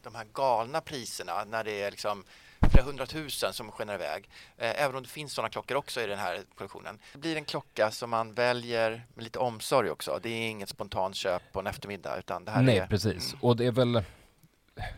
de 0.03 0.15
här 0.15 0.25
galna 0.33 0.81
priserna 0.81 1.45
när 1.45 1.63
det 1.63 1.81
är 1.81 1.91
liksom 1.91 2.23
flera 2.71 2.85
hundratusen 2.85 3.53
som 3.53 3.71
skenar 3.71 3.95
iväg. 3.95 4.29
Eh, 4.57 4.83
även 4.83 4.95
om 4.95 5.03
det 5.03 5.09
finns 5.09 5.33
sådana 5.33 5.49
klockor 5.49 5.77
också 5.77 6.01
i 6.01 6.07
den 6.07 6.19
här 6.19 6.43
kollektionen. 6.55 6.99
Det 7.13 7.19
blir 7.19 7.35
en 7.35 7.45
klocka 7.45 7.91
som 7.91 8.09
man 8.09 8.33
väljer 8.33 9.05
med 9.13 9.23
lite 9.23 9.39
omsorg 9.39 9.89
också. 9.89 10.19
Det 10.23 10.29
är 10.29 10.49
inget 10.49 10.69
spontanköp 10.69 11.41
på 11.51 11.59
en 11.59 11.67
eftermiddag 11.67 12.17
utan 12.19 12.45
det 12.45 12.51
här 12.51 12.61
nej, 12.61 12.77
är... 12.77 12.87
precis. 12.87 13.35
Och 13.41 13.55
det 13.55 13.65
är 13.65 13.71
väl, 13.71 14.03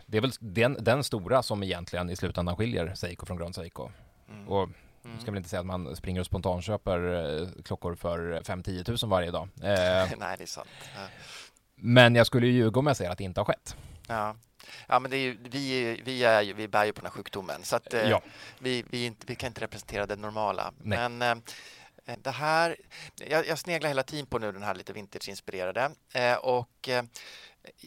det 0.06 0.16
är 0.16 0.20
väl 0.20 0.32
den, 0.40 0.76
den 0.80 1.04
stora 1.04 1.42
som 1.42 1.62
egentligen 1.62 2.10
i 2.10 2.16
slutändan 2.16 2.56
skiljer 2.56 2.94
Seiko 2.94 3.26
från 3.26 3.36
Grand 3.36 3.54
Seiko. 3.54 3.90
Mm. 4.28 4.48
Och 4.48 4.68
Mm. 5.08 5.20
ska 5.20 5.30
väl 5.30 5.36
inte 5.38 5.48
säga 5.48 5.60
att 5.60 5.66
man 5.66 5.96
springer 5.96 6.20
och 6.20 6.26
spontanköper 6.26 6.98
eh, 7.42 7.48
klockor 7.64 7.94
för 7.94 8.40
5-10 8.40 8.84
tusen 8.84 9.08
varje 9.08 9.30
dag. 9.30 9.48
Eh, 9.62 9.68
Nej, 10.18 10.36
det 10.38 10.42
är 10.42 10.46
sant. 10.46 10.68
Men 11.74 12.14
jag 12.14 12.26
skulle 12.26 12.46
ju 12.46 12.52
ljuga 12.52 12.78
om 12.80 12.86
jag 12.86 12.96
säger 12.96 13.10
att 13.10 13.18
det 13.18 13.24
inte 13.24 13.40
har 13.40 13.44
skett. 13.44 13.76
Ja, 14.08 14.36
ja 14.88 14.98
men 14.98 15.10
det 15.10 15.18
ju, 15.18 15.38
vi, 15.42 16.00
vi, 16.04 16.24
är, 16.24 16.54
vi 16.54 16.68
bär 16.68 16.84
ju 16.84 16.92
på 16.92 17.00
den 17.00 17.06
här 17.06 17.16
sjukdomen 17.16 17.62
så 17.62 17.76
att, 17.76 17.94
eh, 17.94 18.10
Ja. 18.10 18.22
vi, 18.58 18.84
vi, 18.90 19.06
inte, 19.06 19.26
vi 19.28 19.34
kan 19.34 19.46
inte 19.46 19.60
representera 19.60 20.06
det 20.06 20.16
normala. 20.16 20.72
Nej. 20.82 21.08
Men 21.08 21.42
det 22.22 22.30
här, 22.30 22.76
jag, 23.28 23.46
jag 23.46 23.58
sneglar 23.58 23.88
hela 23.88 24.02
tiden 24.02 24.26
på 24.26 24.38
nu 24.38 24.52
den 24.52 24.62
här 24.62 24.74
lite 24.74 24.92
vintage-inspirerade 24.92 25.90
och 26.40 26.88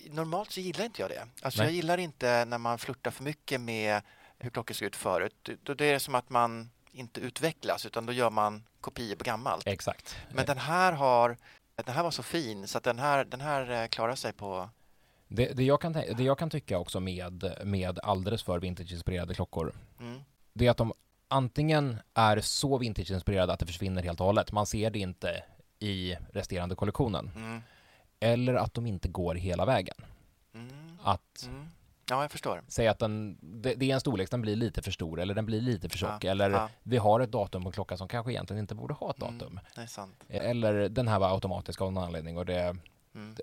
normalt 0.09 0.51
så 0.51 0.59
gillar 0.59 0.85
inte 0.85 1.01
jag 1.01 1.09
det. 1.11 1.27
Alltså 1.41 1.59
Nej. 1.59 1.67
jag 1.67 1.75
gillar 1.75 1.97
inte 1.97 2.45
när 2.45 2.57
man 2.57 2.77
flörtar 2.77 3.11
för 3.11 3.23
mycket 3.23 3.61
med 3.61 4.01
hur 4.39 4.49
klockor 4.49 4.73
såg 4.73 4.85
ut 4.85 4.95
förut. 4.95 5.49
Då, 5.63 5.73
då 5.73 5.83
är 5.83 5.93
det 5.93 5.99
som 5.99 6.15
att 6.15 6.29
man 6.29 6.69
inte 6.91 7.19
utvecklas 7.21 7.85
utan 7.85 8.05
då 8.05 8.13
gör 8.13 8.29
man 8.29 8.63
kopior 8.81 9.15
på 9.15 9.23
gammalt. 9.23 9.67
Exakt. 9.67 10.15
Men 10.33 10.45
den 10.45 10.57
här 10.57 10.91
har 10.91 11.37
den 11.85 11.95
här 11.95 12.03
var 12.03 12.11
så 12.11 12.23
fin 12.23 12.67
så 12.67 12.77
att 12.77 12.83
den 12.83 12.99
här, 12.99 13.25
den 13.25 13.41
här 13.41 13.81
eh, 13.81 13.87
klarar 13.87 14.15
sig 14.15 14.33
på 14.33 14.69
Det, 15.27 15.45
det, 15.53 15.63
jag 15.63 15.81
kan, 15.81 15.93
det 15.93 16.23
jag 16.23 16.37
kan 16.37 16.49
tycka 16.49 16.77
också 16.77 16.99
med, 16.99 17.53
med 17.63 17.99
alldeles 17.99 18.43
för 18.43 18.59
vintage-inspirerade 18.59 19.33
klockor, 19.33 19.73
mm, 19.99 20.21
det 20.53 20.67
är 20.67 20.71
att 20.71 20.77
de 20.77 20.93
antingen 21.27 21.97
är 22.13 22.39
så 22.41 22.77
vintage-inspirerade 22.77 23.53
att 23.53 23.59
det 23.59 23.65
försvinner 23.65 24.03
helt 24.03 24.19
och 24.19 24.25
hållet, 24.25 24.51
man 24.51 24.65
ser 24.65 24.89
det 24.89 24.99
inte 24.99 25.43
i 25.79 26.15
resterande 26.33 26.75
kollektionen, 26.75 27.31
mm, 27.35 27.61
eller 28.19 28.53
att 28.53 28.73
de 28.73 28.85
inte 28.87 29.07
går 29.07 29.35
hela 29.35 29.65
vägen. 29.65 29.95
mm, 30.53 30.97
Att 31.03 31.43
mm. 31.47 31.67
Ja, 32.11 32.21
jag 32.21 32.31
förstår. 32.31 32.61
säga 32.67 32.91
att 32.91 32.99
den, 32.99 33.37
det, 33.41 33.75
det 33.75 33.89
är 33.91 33.93
en 33.93 33.99
storlek, 33.99 34.31
den 34.31 34.41
blir 34.41 34.55
lite 34.55 34.81
för 34.81 34.91
stor 34.91 35.19
eller 35.19 35.33
den 35.35 35.45
blir 35.45 35.61
lite 35.61 35.89
för 35.89 35.97
tjock, 35.97 36.23
Ja, 36.23 36.31
eller 36.31 36.49
ja. 36.49 36.69
vi 36.83 36.97
har 36.97 37.19
ett 37.19 37.31
datum 37.31 37.63
på 37.63 37.69
en 37.69 37.73
klocka 37.73 37.97
som 37.97 38.07
kanske 38.07 38.31
egentligen 38.31 38.59
inte 38.59 38.75
borde 38.75 38.93
ha 38.93 39.09
ett 39.09 39.21
Mm, 39.21 39.37
datum. 39.37 39.59
det 39.75 39.81
är 39.81 39.85
sant. 39.85 40.23
Eller 40.29 40.89
den 40.89 41.07
här 41.07 41.19
var 41.19 41.29
automatisk 41.33 41.81
av 41.81 41.93
någon 41.93 42.03
anledning 42.03 42.37
och 42.37 42.45
det, 42.45 42.75
Mm, 43.15 43.35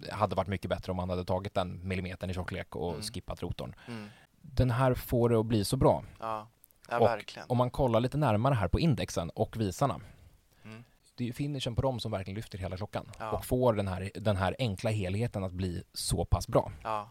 det 0.00 0.12
hade 0.12 0.36
varit 0.36 0.48
mycket 0.48 0.68
bättre 0.70 0.90
om 0.92 0.96
man 0.96 1.10
hade 1.10 1.24
tagit 1.24 1.54
den 1.54 1.88
millimetern 1.88 2.30
i 2.30 2.34
tjocklek 2.34 2.76
och 2.76 2.90
Mm. 2.92 3.02
skippat 3.02 3.42
rotorn. 3.42 3.74
mm, 3.88 4.08
Den 4.40 4.70
här 4.70 4.94
får 4.94 5.28
det 5.28 5.38
att 5.40 5.46
bli 5.46 5.64
så 5.64 5.76
bra. 5.76 6.04
ja, 6.20 6.48
ja 6.88 6.98
Och 6.98 7.06
verkligen. 7.06 7.46
Om 7.48 7.56
man 7.58 7.70
kollar 7.70 8.00
lite 8.00 8.16
närmare 8.16 8.54
här 8.54 8.68
på 8.68 8.80
indexen 8.80 9.30
och 9.30 9.56
visarna. 9.60 10.00
Mm. 10.64 10.84
Det 11.14 11.24
är 11.24 11.26
ju 11.26 11.32
finishen 11.32 11.74
på 11.74 11.82
dem 11.82 12.00
som 12.00 12.10
verkligen 12.12 12.34
lyfter 12.36 12.58
hela 12.58 12.76
klockan 12.76 13.10
Ja. 13.18 13.30
och 13.30 13.44
får 13.44 13.72
den 13.72 13.88
här, 13.88 14.10
den 14.14 14.36
här 14.36 14.56
enkla 14.58 14.90
helheten 14.90 15.44
att 15.44 15.52
bli 15.52 15.82
så 15.92 16.24
pass 16.24 16.48
bra. 16.48 16.72
Ja, 16.82 17.10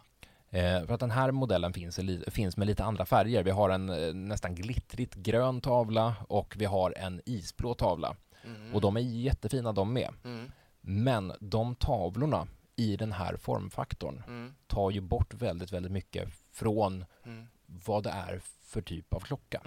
för 0.52 0.94
att 0.94 1.00
den 1.00 1.12
här 1.12 1.32
modellen 1.32 1.74
finns, 1.74 2.00
finns 2.28 2.58
med 2.58 2.68
lite 2.68 2.84
andra 2.84 3.06
färger. 3.06 3.44
Vi 3.44 3.52
har 3.52 3.70
en 3.70 3.90
eh, 3.90 4.14
nästan 4.14 4.56
glittrigt 4.56 5.16
grön 5.16 5.62
tavla 5.62 6.16
och 6.30 6.56
vi 6.58 6.66
har 6.66 6.94
en 6.98 7.22
isblå 7.26 7.74
tavla. 7.74 8.16
mm, 8.46 8.74
Och 8.76 8.82
de 8.82 8.98
är 8.98 9.02
jättefina 9.02 9.72
de 9.72 9.94
med. 9.94 10.10
mm, 10.24 10.52
Men 10.82 11.34
de 11.40 11.76
tavlorna 11.76 12.48
i 12.76 12.96
den 12.98 13.12
här 13.12 13.38
formfaktorn 13.38 14.24
mm, 14.28 14.56
tar 14.68 14.92
ju 14.92 15.02
bort 15.02 15.34
väldigt, 15.34 15.72
väldigt 15.74 15.92
mycket 15.92 16.30
från 16.52 17.06
mm, 17.26 17.48
vad 17.66 18.04
det 18.04 18.10
är 18.10 18.42
för 18.64 18.82
typ 18.82 19.14
av 19.14 19.20
klocka. 19.20 19.62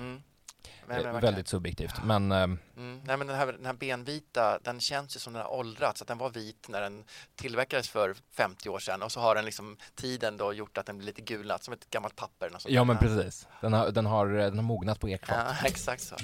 Eh, 0.65 0.71
Men, 0.87 0.97
men, 0.97 0.97
verkligen. 1.05 1.21
väldigt 1.21 1.49
subjektivt. 1.49 1.95
Men 2.05 2.33
eh, 2.33 2.47
Mm. 2.77 3.01
Nej, 3.05 3.17
men 3.17 3.27
den, 3.27 3.37
här, 3.37 3.47
den 3.47 3.67
här 3.67 3.73
benvita, 3.73 4.59
den 4.63 4.81
känns 4.81 5.17
ju 5.17 5.21
som 5.21 5.33
den 5.33 5.43
har 5.43 5.53
åldrats. 5.53 6.03
Att 6.03 6.09
den 6.09 6.19
var 6.19 6.31
vit 6.31 6.69
när 6.69 6.81
den 6.81 7.05
tillverkades 7.37 7.89
för 7.89 8.15
50 8.37 8.69
år 8.69 8.79
sedan 8.79 9.03
och 9.03 9.13
så 9.13 9.21
har 9.21 9.35
den 9.35 9.45
liksom 9.45 9.77
tiden 9.95 10.37
då 10.37 10.53
gjort 10.53 10.79
att 10.79 10.87
den 10.87 10.99
blir 10.99 11.07
lite 11.07 11.23
gulnat 11.23 11.65
som 11.65 11.75
ett 11.75 11.91
gammalt 11.91 12.17
papper. 12.17 12.51
ja, 12.67 12.85
men 12.85 12.99
precis. 12.99 13.47
Den 13.61 13.73
har, 13.73 13.91
den 13.91 14.07
har, 14.07 14.27
den 14.27 14.57
har 14.57 14.63
mognat 14.63 15.01
på 15.01 15.09
ekfat. 15.09 15.37
Ja, 15.39 15.55
exakt 15.69 16.03
så. 16.03 16.17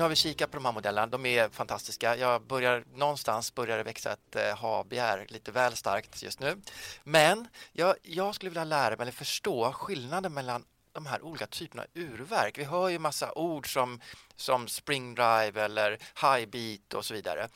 Nu 0.00 0.04
har 0.04 0.08
vi 0.08 0.16
kikat 0.16 0.50
på 0.50 0.56
de 0.56 0.64
här 0.64 0.72
modellerna. 0.72 1.06
De 1.06 1.26
är 1.26 1.48
fantastiska. 1.48 2.16
Jag 2.16 2.42
börjar, 2.42 2.84
någonstans 2.94 3.54
börjar 3.54 3.76
det 3.76 3.82
växa 3.82 4.12
ett 4.12 4.36
eh, 4.36 4.58
ha-begär 4.58 5.26
lite 5.28 5.52
väl 5.52 5.76
starkt 5.76 6.22
just 6.22 6.40
nu. 6.40 6.56
Men 7.04 7.48
jag, 7.72 7.94
jag 8.02 8.34
skulle 8.34 8.50
vilja 8.50 8.64
lära 8.64 8.96
mig 8.96 9.02
eller 9.02 9.12
förstå 9.12 9.72
skillnaden 9.72 10.34
mellan 10.34 10.64
de 10.92 11.06
här 11.06 11.22
olika 11.22 11.46
typerna 11.46 11.82
av 11.82 11.88
urverk? 11.94 12.58
Vi 12.58 12.64
hör 12.64 12.88
ju 12.88 12.98
massa 12.98 13.32
ord 13.32 13.72
som, 13.72 14.00
som 14.36 14.68
spring 14.68 15.14
drive 15.14 15.64
eller 15.64 15.90
high 15.90 16.48
beat 16.50 16.94
och 16.94 17.04
så 17.04 17.14
vidare. 17.14 17.48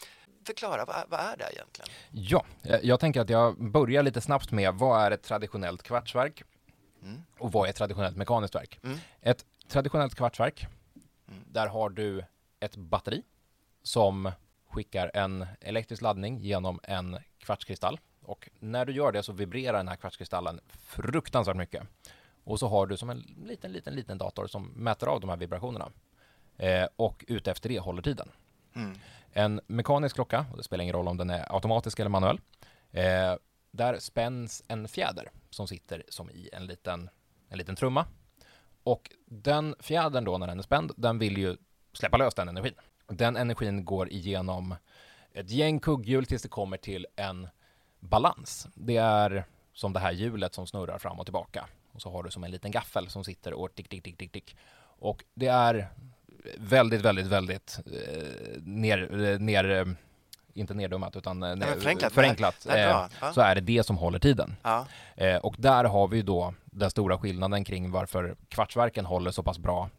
Förklara, 0.47 0.85
vad, 0.85 1.05
vad 1.09 1.21
är 1.21 1.37
det 1.37 1.53
egentligen? 1.53 1.89
Ja, 2.11 2.45
eh, 2.63 2.81
jag 2.83 3.01
tänker 3.01 3.21
att 3.21 3.31
jag 3.31 3.71
börjar 3.71 4.03
lite 4.03 4.21
snabbt 4.21 4.53
med 4.53 4.75
vad 4.75 5.03
är 5.07 5.11
ett 5.11 5.23
traditionellt 5.23 5.83
kvartsverk 5.83 6.43
och 7.39 7.53
vad 7.53 7.67
är 7.67 7.71
ett 7.71 7.77
traditionellt 7.77 8.17
mekaniskt 8.17 8.55
verk? 8.55 8.81
Mm. 8.83 8.99
Ett 9.21 9.45
traditionellt 9.69 10.15
kvartsverk, 10.15 10.67
där 11.47 11.67
har 11.67 11.91
du 11.91 12.25
ett 12.65 12.77
batteri 12.77 13.23
som 13.83 14.33
skickar 14.69 15.11
en 15.15 15.47
elektrisk 15.61 16.03
laddning 16.03 16.39
genom 16.39 16.81
en 16.83 17.19
kvartskristall 17.39 17.99
och 18.23 18.51
när 18.59 18.85
du 18.85 18.93
gör 18.93 19.13
det 19.13 19.23
så 19.23 19.33
vibrerar 19.33 19.77
den 19.77 19.89
här 19.89 19.97
kvartskristallen 19.97 20.61
fruktansvärt 20.69 21.57
mycket. 21.57 21.83
Och 22.45 22.59
så 22.59 22.69
har 22.69 22.87
du 22.87 22.97
som 22.97 23.11
en 23.11 23.19
liten, 23.47 23.73
liten, 23.73 23.95
liten 23.95 24.19
dator 24.19 24.47
som 24.47 24.65
mäter 24.67 25.07
av 25.07 25.21
de 25.21 25.31
här 25.31 25.37
vibrationerna 25.37 25.91
eh, 26.57 26.87
och 26.97 27.25
utefter 27.29 27.69
det 27.69 27.79
håller 27.79 28.03
tiden. 28.03 28.29
Mm. 28.75 28.99
En 29.33 29.61
mekanisk 29.67 30.15
klocka, 30.15 30.47
och 30.51 30.57
det 30.57 30.63
spelar 30.63 30.83
ingen 30.83 30.95
roll 30.95 31.09
om 31.09 31.17
den 31.17 31.31
är 31.31 31.55
automatisk 31.55 31.99
eller 31.99 32.11
manuell, 32.11 32.41
eh, 32.91 33.35
där 33.71 33.99
spänns 33.99 34.63
en 34.69 34.89
fjäder 34.89 35.31
som 35.51 35.69
sitter 35.69 36.05
som 36.09 36.31
i 36.31 36.51
en 36.53 36.67
liten, 36.67 37.11
en 37.49 37.59
liten 37.59 37.77
trumma. 37.77 38.07
Och 38.83 39.11
den 39.27 39.75
fjädern 39.81 40.25
då 40.25 40.39
när 40.39 40.47
den 40.47 40.59
är 40.59 40.63
spänd, 40.63 40.93
den 40.97 41.19
vill 41.19 41.39
ju 41.39 41.57
släppa 41.95 42.17
lös 42.17 42.35
den 42.35 42.49
energin. 42.49 42.75
Den 43.09 43.37
energin 43.37 43.85
går 43.85 44.09
igenom 44.13 44.75
ett 45.33 45.51
gäng 45.51 45.81
kugghjul 45.81 46.27
tills 46.27 46.43
det 46.43 46.49
kommer 46.49 46.77
till 46.77 47.07
en 47.17 47.49
balans. 48.01 48.69
Det 48.75 48.97
är 48.97 49.45
som 49.73 49.93
det 49.93 50.01
här 50.01 50.13
hjulet 50.13 50.55
som 50.55 50.67
snurrar 50.67 50.99
fram 50.99 51.19
och 51.21 51.27
tillbaka. 51.27 51.67
Och 51.93 52.03
så 52.03 52.11
har 52.11 52.23
du 52.23 52.31
som 52.31 52.45
en 52.45 52.51
liten 52.51 52.71
gaffel 52.71 53.09
som 53.11 53.25
sitter 53.25 53.55
och 53.55 53.75
tick, 53.75 53.89
tick, 53.89 54.03
tick, 54.03 54.17
tick, 54.19 54.33
tick. 54.33 54.57
Och 54.99 55.25
det 55.35 55.47
är 55.47 55.89
väldigt, 56.59 57.01
väldigt, 57.03 57.27
väldigt 57.27 57.79
eh, 57.87 58.63
ner, 58.63 59.25
eh, 59.25 59.39
ner 59.39 59.71
eh, 59.71 59.85
inte 60.55 60.75
neddummat 60.75 61.17
utan 61.17 61.41
ner- 61.41 61.81
förenklat. 61.81 62.13
förenklat 62.13 62.67
Nej, 62.69 62.87
bra. 62.87 63.05
eh, 63.05 63.11
Ja. 63.21 63.33
så 63.33 63.41
är 63.41 63.55
det 63.55 63.61
det 63.61 63.87
som 63.87 63.99
håller 63.99 64.19
tiden. 64.19 64.57
Ja. 64.63 64.87
Eh, 65.17 65.37
och 65.37 65.55
där 65.59 65.85
har 65.85 66.09
vi 66.09 66.23
då 66.23 66.55
den 66.65 66.91
stora 66.91 67.19
skillnaden 67.19 67.65
kring 67.65 67.91
varför 67.91 68.37
kvartsverken 68.49 69.07
håller 69.07 69.31
så 69.31 69.43
pass 69.43 69.59
bra 69.59 69.91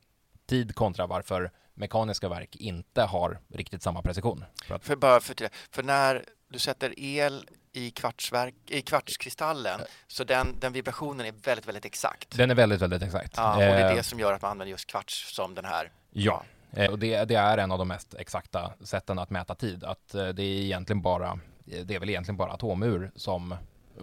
tid 0.47 0.75
kontra 0.75 1.07
varför 1.07 1.51
mekaniska 1.75 2.29
verk 2.29 2.55
inte 2.55 3.01
har 3.01 3.39
riktigt 3.53 3.83
samma 3.83 4.01
precision. 4.01 4.45
För 4.67 4.75
att, 4.75 4.83
För, 4.83 4.95
bara 4.95 5.19
för, 5.19 5.35
för 5.71 5.83
när 5.83 6.25
du 6.49 6.59
sätter 6.59 6.93
el 6.99 7.49
i, 7.73 7.91
kvartsverk, 7.91 8.55
i 8.67 8.81
kvartskristallen 8.81 9.81
så 10.07 10.23
den, 10.23 10.47
den 10.59 10.73
vibrationen 10.73 11.25
är 11.25 11.31
väldigt, 11.43 11.67
väldigt 11.67 11.85
exakt. 11.85 12.37
den 12.37 12.51
är 12.51 12.55
väldigt, 12.55 12.81
väldigt 12.81 13.01
exakt. 13.01 13.33
Ja, 13.37 13.53
och 13.53 13.59
det 13.59 13.65
är 13.65 13.89
Eh, 13.89 13.95
det 13.95 14.03
som 14.03 14.19
gör 14.19 14.33
att 14.33 14.41
man 14.41 14.51
använder 14.51 14.71
just 14.71 14.87
kvarts 14.87 15.35
som 15.35 15.55
den 15.55 15.65
här. 15.65 15.91
Ja, 16.11 16.43
eh, 16.71 16.91
och 16.91 16.99
det, 16.99 17.25
det 17.25 17.35
är 17.35 17.57
en 17.57 17.71
av 17.71 17.77
de 17.77 17.87
mest 17.87 18.13
exakta 18.13 18.73
sätten 18.83 19.19
att 19.19 19.29
mäta 19.29 19.55
tid. 19.55 19.83
Att 19.83 20.15
eh, 20.15 20.27
det 20.27 20.43
är 20.43 20.61
egentligen 20.63 21.01
bara, 21.01 21.39
det 21.65 21.95
är 21.95 21.99
väl 21.99 22.09
egentligen 22.09 22.37
bara 22.37 22.51
atomur 22.51 23.11
som 23.15 23.55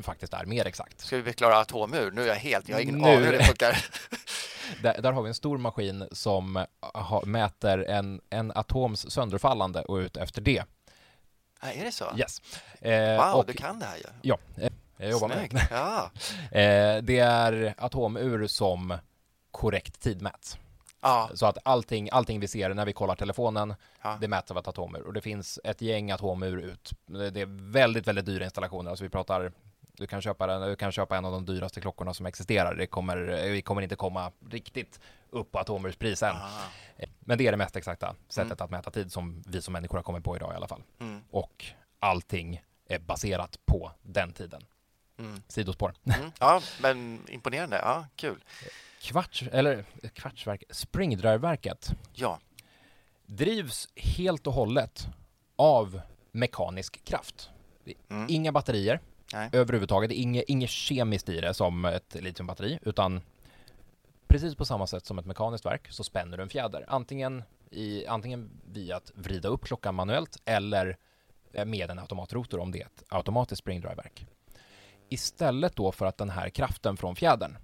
faktiskt 0.02 0.32
är 0.34 0.44
mer 0.44 0.66
exakt. 0.66 1.00
Ska 1.00 1.16
vi 1.16 1.22
förklara 1.22 1.58
atomur? 1.58 2.10
Nu 2.10 2.22
är 2.22 2.26
jag 2.26 2.34
helt, 2.34 2.68
jag 2.68 2.76
har 2.76 2.80
ingen 2.82 2.98
Nu- 2.98 3.08
aning 3.08 3.24
hur 3.24 3.32
det 3.32 3.44
funkar. 3.44 3.84
Där, 4.82 5.02
där 5.02 5.12
har 5.12 5.22
vi 5.22 5.28
en 5.28 5.34
stor 5.34 5.58
maskin 5.58 6.08
som 6.12 6.66
ha, 6.92 7.22
mäter 7.26 7.84
en, 7.88 8.20
en 8.30 8.52
atoms 8.54 9.10
sönderfallande 9.10 9.82
och 9.82 9.96
ut 9.96 10.16
efter 10.16 10.42
det. 10.42 10.64
Nej, 11.62 11.78
är 11.80 11.84
det 11.84 11.92
så? 11.92 12.04
Yes. 12.16 12.42
Eh, 12.80 13.26
Wow, 13.26 13.34
och, 13.40 13.46
du 13.46 13.52
kan 13.52 13.78
det 13.78 13.86
här 13.86 13.96
ju. 13.96 14.02
Ja, 14.22 14.38
eh, 14.56 14.72
jag 14.96 15.10
jobbar 15.10 15.28
med 15.28 15.38
Snyggt. 15.38 15.54
det. 15.54 15.66
Ja. 15.70 16.10
Eh, 16.58 17.02
det 17.02 17.18
är 17.18 17.74
atomur 17.78 18.46
som 18.46 18.94
korrekt 19.50 20.00
tidmäts. 20.00 20.58
Ja. 21.00 21.30
Så 21.34 21.46
att 21.46 21.58
allting, 21.64 22.08
allting 22.12 22.40
vi 22.40 22.48
ser 22.48 22.74
när 22.74 22.86
vi 22.86 22.92
kollar 22.92 23.16
telefonen, 23.16 23.74
Ja. 24.02 24.18
det 24.20 24.28
mäts 24.28 24.50
av 24.50 24.58
ett 24.58 24.68
atomur. 24.68 25.02
Och 25.06 25.12
det 25.12 25.20
finns 25.20 25.58
ett 25.64 25.80
gäng 25.82 26.10
atomur 26.10 26.58
ut. 26.60 26.90
Det 27.06 27.30
det 27.30 27.40
är 27.40 27.72
väldigt, 27.72 28.06
väldigt 28.06 28.26
dyra 28.26 28.44
installationer. 28.44 28.90
Alltså 28.90 29.04
vi 29.04 29.10
pratar, 29.10 29.52
du 29.92 30.06
kan 30.06 30.22
köpa, 30.22 30.46
den, 30.46 30.68
du 30.68 30.76
kan 30.76 30.92
köpa 30.92 31.16
en 31.16 31.24
av 31.24 31.32
de 31.32 31.46
dyraste 31.46 31.80
klockorna 31.80 32.14
som 32.14 32.26
existerar. 32.26 32.74
Det 32.74 32.86
kommer, 32.86 33.50
vi 33.50 33.62
kommer 33.62 33.82
inte 33.82 33.96
komma 33.96 34.32
riktigt 34.50 35.00
upp 35.30 35.52
på 35.52 35.58
atomursprisen. 35.58 36.36
Ah. 36.36 36.68
Men 37.20 37.38
det 37.38 37.46
är 37.46 37.50
det 37.50 37.56
mest 37.56 37.76
exakta 37.76 38.14
sättet 38.28 38.60
att 38.60 38.70
mäta 38.70 38.90
tid 38.90 39.12
som 39.12 39.42
vi 39.46 39.62
som 39.62 39.72
människor 39.72 39.98
har 39.98 40.02
kommit 40.02 40.24
på 40.24 40.36
idag 40.36 40.52
i 40.52 40.56
alla 40.56 40.68
fall. 40.68 40.82
Mm. 41.00 41.20
Och 41.30 41.64
allting 41.98 42.62
är 42.88 42.98
baserat 42.98 43.58
på 43.66 43.92
den 44.02 44.32
tiden. 44.32 44.64
Mm. 45.18 45.42
Sidospår. 45.48 45.94
Mm. 46.04 46.30
Ja, 46.40 46.60
men 46.82 47.20
imponerande. 47.28 47.76
Ja, 47.76 48.06
kul. 48.16 48.44
Kvarts, 49.00 49.42
eller 49.52 49.84
kvartsverk, 50.14 50.64
springdriveverket 50.70 51.92
Ja. 52.14 52.38
drivs 53.26 53.88
helt 53.96 54.46
och 54.46 54.52
hållet 54.52 55.06
av 55.56 56.00
mekanisk 56.32 57.04
kraft. 57.04 57.50
Mm. 58.08 58.26
Inga 58.30 58.52
batterier 58.52 59.00
Nej. 59.32 59.50
överhuvudtaget. 59.52 60.10
Det 60.10 60.18
är 60.18 60.22
inget, 60.22 60.44
inget 60.48 60.70
kemiskt 60.70 61.28
i 61.28 61.40
det 61.40 61.54
som 61.54 61.84
ett 61.84 62.14
litiumbatteri, 62.14 62.78
utan 62.82 63.20
precis 64.26 64.54
på 64.54 64.64
samma 64.64 64.86
sätt 64.86 65.06
som 65.06 65.18
ett 65.18 65.26
mekaniskt 65.26 65.66
verk 65.66 65.92
så 65.92 66.04
spänner 66.04 66.36
du 66.36 66.42
en 66.42 66.48
fjäder. 66.48 66.84
Antingen, 66.88 67.42
i, 67.70 68.06
antingen 68.06 68.50
via 68.64 68.96
att 68.96 69.12
vrida 69.14 69.48
upp 69.48 69.64
klockan 69.64 69.94
manuellt 69.94 70.36
eller 70.44 70.96
eh, 71.52 71.64
med 71.64 71.90
en 71.90 71.98
automatrotor 71.98 72.60
om 72.60 72.72
det 72.72 72.80
är 72.80 72.86
ett 72.86 73.02
automatiskt 73.08 73.58
springdriveverk. 73.58 74.26
Istället 75.08 75.76
då 75.76 75.92
för 75.92 76.06
att 76.06 76.18
den 76.18 76.30
här 76.30 76.48
kraften 76.48 76.96
från 76.96 77.16
fjädern 77.16 77.56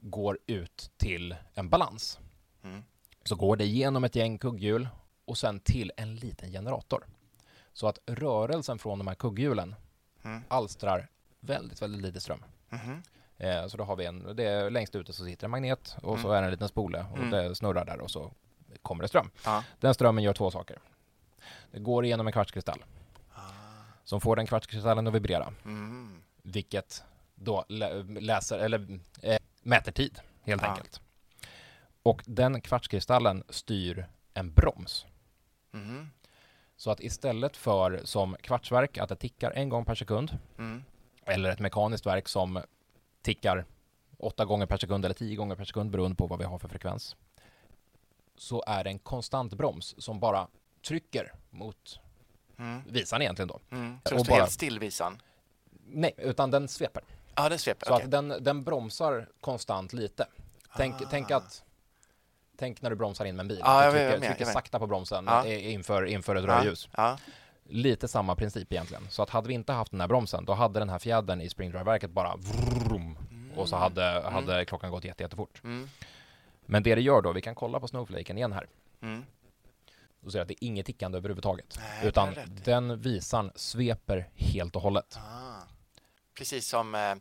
går 0.00 0.38
ut 0.46 0.90
till 0.96 1.34
en 1.54 1.68
balans 1.68 2.18
Mm. 2.62 2.82
så 3.24 3.34
går 3.34 3.56
det 3.56 3.66
genom 3.66 4.04
ett 4.04 4.16
gäng 4.16 4.38
kugghjul 4.38 4.88
och 5.24 5.38
sen 5.38 5.60
till 5.60 5.92
en 5.96 6.16
liten 6.16 6.50
generator. 6.50 7.06
Så 7.72 7.88
att 7.88 7.98
rörelsen 8.06 8.78
från 8.78 8.98
de 8.98 9.08
här 9.08 9.14
kugghjulen 9.14 9.74
Mm. 10.22 10.42
alstrar 10.48 11.08
väldigt, 11.40 11.82
väldigt 11.82 12.02
lite 12.02 12.20
ström. 12.20 12.44
Eh, 13.38 13.66
så 13.66 13.76
då 13.76 13.84
har 13.84 13.96
vi 13.96 14.04
en, 14.04 14.36
det 14.36 14.44
är 14.44 14.70
längst 14.70 14.94
ute 14.96 15.12
så 15.12 15.24
sitter 15.24 15.44
en 15.44 15.50
magnet 15.50 15.96
och 16.02 16.18
så 16.18 16.26
Mm. 16.28 16.36
är 16.36 16.40
det 16.42 16.46
en 16.46 16.50
liten 16.52 16.68
spole 16.68 17.06
och 17.12 17.18
Mm. 17.18 17.30
det 17.30 17.54
snurrar 17.54 17.84
där 17.84 18.00
och 18.00 18.10
så 18.10 18.32
kommer 18.82 19.02
det 19.02 19.08
ström. 19.08 19.30
Ja. 19.44 19.64
Den 19.80 19.94
strömmen 19.94 20.24
gör 20.24 20.32
två 20.34 20.50
saker. 20.50 20.78
Det 21.70 21.78
går 21.80 22.04
igenom 22.04 22.26
en 22.26 22.32
kvartskristall 22.32 22.84
som 24.04 24.20
får 24.20 24.36
den 24.36 24.46
kvartskristallen 24.46 25.06
att 25.06 25.14
vibrera, 25.14 25.52
Mm. 25.64 26.22
vilket 26.42 27.02
då 27.34 27.64
lä- 27.68 28.02
läser, 28.02 28.58
eller 28.58 29.00
eh, 29.22 29.38
mäter 29.62 29.92
tid 29.92 30.20
helt 30.42 30.62
Ja. 30.62 30.68
enkelt. 30.68 31.00
Och 32.02 32.22
den 32.26 32.60
kvartskristallen 32.60 33.44
styr 33.48 34.06
en 34.34 34.52
broms. 34.54 35.06
Mhm. 35.70 36.10
Så 36.80 36.90
att 36.90 37.00
istället 37.00 37.56
för 37.56 38.00
som 38.04 38.36
kvartsverk 38.40 38.98
att 38.98 39.08
det 39.08 39.16
tickar 39.16 39.50
en 39.50 39.68
gång 39.68 39.84
per 39.84 39.94
sekund 39.94 40.38
Mm. 40.58 40.82
eller 41.24 41.50
ett 41.50 41.58
mekaniskt 41.60 42.06
verk 42.06 42.28
som 42.28 42.62
tickar 43.22 43.64
åtta 44.18 44.44
gånger 44.44 44.66
per 44.66 44.76
sekund 44.76 45.04
eller 45.04 45.14
tio 45.14 45.36
gånger 45.36 45.56
per 45.56 45.64
sekund 45.64 45.90
beroende 45.90 46.16
på 46.16 46.26
vad 46.26 46.38
vi 46.38 46.44
har 46.44 46.58
för 46.58 46.68
frekvens 46.68 47.16
så 48.36 48.62
är 48.66 48.84
det 48.84 48.90
en 48.90 48.98
konstant 48.98 49.54
broms 49.54 49.94
som 50.02 50.20
bara 50.20 50.46
trycker 50.86 51.32
mot 51.50 52.00
Mm. 52.58 52.82
visan 52.88 53.22
egentligen 53.22 53.48
då. 53.48 53.60
Mm. 53.70 53.98
Så 54.04 54.14
det 54.14 54.20
står 54.24 54.32
bara- 54.32 54.40
helt 54.40 54.52
still 54.52 54.78
visan? 54.78 55.22
Nej, 55.86 56.12
utan 56.16 56.50
den 56.50 56.68
sveper. 56.68 57.02
Ja, 57.34 57.48
den 57.48 57.58
sveper. 57.58 57.86
Så 57.86 57.92
okej. 57.94 58.04
att 58.04 58.10
den, 58.10 58.28
den 58.40 58.64
bromsar 58.64 59.28
konstant 59.40 59.92
lite. 59.92 60.26
Tänk, 60.76 60.94
Ah. 61.02 61.06
tänk 61.10 61.30
att 61.30 61.64
Tänk 62.60 62.82
när 62.82 62.90
du 62.90 62.96
bromsar 62.96 63.24
in 63.24 63.36
med 63.36 63.44
en 63.44 63.48
bil. 63.48 63.60
Ja, 63.64 63.78
du 63.78 63.84
jag 63.84 63.92
trycker, 63.92 64.10
jag 64.10 64.22
trycker 64.22 64.44
vet. 64.44 64.54
sakta 64.54 64.78
på 64.78 64.86
bromsen 64.86 65.24
Ja. 65.28 65.46
inför, 65.46 66.04
inför 66.04 66.36
ett 66.36 66.44
rödljus. 66.44 66.88
Ja. 66.96 67.18
Lite 67.64 68.08
samma 68.08 68.34
princip 68.36 68.72
egentligen. 68.72 69.06
Så 69.10 69.22
att 69.22 69.30
hade 69.30 69.48
vi 69.48 69.54
inte 69.54 69.72
haft 69.72 69.90
den 69.90 70.00
här 70.00 70.08
bromsen, 70.08 70.44
då 70.44 70.52
hade 70.52 70.78
den 70.78 70.88
här 70.88 70.98
fjädern 70.98 71.40
i 71.40 71.48
springdriveverket 71.48 72.10
bara 72.10 72.36
vrum, 72.36 73.18
och 73.56 73.68
så 73.68 73.76
hade, 73.76 74.02
hade 74.32 74.64
klockan 74.64 74.90
gått 74.90 75.04
jätte, 75.04 75.22
jättefort. 75.22 75.60
Mm. 75.64 75.88
Men 76.66 76.82
det 76.82 76.94
det 76.94 77.00
gör 77.00 77.22
då, 77.22 77.32
vi 77.32 77.40
kan 77.42 77.54
kolla 77.54 77.80
på 77.80 77.88
snowflaken 77.88 78.36
igen 78.36 78.52
här. 78.52 78.66
Mm. 79.02 79.24
Då 80.20 80.30
ser 80.30 80.38
jag 80.38 80.42
att 80.42 80.48
det 80.48 80.64
är 80.64 80.66
inget 80.66 80.86
tickande 80.86 81.18
överhuvudtaget. 81.18 81.78
Nej, 81.78 82.08
utan 82.08 82.34
den 82.64 83.00
visan 83.00 83.50
sveper 83.54 84.28
helt 84.34 84.76
och 84.76 84.82
hållet. 84.82 85.18
Ah. 85.18 85.62
Precis 86.38 86.68
som, 86.68 86.94
eh, 86.94 87.14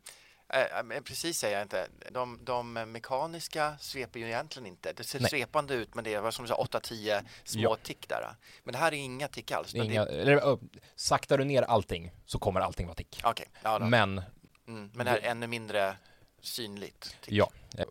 eh, 0.50 0.84
men 0.84 1.04
precis 1.04 1.38
säger 1.38 1.58
jag 1.58 1.66
inte, 1.66 1.88
de, 2.12 2.40
de 2.44 2.74
mekaniska 2.74 3.78
sveper 3.80 4.20
ju 4.20 4.26
egentligen 4.26 4.68
inte. 4.68 4.94
Det 4.94 5.04
ser 5.04 5.20
Nej. 5.20 5.30
svepande 5.30 5.74
ut 5.74 5.96
men 5.96 6.04
det 6.04 6.14
är 6.14 6.32
som 6.32 6.46
du 6.46 6.50
sa 6.50 6.56
8-10 6.56 7.24
små 7.44 7.62
Ja. 7.62 7.78
tick 7.84 8.10
där. 8.10 8.36
Men 8.64 8.72
det 8.72 8.78
här 8.78 8.92
är 8.92 8.98
inga 8.98 9.28
tick 9.28 9.52
alls. 9.52 9.72
Det 9.72 9.80
inga, 9.80 10.06
eller, 10.06 10.52
ö, 10.54 10.58
saktar 10.96 11.38
du 11.38 11.44
ner 11.46 11.62
allting 11.62 12.12
så 12.26 12.40
kommer 12.40 12.62
allting 12.62 12.88
vara 12.88 12.96
tick. 12.96 13.22
Okej, 13.24 13.48
ja. 13.64 13.80
Men 13.80 14.22
mm, 14.68 14.92
men 14.94 15.06
det 15.06 15.12
här 15.12 15.18
är 15.18 15.32
ännu 15.32 15.48
mindre 15.48 15.96
synligt. 16.42 17.02
Tick. 17.22 17.34
ja, 17.34 17.50
eh, 17.78 17.86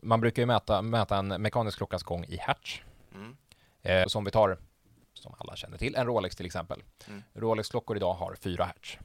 man 0.00 0.20
brukar 0.20 0.42
ju 0.42 0.46
mäta, 0.46 0.82
mäta 0.82 1.16
en 1.16 1.28
mekanisk 1.28 1.76
klockas 1.78 2.02
gång 2.02 2.24
i 2.24 2.36
hertz. 2.36 2.80
Mm. 3.14 3.36
Eh, 3.82 4.06
som 4.06 4.24
vi 4.24 4.30
tar, 4.30 4.58
som 5.14 5.34
alla 5.38 5.56
känner 5.56 5.78
till, 5.78 5.94
en 5.94 6.06
Rolex 6.06 6.36
till 6.36 6.46
exempel. 6.46 6.82
Mm. 7.08 7.22
Rolex-klockor 7.34 7.96
idag 7.96 8.14
har 8.14 8.34
4 8.40 8.64
hertz. 8.64 8.98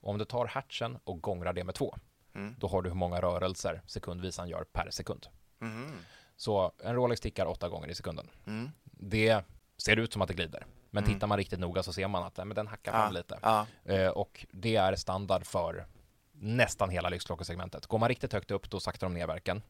Om 0.00 0.18
du 0.18 0.24
tar 0.24 0.46
hertzen 0.46 0.98
och 1.04 1.20
gångrar 1.20 1.52
det 1.52 1.64
med 1.64 1.74
två, 1.74 1.96
Mm. 2.34 2.54
då 2.58 2.66
har 2.68 2.82
du 2.82 2.88
hur 2.90 2.96
många 2.96 3.20
rörelser 3.20 3.82
sekundvisan 3.86 4.48
gör 4.48 4.64
per 4.72 4.90
sekund. 4.90 5.26
Mhm. 5.58 5.96
Så 6.36 6.72
en 6.84 6.94
Rolex 6.94 7.20
tickar 7.20 7.46
åtta 7.46 7.68
gånger 7.68 7.88
i 7.88 7.94
sekunden. 7.94 8.30
Mm. 8.46 8.70
Det 8.84 9.44
ser 9.76 9.96
ut 9.96 10.12
som 10.12 10.22
att 10.22 10.28
det 10.28 10.34
glider. 10.34 10.66
Men 10.90 11.04
Mm. 11.04 11.14
tittar 11.14 11.26
man 11.26 11.38
riktigt 11.38 11.58
noga 11.60 11.82
så 11.82 11.92
ser 11.92 12.08
man 12.08 12.22
att 12.22 12.36
men 12.36 12.48
den 12.54 12.66
hackar 12.66 12.92
fram 12.92 13.12
lite. 13.14 13.38
ja. 13.42 13.66
Eh, 13.84 14.08
och 14.08 14.46
det 14.52 14.76
är 14.76 14.96
standard 14.96 15.46
för 15.46 15.86
nästan 16.32 16.90
hela 16.90 17.08
lyxklockesegmentet. 17.08 17.86
Går 17.86 17.98
man 17.98 18.08
riktigt 18.08 18.32
högt 18.32 18.50
upp 18.50 18.70
då 18.70 18.80
saktar 18.80 19.06
de 19.06 19.14
ner 19.14 19.26
verken 19.26 19.62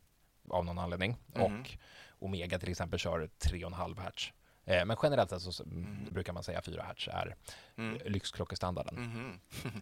av 0.51 0.65
någon 0.65 0.79
anledning. 0.79 1.17
Mhm. 1.27 1.43
Och 1.43 1.71
Omega 2.19 2.59
till 2.59 2.71
exempel 2.71 2.99
kör 2.99 3.31
3,5 3.39 3.99
hertz. 4.01 4.33
Eh, 4.65 4.85
men 4.85 4.97
generellt 5.03 5.31
sett 5.31 5.43
så 5.43 5.65
brukar 6.11 6.33
man 6.33 6.43
säga 6.43 6.63
4 6.63 6.83
hertz 6.83 7.09
är 7.09 7.37
Mm. 7.77 7.99
lyxklockestandarden. 8.05 9.41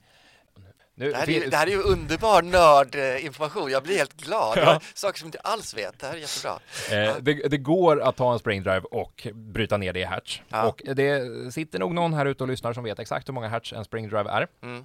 Nu, 0.98 1.10
Det 1.10 1.16
här, 1.16 1.30
är 1.30 1.50
det 1.50 1.56
här 1.56 1.66
är 1.66 1.70
ju 1.70 1.82
underbar 1.82 2.42
nördinformation. 2.42 3.70
Jag 3.70 3.82
blir 3.82 3.96
helt 3.98 4.16
glad. 4.16 4.58
Har 4.58 4.82
saker 4.94 5.18
som 5.18 5.26
jag 5.26 5.28
inte 5.28 5.38
alls 5.38 5.74
vet. 5.76 5.98
Det 6.00 6.06
här 6.06 6.14
är 6.14 6.18
jättebra. 6.18 6.58
Eh, 6.90 7.16
det, 7.20 7.48
det 7.48 7.56
går 7.58 8.00
att 8.00 8.16
ta 8.16 8.32
en 8.32 8.38
springdrive 8.38 8.80
och 8.80 9.26
bryta 9.34 9.76
ner 9.76 9.92
det 9.92 10.00
i 10.00 10.04
hertz. 10.04 10.40
Ja. 10.48 10.68
Och 10.68 10.80
det 10.94 11.22
sitter 11.54 11.78
nog 11.78 11.94
någon 11.94 12.14
här 12.14 12.26
ute 12.26 12.44
och 12.44 12.48
lyssnar 12.48 12.72
som 12.72 12.84
vet 12.84 12.98
exakt 12.98 13.28
hur 13.28 13.34
många 13.34 13.48
hertz 13.48 13.72
en 13.72 13.84
springdrive 13.84 14.30
är. 14.30 14.46
Mm. 14.62 14.84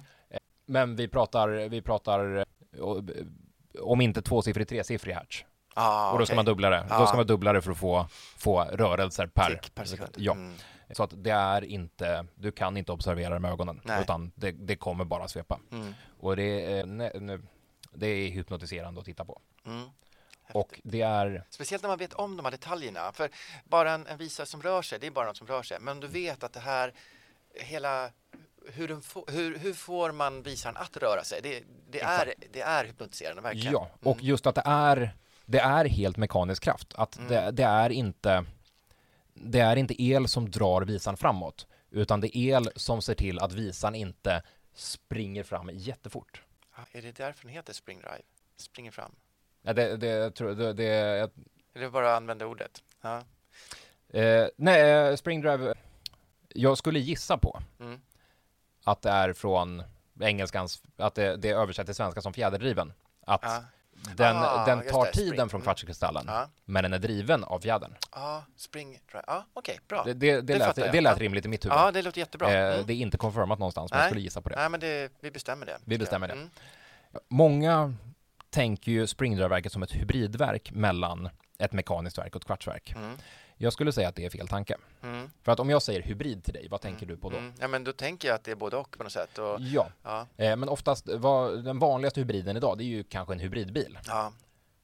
Men 0.66 0.96
vi 0.96 1.08
pratar, 1.08 1.48
vi 1.68 1.82
pratar 1.82 2.36
eh, 2.36 2.44
om 3.80 4.00
inte 4.00 4.22
tvåsiffrig, 4.22 4.68
tresiffrig 4.68 5.14
hertz. 5.14 5.44
Ah, 5.74 6.12
och 6.12 6.18
då 6.18 6.26
ska 6.26 6.32
okej. 6.32 6.36
man 6.36 6.44
dubbla 6.44 6.70
det. 6.70 6.78
Då 6.78 6.94
Ja. 6.94 7.06
ska 7.06 7.16
man 7.16 7.26
dubbla 7.26 7.52
det 7.52 7.62
för 7.62 7.70
att 7.70 7.78
få, 7.78 8.06
få 8.38 8.60
rörelser 8.72 9.26
per, 9.26 9.50
Tick 9.50 9.74
per 9.74 9.84
sekund. 9.84 10.10
Ja. 10.16 10.32
Mm. 10.32 10.54
Så 10.94 11.02
att 11.02 11.10
det 11.24 11.30
är 11.30 11.64
inte, 11.64 12.26
du 12.34 12.52
kan 12.52 12.76
inte 12.76 12.92
observera 12.92 13.34
det 13.34 13.40
med 13.40 13.50
ögonen, 13.50 13.80
Nej. 13.84 14.02
utan 14.02 14.32
det, 14.34 14.50
det 14.52 14.76
kommer 14.76 15.04
bara 15.04 15.28
svepa. 15.28 15.60
Mm. 15.72 15.94
Och 16.20 16.36
det 16.36 16.72
är, 16.78 16.86
ne, 16.86 17.10
ne, 17.14 17.38
det 17.92 18.06
är 18.06 18.30
hypnotiserande 18.30 19.00
att 19.00 19.06
titta 19.06 19.24
på. 19.24 19.40
Mm. 19.66 19.88
Och 20.52 20.80
det 20.84 21.00
är, 21.02 21.44
Speciellt 21.50 21.82
när 21.82 21.88
man 21.88 21.98
vet 21.98 22.12
om 22.14 22.36
de 22.36 22.44
här 22.46 22.50
detaljerna. 22.50 23.12
För 23.12 23.30
bara 23.64 23.92
en, 23.92 24.06
en 24.06 24.18
visare 24.18 24.46
som 24.46 24.62
rör 24.62 24.82
sig, 24.82 24.98
det 24.98 25.06
är 25.06 25.10
bara 25.10 25.26
något 25.26 25.36
som 25.36 25.46
rör 25.46 25.62
sig. 25.62 25.78
Men 25.80 25.92
om 25.96 26.00
du 26.00 26.06
vet 26.06 26.44
att 26.44 26.52
det 26.52 26.60
här, 26.60 26.92
hela, 27.54 28.10
hur, 28.72 29.00
få, 29.00 29.24
hur, 29.28 29.58
hur 29.58 29.74
får 29.74 30.12
man 30.12 30.42
visaren 30.42 30.76
att 30.76 30.96
röra 30.96 31.24
sig? 31.24 31.40
Det, 31.42 31.62
det, 31.90 32.00
är, 32.02 32.34
det 32.52 32.60
är 32.60 32.84
hypnotiserande, 32.84 33.42
verkligen. 33.42 33.72
ja, 33.72 33.90
och 34.02 34.22
just 34.22 34.46
att 34.46 34.54
det 34.54 34.62
är, 34.64 35.16
det 35.46 35.58
är 35.58 35.84
helt 35.84 36.16
mekanisk 36.16 36.62
kraft. 36.62 36.94
Att 36.94 37.16
Mm. 37.18 37.28
det, 37.28 37.50
det 37.50 37.64
är 37.64 37.90
inte, 37.90 38.44
det 39.34 39.60
är 39.60 39.76
inte 39.76 40.02
el 40.02 40.28
som 40.28 40.50
drar 40.50 40.82
visan 40.82 41.16
framåt, 41.16 41.66
utan 41.90 42.20
det 42.20 42.38
är 42.38 42.56
el 42.56 42.68
som 42.76 43.02
ser 43.02 43.14
till 43.14 43.38
att 43.38 43.52
visan 43.52 43.94
inte 43.94 44.42
springer 44.74 45.42
fram 45.42 45.70
jättefort. 45.72 46.42
Ja, 46.76 46.82
är 46.92 47.02
det 47.02 47.16
därför 47.16 47.42
den 47.46 47.52
heter 47.54 47.72
Spring 47.72 47.98
Drive? 47.98 48.22
Springer 48.56 48.90
fram? 48.90 49.12
Ja, 49.62 49.72
Det, 49.72 49.96
det, 49.96 50.06
jag 50.06 50.34
tror- 50.34 50.54
det, 50.54 50.72
det, 50.72 50.84
jag 50.84 51.30
Eller 51.74 51.90
bara 51.90 52.16
använda 52.16 52.46
ordet? 52.46 52.82
Ja. 53.00 53.22
Eh, 54.08 54.46
nej, 54.56 54.90
eh, 54.90 55.16
Springdrive. 55.16 55.74
Jag 56.48 56.78
skulle 56.78 56.98
gissa 56.98 57.38
på 57.38 57.60
Mm. 57.80 58.00
att 58.84 59.02
det 59.02 59.10
är 59.10 59.32
från 59.32 59.82
engelskans, 60.20 60.82
att 60.96 61.14
det, 61.14 61.36
det 61.36 61.48
är 61.50 61.54
översatt 61.56 61.86
till 61.86 61.94
svenska 61.94 62.20
som 62.20 62.32
fjäderdriven. 62.32 62.92
Att 63.26 63.42
Ja. 63.42 63.64
Den, 64.16 64.36
Ah, 64.36 64.64
den 64.66 64.82
tar 64.88 65.04
det, 65.04 65.12
tiden 65.12 65.28
spring. 65.36 65.48
från 65.48 65.58
Mm. 65.60 65.64
kvartskristallen, 65.64 66.24
Ja. 66.28 66.48
men 66.64 66.82
den 66.82 66.92
är 66.92 66.98
driven 66.98 67.44
av 67.44 67.60
fjädern. 67.60 67.94
Ja, 68.12 68.44
Spring 68.56 68.88
Drive. 69.10 69.24
Ja, 69.26 69.44
okej, 69.54 69.78
bra. 69.88 70.02
Det, 70.04 70.12
det, 70.14 70.32
det, 70.34 70.40
Det 70.40 70.58
lät, 70.58 70.76
det 70.76 71.00
lät 71.00 71.18
rimligt 71.18 71.44
i 71.44 71.48
mitt 71.48 71.64
huvud. 71.64 71.76
Ja, 71.78 71.90
det 71.90 72.02
låter 72.02 72.18
jättebra. 72.18 72.52
Eh, 72.52 72.74
Mm. 72.74 72.86
Det 72.86 72.92
är 72.92 72.96
inte 72.96 73.18
konfirmat 73.18 73.58
någonstans, 73.58 73.90
men 73.90 74.00
jag 74.00 74.08
skulle 74.08 74.20
gissa 74.20 74.40
på 74.40 74.48
det. 74.48 74.56
Nej, 74.56 74.68
men 74.68 74.80
det, 74.80 75.12
vi 75.20 75.30
bestämmer 75.30 75.66
det. 75.66 75.78
Vi 75.84 75.98
bestämmer 75.98 76.26
det. 76.28 76.32
Mm. 76.34 76.50
Många 77.28 77.94
tänker 78.50 78.92
ju 78.92 79.06
Springdrive-verket 79.06 79.72
som 79.72 79.82
ett 79.82 79.94
hybridverk 79.94 80.70
mellan 80.72 81.28
ett 81.58 81.72
mekaniskt 81.72 82.18
verk 82.18 82.36
och 82.36 82.42
ett 82.42 82.46
kvartsverk. 82.46 82.94
Mm. 83.56 83.64
Jag 83.64 83.72
skulle 83.72 83.92
säga 83.92 84.08
att 84.08 84.14
det 84.16 84.24
är 84.24 84.30
fel 84.30 84.48
tanke. 84.48 84.76
Mm. 85.02 85.30
För 85.42 85.52
att 85.52 85.60
om 85.60 85.70
jag 85.70 85.82
säger 85.82 86.02
hybrid 86.02 86.44
till 86.44 86.54
dig, 86.54 86.68
vad 86.70 86.80
tänker 86.80 87.06
du 87.06 87.16
på 87.16 87.30
då? 87.30 87.36
Mm. 87.36 87.52
Ja, 87.60 87.68
men 87.68 87.84
då 87.84 87.92
tänker 87.92 88.28
jag 88.28 88.34
att 88.34 88.44
det 88.44 88.50
är 88.50 88.54
både 88.56 88.76
och 88.76 88.90
på 88.98 89.02
något 89.04 89.12
sätt. 89.12 89.38
Och, 89.38 89.56
Ja, 89.60 89.86
ja, 90.02 90.26
Eh, 90.36 90.56
Men 90.56 90.68
oftast, 90.68 91.08
vad, 91.08 91.64
den 91.64 91.78
vanligaste 91.78 92.20
hybriden 92.20 92.56
idag, 92.56 92.78
det 92.78 92.84
är 92.84 92.86
ju 92.86 93.04
kanske 93.04 93.34
en 93.34 93.40
hybridbil 93.40 93.98
ja, 94.06 94.32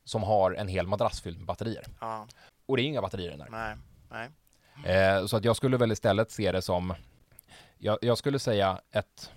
som 0.05 0.23
har 0.23 0.53
en 0.53 0.69
hel 0.69 0.87
madrass 0.87 1.21
fylld 1.21 1.37
med 1.39 1.47
batterier. 1.47 1.85
ja, 2.01 2.27
Och 2.67 2.77
det 2.77 2.83
är 2.83 2.85
inga 2.85 3.03
batterier 3.03 3.37
där. 3.37 3.49
nej, 3.51 3.77
nej. 4.11 4.29
Eh, 4.97 5.27
Så 5.27 5.37
att 5.37 5.45
jag 5.45 5.57
skulle 5.57 5.77
väl 5.77 5.93
istället 5.93 6.31
se 6.31 6.53
det 6.53 6.63
som, 6.63 6.95
jag, 7.79 7.99
jag 8.03 8.19
skulle 8.19 8.39
säga 8.39 8.81
ett 8.91 9.31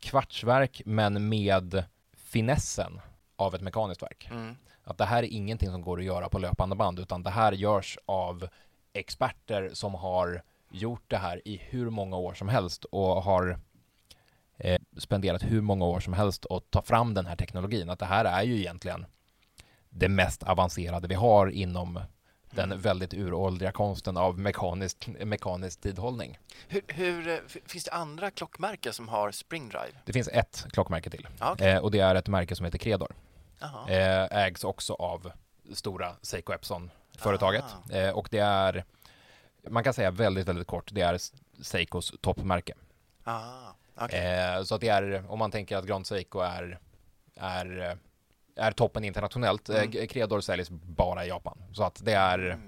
kvartsverk 0.00 0.82
men 0.84 1.28
med 1.28 1.84
finessen 2.16 3.00
av 3.36 3.54
ett 3.54 3.60
mekaniskt 3.60 4.02
verk. 4.02 4.28
Mm. 4.30 4.56
Att 4.90 4.98
det 4.98 5.04
här 5.04 5.22
är 5.22 5.26
ingenting 5.26 5.70
som 5.70 5.82
går 5.82 5.98
att 5.98 6.04
göra 6.04 6.28
på 6.28 6.38
löpande 6.38 6.76
band 6.76 6.98
utan 6.98 7.22
det 7.22 7.30
här 7.30 7.52
görs 7.52 7.98
av 8.06 8.48
experter 8.92 9.70
som 9.72 9.94
har 9.94 10.42
gjort 10.70 11.04
det 11.06 11.16
här 11.16 11.48
i 11.48 11.56
hur 11.56 11.90
många 11.90 12.16
år 12.16 12.34
som 12.34 12.48
helst 12.48 12.84
och 12.84 13.22
har 13.22 13.58
eh, 14.58 14.80
spenderat 14.98 15.42
hur 15.42 15.60
många 15.60 15.84
år 15.84 16.00
som 16.00 16.12
helst 16.12 16.46
att 16.50 16.70
ta 16.70 16.82
fram 16.82 17.14
den 17.14 17.26
här 17.26 17.36
teknologin. 17.36 17.90
Att 17.90 17.98
det 17.98 18.06
här 18.06 18.24
är 18.24 18.42
ju 18.42 18.58
egentligen 18.58 19.06
det 19.90 20.08
mest 20.08 20.42
avancerade 20.42 21.08
vi 21.08 21.14
har 21.14 21.46
inom 21.46 22.00
den 22.50 22.80
väldigt 22.80 23.14
uråldriga 23.14 23.72
konsten 23.72 24.16
av 24.16 24.38
mekanisk, 24.38 25.08
mekanisk 25.24 25.80
tidhållning. 25.80 26.38
Hur, 26.68 26.82
hur, 26.88 27.42
finns 27.66 27.84
det 27.84 27.92
andra 27.92 28.30
klockmärken 28.30 28.92
som 28.92 29.08
har 29.08 29.30
Spring 29.30 29.68
Drive? 29.68 29.92
Det 30.04 30.12
finns 30.12 30.28
ett 30.28 30.66
klockmärke 30.72 31.10
till 31.10 31.28
Ja, 31.38 31.52
okej. 31.52 31.70
eh, 31.72 31.78
och 31.78 31.90
det 31.90 32.00
är 32.00 32.14
ett 32.14 32.28
märke 32.28 32.56
som 32.56 32.64
heter 32.64 32.78
Credor. 32.78 33.12
Eh, 33.88 34.38
ägs 34.44 34.64
också 34.64 34.94
av 34.94 35.32
stora 35.74 36.16
Seiko 36.22 36.52
Epson-företaget. 36.52 37.64
Ah. 37.90 37.94
Eh, 37.94 38.10
och 38.12 38.28
det 38.30 38.38
är, 38.38 38.84
man 39.68 39.84
kan 39.84 39.94
säga 39.94 40.10
väldigt, 40.10 40.48
väldigt 40.48 40.66
kort, 40.66 40.88
det 40.92 41.00
är 41.00 41.18
Seikos 41.62 42.12
toppmärke. 42.20 42.74
Ah, 43.24 43.74
okej. 43.94 44.20
Eh, 44.56 44.62
så 44.62 44.74
att 44.74 44.80
det 44.80 44.88
är, 44.88 45.24
om 45.28 45.38
man 45.38 45.50
tänker 45.50 45.76
att 45.76 45.84
Grand 45.86 46.06
Seiko 46.06 46.38
är, 46.40 46.78
är, 47.36 47.98
är 48.56 48.72
toppen 48.72 49.04
internationellt, 49.04 49.68
Mm. 49.68 49.90
eh, 49.98 50.06
Credor 50.06 50.40
säljs 50.40 50.70
bara 50.70 51.24
i 51.24 51.28
Japan. 51.28 51.58
Så 51.72 51.82
att 51.84 52.00
det 52.04 52.12
är, 52.12 52.38
Mm. 52.38 52.60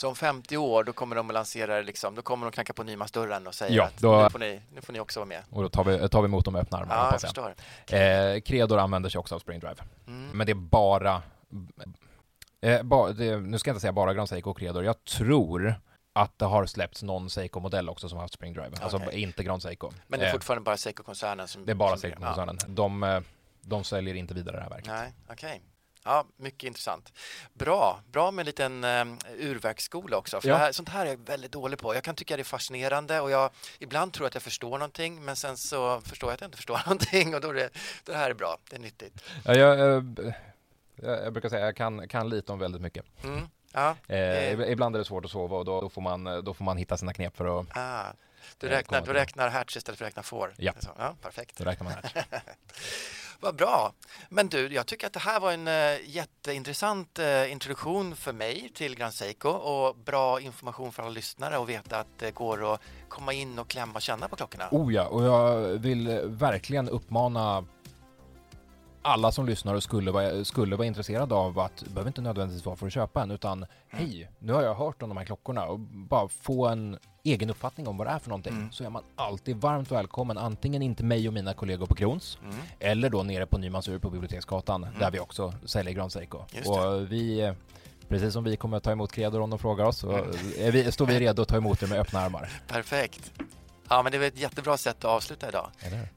Så 0.00 0.08
om 0.08 0.16
50 0.16 0.56
år, 0.56 0.84
då 0.84 0.92
kommer 0.92 1.16
de 1.16 1.28
att 1.30 1.34
lansera 1.34 1.80
liksom, 1.80 2.14
då 2.14 2.22
kommer 2.22 2.46
de 2.46 2.52
knacka 2.52 2.72
på 2.72 2.82
nymansdörren 2.82 3.46
och 3.46 3.54
säga 3.54 3.70
Ja, 3.76 3.84
att 3.84 3.98
då- 3.98 4.22
nu, 4.22 4.30
får 4.30 4.38
ni, 4.38 4.60
nu 4.74 4.80
får 4.80 4.92
ni 4.92 5.00
också 5.00 5.20
vara 5.20 5.26
med. 5.28 5.42
och 5.50 5.62
då 5.62 5.68
tar 5.68 5.84
vi, 5.84 6.08
tar 6.08 6.22
vi 6.22 6.26
emot 6.26 6.44
dem 6.44 6.52
med 6.52 6.62
öppna 6.62 6.78
armar, 6.78 6.96
Ja, 6.96 7.08
jag 7.12 7.20
förstår. 7.20 7.54
Eh, 7.96 8.40
Credor 8.40 8.78
använder 8.78 9.10
sig 9.10 9.18
också 9.18 9.34
av 9.34 9.38
Spring 9.38 9.60
Drive. 9.60 9.76
Mm. 10.06 10.28
Men 10.32 10.46
det 10.46 10.52
är 10.52 10.54
bara, 10.54 11.22
eh, 12.60 12.82
ba, 12.82 13.08
det, 13.12 13.36
nu 13.40 13.58
ska 13.58 13.70
jag 13.70 13.74
inte 13.74 13.80
säga 13.80 13.92
bara 13.92 14.14
Grand 14.14 14.28
Seiko 14.28 14.50
och 14.50 14.58
Credor, 14.58 14.84
jag 14.84 15.04
tror 15.04 15.74
att 16.12 16.38
det 16.38 16.44
har 16.44 16.66
släppts 16.66 17.02
någon 17.02 17.30
Seiko-modell 17.30 17.88
också 17.88 18.08
som 18.08 18.16
har 18.16 18.22
haft 18.24 18.34
Spring 18.34 18.52
Drive. 18.52 18.70
Alltså 18.80 19.10
inte 19.12 19.42
Grand 19.44 19.62
Seiko. 19.62 19.90
Men 20.06 20.20
det 20.20 20.26
är 20.26 20.28
Eh, 20.28 20.32
fortfarande 20.32 20.64
bara 20.64 20.76
Seiko-koncernen 20.76 21.48
som... 21.48 21.64
det 21.66 21.72
är 21.72 21.76
bara 21.76 21.96
Seiko-koncernen. 21.96 22.58
De, 22.66 23.02
eh, 23.02 23.20
de 23.60 23.84
säljer 23.84 24.14
inte 24.14 24.34
vidare 24.34 24.56
det 24.56 24.62
här 24.62 24.68
Ja. 24.70 24.74
verket. 24.76 24.92
Nej, 24.92 25.12
okej. 25.30 25.62
Ja, 26.04 26.24
mycket 26.36 26.62
intressant. 26.66 27.12
Bra, 27.54 28.00
bra 28.12 28.30
med 28.30 28.42
en 28.42 28.46
liten 28.46 28.84
um, 28.84 29.18
urverksskola 29.38 30.16
också. 30.16 30.40
För 30.40 30.48
Ja. 30.48 30.54
det 30.54 30.60
här, 30.60 30.72
sånt 30.72 30.88
här 30.88 31.06
är 31.06 31.10
jag 31.10 31.16
väldigt 31.18 31.52
dålig 31.52 31.78
på. 31.78 31.94
Jag 31.94 32.04
kan 32.04 32.14
tycka 32.14 32.36
det 32.36 32.42
är 32.42 32.44
fascinerande 32.44 33.20
och 33.20 33.30
jag 33.30 33.50
ibland 33.78 34.12
tror 34.12 34.26
att 34.26 34.34
jag 34.34 34.42
förstår 34.42 34.70
någonting 34.70 35.24
men 35.24 35.36
sen 35.36 35.56
så 35.56 36.00
förstår 36.00 36.30
jag 36.30 36.34
att 36.34 36.40
jag 36.40 36.48
inte 36.48 36.56
förstår 36.56 36.80
någonting 36.86 37.34
och 37.34 37.40
då 37.40 37.48
är 37.50 37.54
det, 37.54 37.70
det 38.04 38.14
här 38.16 38.30
är 38.30 38.34
bra, 38.34 38.58
det 38.70 38.76
är 38.76 38.80
nyttigt. 38.80 39.24
Ja, 39.44 39.54
jag, 39.54 39.80
eh, 39.80 40.02
jag, 40.96 41.24
jag 41.24 41.32
brukar 41.32 41.48
säga 41.48 41.64
jag 41.64 41.76
kan, 41.76 42.08
kan 42.08 42.28
lite 42.28 42.52
om 42.52 42.58
väldigt 42.58 42.82
mycket. 42.82 43.04
Mm. 43.24 43.48
Ja, 43.72 43.96
Eh, 44.08 44.18
Eh. 44.18 44.70
Ibland 44.72 44.94
är 44.96 44.98
det 44.98 45.04
svårt 45.04 45.24
att 45.24 45.30
sova 45.30 45.56
och 45.56 45.64
då, 45.64 45.80
då, 45.80 45.88
får 45.88 46.02
man, 46.02 46.24
då 46.44 46.54
får 46.54 46.64
man 46.64 46.76
hitta 46.76 46.96
sina 46.96 47.12
knep 47.12 47.36
för 47.36 47.60
att 47.60 47.66
ah. 47.76 48.12
Du 48.58 48.66
Jag 48.66 48.72
räknar, 48.76 49.00
du 49.00 49.12
räknar 49.12 49.48
hertz 49.48 49.76
istället 49.76 49.98
för 49.98 50.04
att 50.04 50.08
räkna 50.10 50.22
får? 50.22 50.54
Ja. 50.56 50.72
Ja 50.98 51.16
perfekt. 51.22 51.56
då 51.58 51.64
räkna 51.64 51.84
med 51.84 51.94
här. 52.14 52.42
Vad 53.40 53.56
bra. 53.56 53.92
Men 54.28 54.48
du, 54.48 54.74
jag 54.74 54.86
tycker 54.86 55.06
att 55.06 55.12
det 55.12 55.20
här 55.20 55.40
var 55.40 55.52
en 55.52 55.68
uh, 55.68 56.08
jätteintressant 56.10 57.18
uh, 57.18 57.52
introduktion 57.52 58.16
för 58.16 58.32
mig 58.32 58.70
till 58.74 58.96
Grand 58.96 59.14
Seiko 59.14 59.48
och 59.48 59.96
bra 59.96 60.40
information 60.40 60.92
för 60.92 61.02
alla 61.02 61.10
lyssnare 61.10 61.58
och 61.58 61.68
veta 61.68 61.98
att 61.98 62.18
det 62.18 62.34
går 62.34 62.74
att 62.74 62.80
komma 63.08 63.32
in 63.32 63.58
och 63.58 63.68
klämma 63.68 63.92
och 63.94 64.02
känna 64.02 64.28
på 64.28 64.36
klockorna. 64.36 64.68
Oh 64.70 64.94
ja, 64.94 65.06
och 65.06 65.24
jag 65.24 65.60
vill 65.78 66.20
verkligen 66.24 66.88
uppmana 66.88 67.64
alla 69.02 69.32
som 69.32 69.46
lyssnar 69.46 69.74
och 69.74 69.82
skulle 69.82 70.10
vara, 70.10 70.44
skulle 70.44 70.76
vara 70.76 70.86
intresserade 70.86 71.34
av 71.34 71.58
att, 71.58 71.82
behöver 71.82 72.08
inte 72.08 72.20
nödvändigtvis 72.20 72.66
vara 72.66 72.76
för 72.76 72.86
att 72.86 72.92
köpa 72.92 73.22
en, 73.22 73.30
utan 73.30 73.66
hej, 73.88 74.30
nu 74.38 74.52
har 74.52 74.62
jag 74.62 74.74
hört 74.74 75.02
om 75.02 75.08
de 75.08 75.18
här 75.18 75.24
klockorna 75.24 75.64
och 75.64 75.78
bara 75.80 76.28
få 76.28 76.68
en 76.68 76.98
egen 77.24 77.50
uppfattning 77.50 77.88
om 77.88 77.96
vad 77.96 78.06
det 78.06 78.10
är 78.10 78.18
för 78.18 78.28
någonting, 78.28 78.52
Mm. 78.52 78.72
så 78.72 78.84
är 78.84 78.90
man 78.90 79.02
alltid 79.16 79.56
varmt 79.56 79.90
välkommen, 79.90 80.38
antingen 80.38 80.82
in 80.82 80.94
till 80.94 81.04
mig 81.04 81.28
och 81.28 81.34
mina 81.34 81.54
kollegor 81.54 81.86
på 81.86 81.94
Krons, 81.94 82.38
Mm. 82.42 82.56
eller 82.80 83.10
då 83.10 83.22
nere 83.22 83.46
på 83.46 83.58
Nymansur 83.58 83.98
på 83.98 84.10
Biblioteksgatan, 84.10 84.86
där 85.00 85.10
vi 85.10 85.20
också 85.20 85.54
säljer 85.66 85.92
Grand 85.94 86.12
Seiko. 86.12 86.38
Och 86.66 87.12
vi, 87.12 87.40
eh, 87.40 87.52
precis 88.08 88.32
som 88.32 88.44
vi 88.44 88.56
kommer 88.56 88.76
att 88.76 88.82
ta 88.82 88.92
emot 88.92 89.12
Credor 89.12 89.40
om 89.40 89.50
de 89.50 89.58
frågar 89.58 89.84
oss, 89.84 89.98
så 89.98 90.12
Mm. 90.12 90.30
vi, 90.72 90.92
står 90.92 91.06
vi 91.06 91.20
redo 91.20 91.42
att 91.42 91.48
ta 91.48 91.56
emot 91.56 91.82
er 91.82 91.86
med 91.86 91.98
öppna 92.00 92.20
armar. 92.20 92.50
Perfekt. 92.68 93.32
Ja, 93.88 94.02
men 94.02 94.12
det 94.12 94.18
var 94.18 94.26
ett 94.26 94.38
jättebra 94.40 94.76
sätt 94.76 94.96
att 94.98 95.04
avsluta 95.04 95.48
idag. 95.48 95.70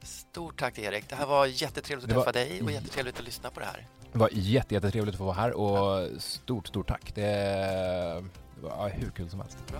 Stort 0.04 0.60
tack 0.60 0.78
Erik. 0.80 1.10
Det 1.10 1.16
här 1.16 1.26
var 1.26 1.46
jättetrevligt 1.46 2.10
att 2.10 2.16
var- 2.16 2.24
träffa 2.24 2.32
dig 2.40 2.62
och 2.62 2.72
jättetrevligt 2.72 3.20
att 3.20 3.26
lyssna 3.26 3.50
på 3.50 3.60
det 3.60 3.66
här. 3.66 3.88
Det 4.12 4.20
var 4.20 4.30
jätte, 4.32 4.74
jättetrevligt 4.74 5.14
att 5.14 5.18
få 5.18 5.24
vara 5.26 5.36
här 5.36 5.52
och 5.54 6.10
stort, 6.22 6.68
stort 6.68 6.88
tack. 6.88 7.16
Det 7.16 8.24
var 8.62 8.90
hur 8.90 9.10
kul 9.10 9.30
som 9.30 9.40
helst. 9.40 9.58
Bra. 9.68 9.80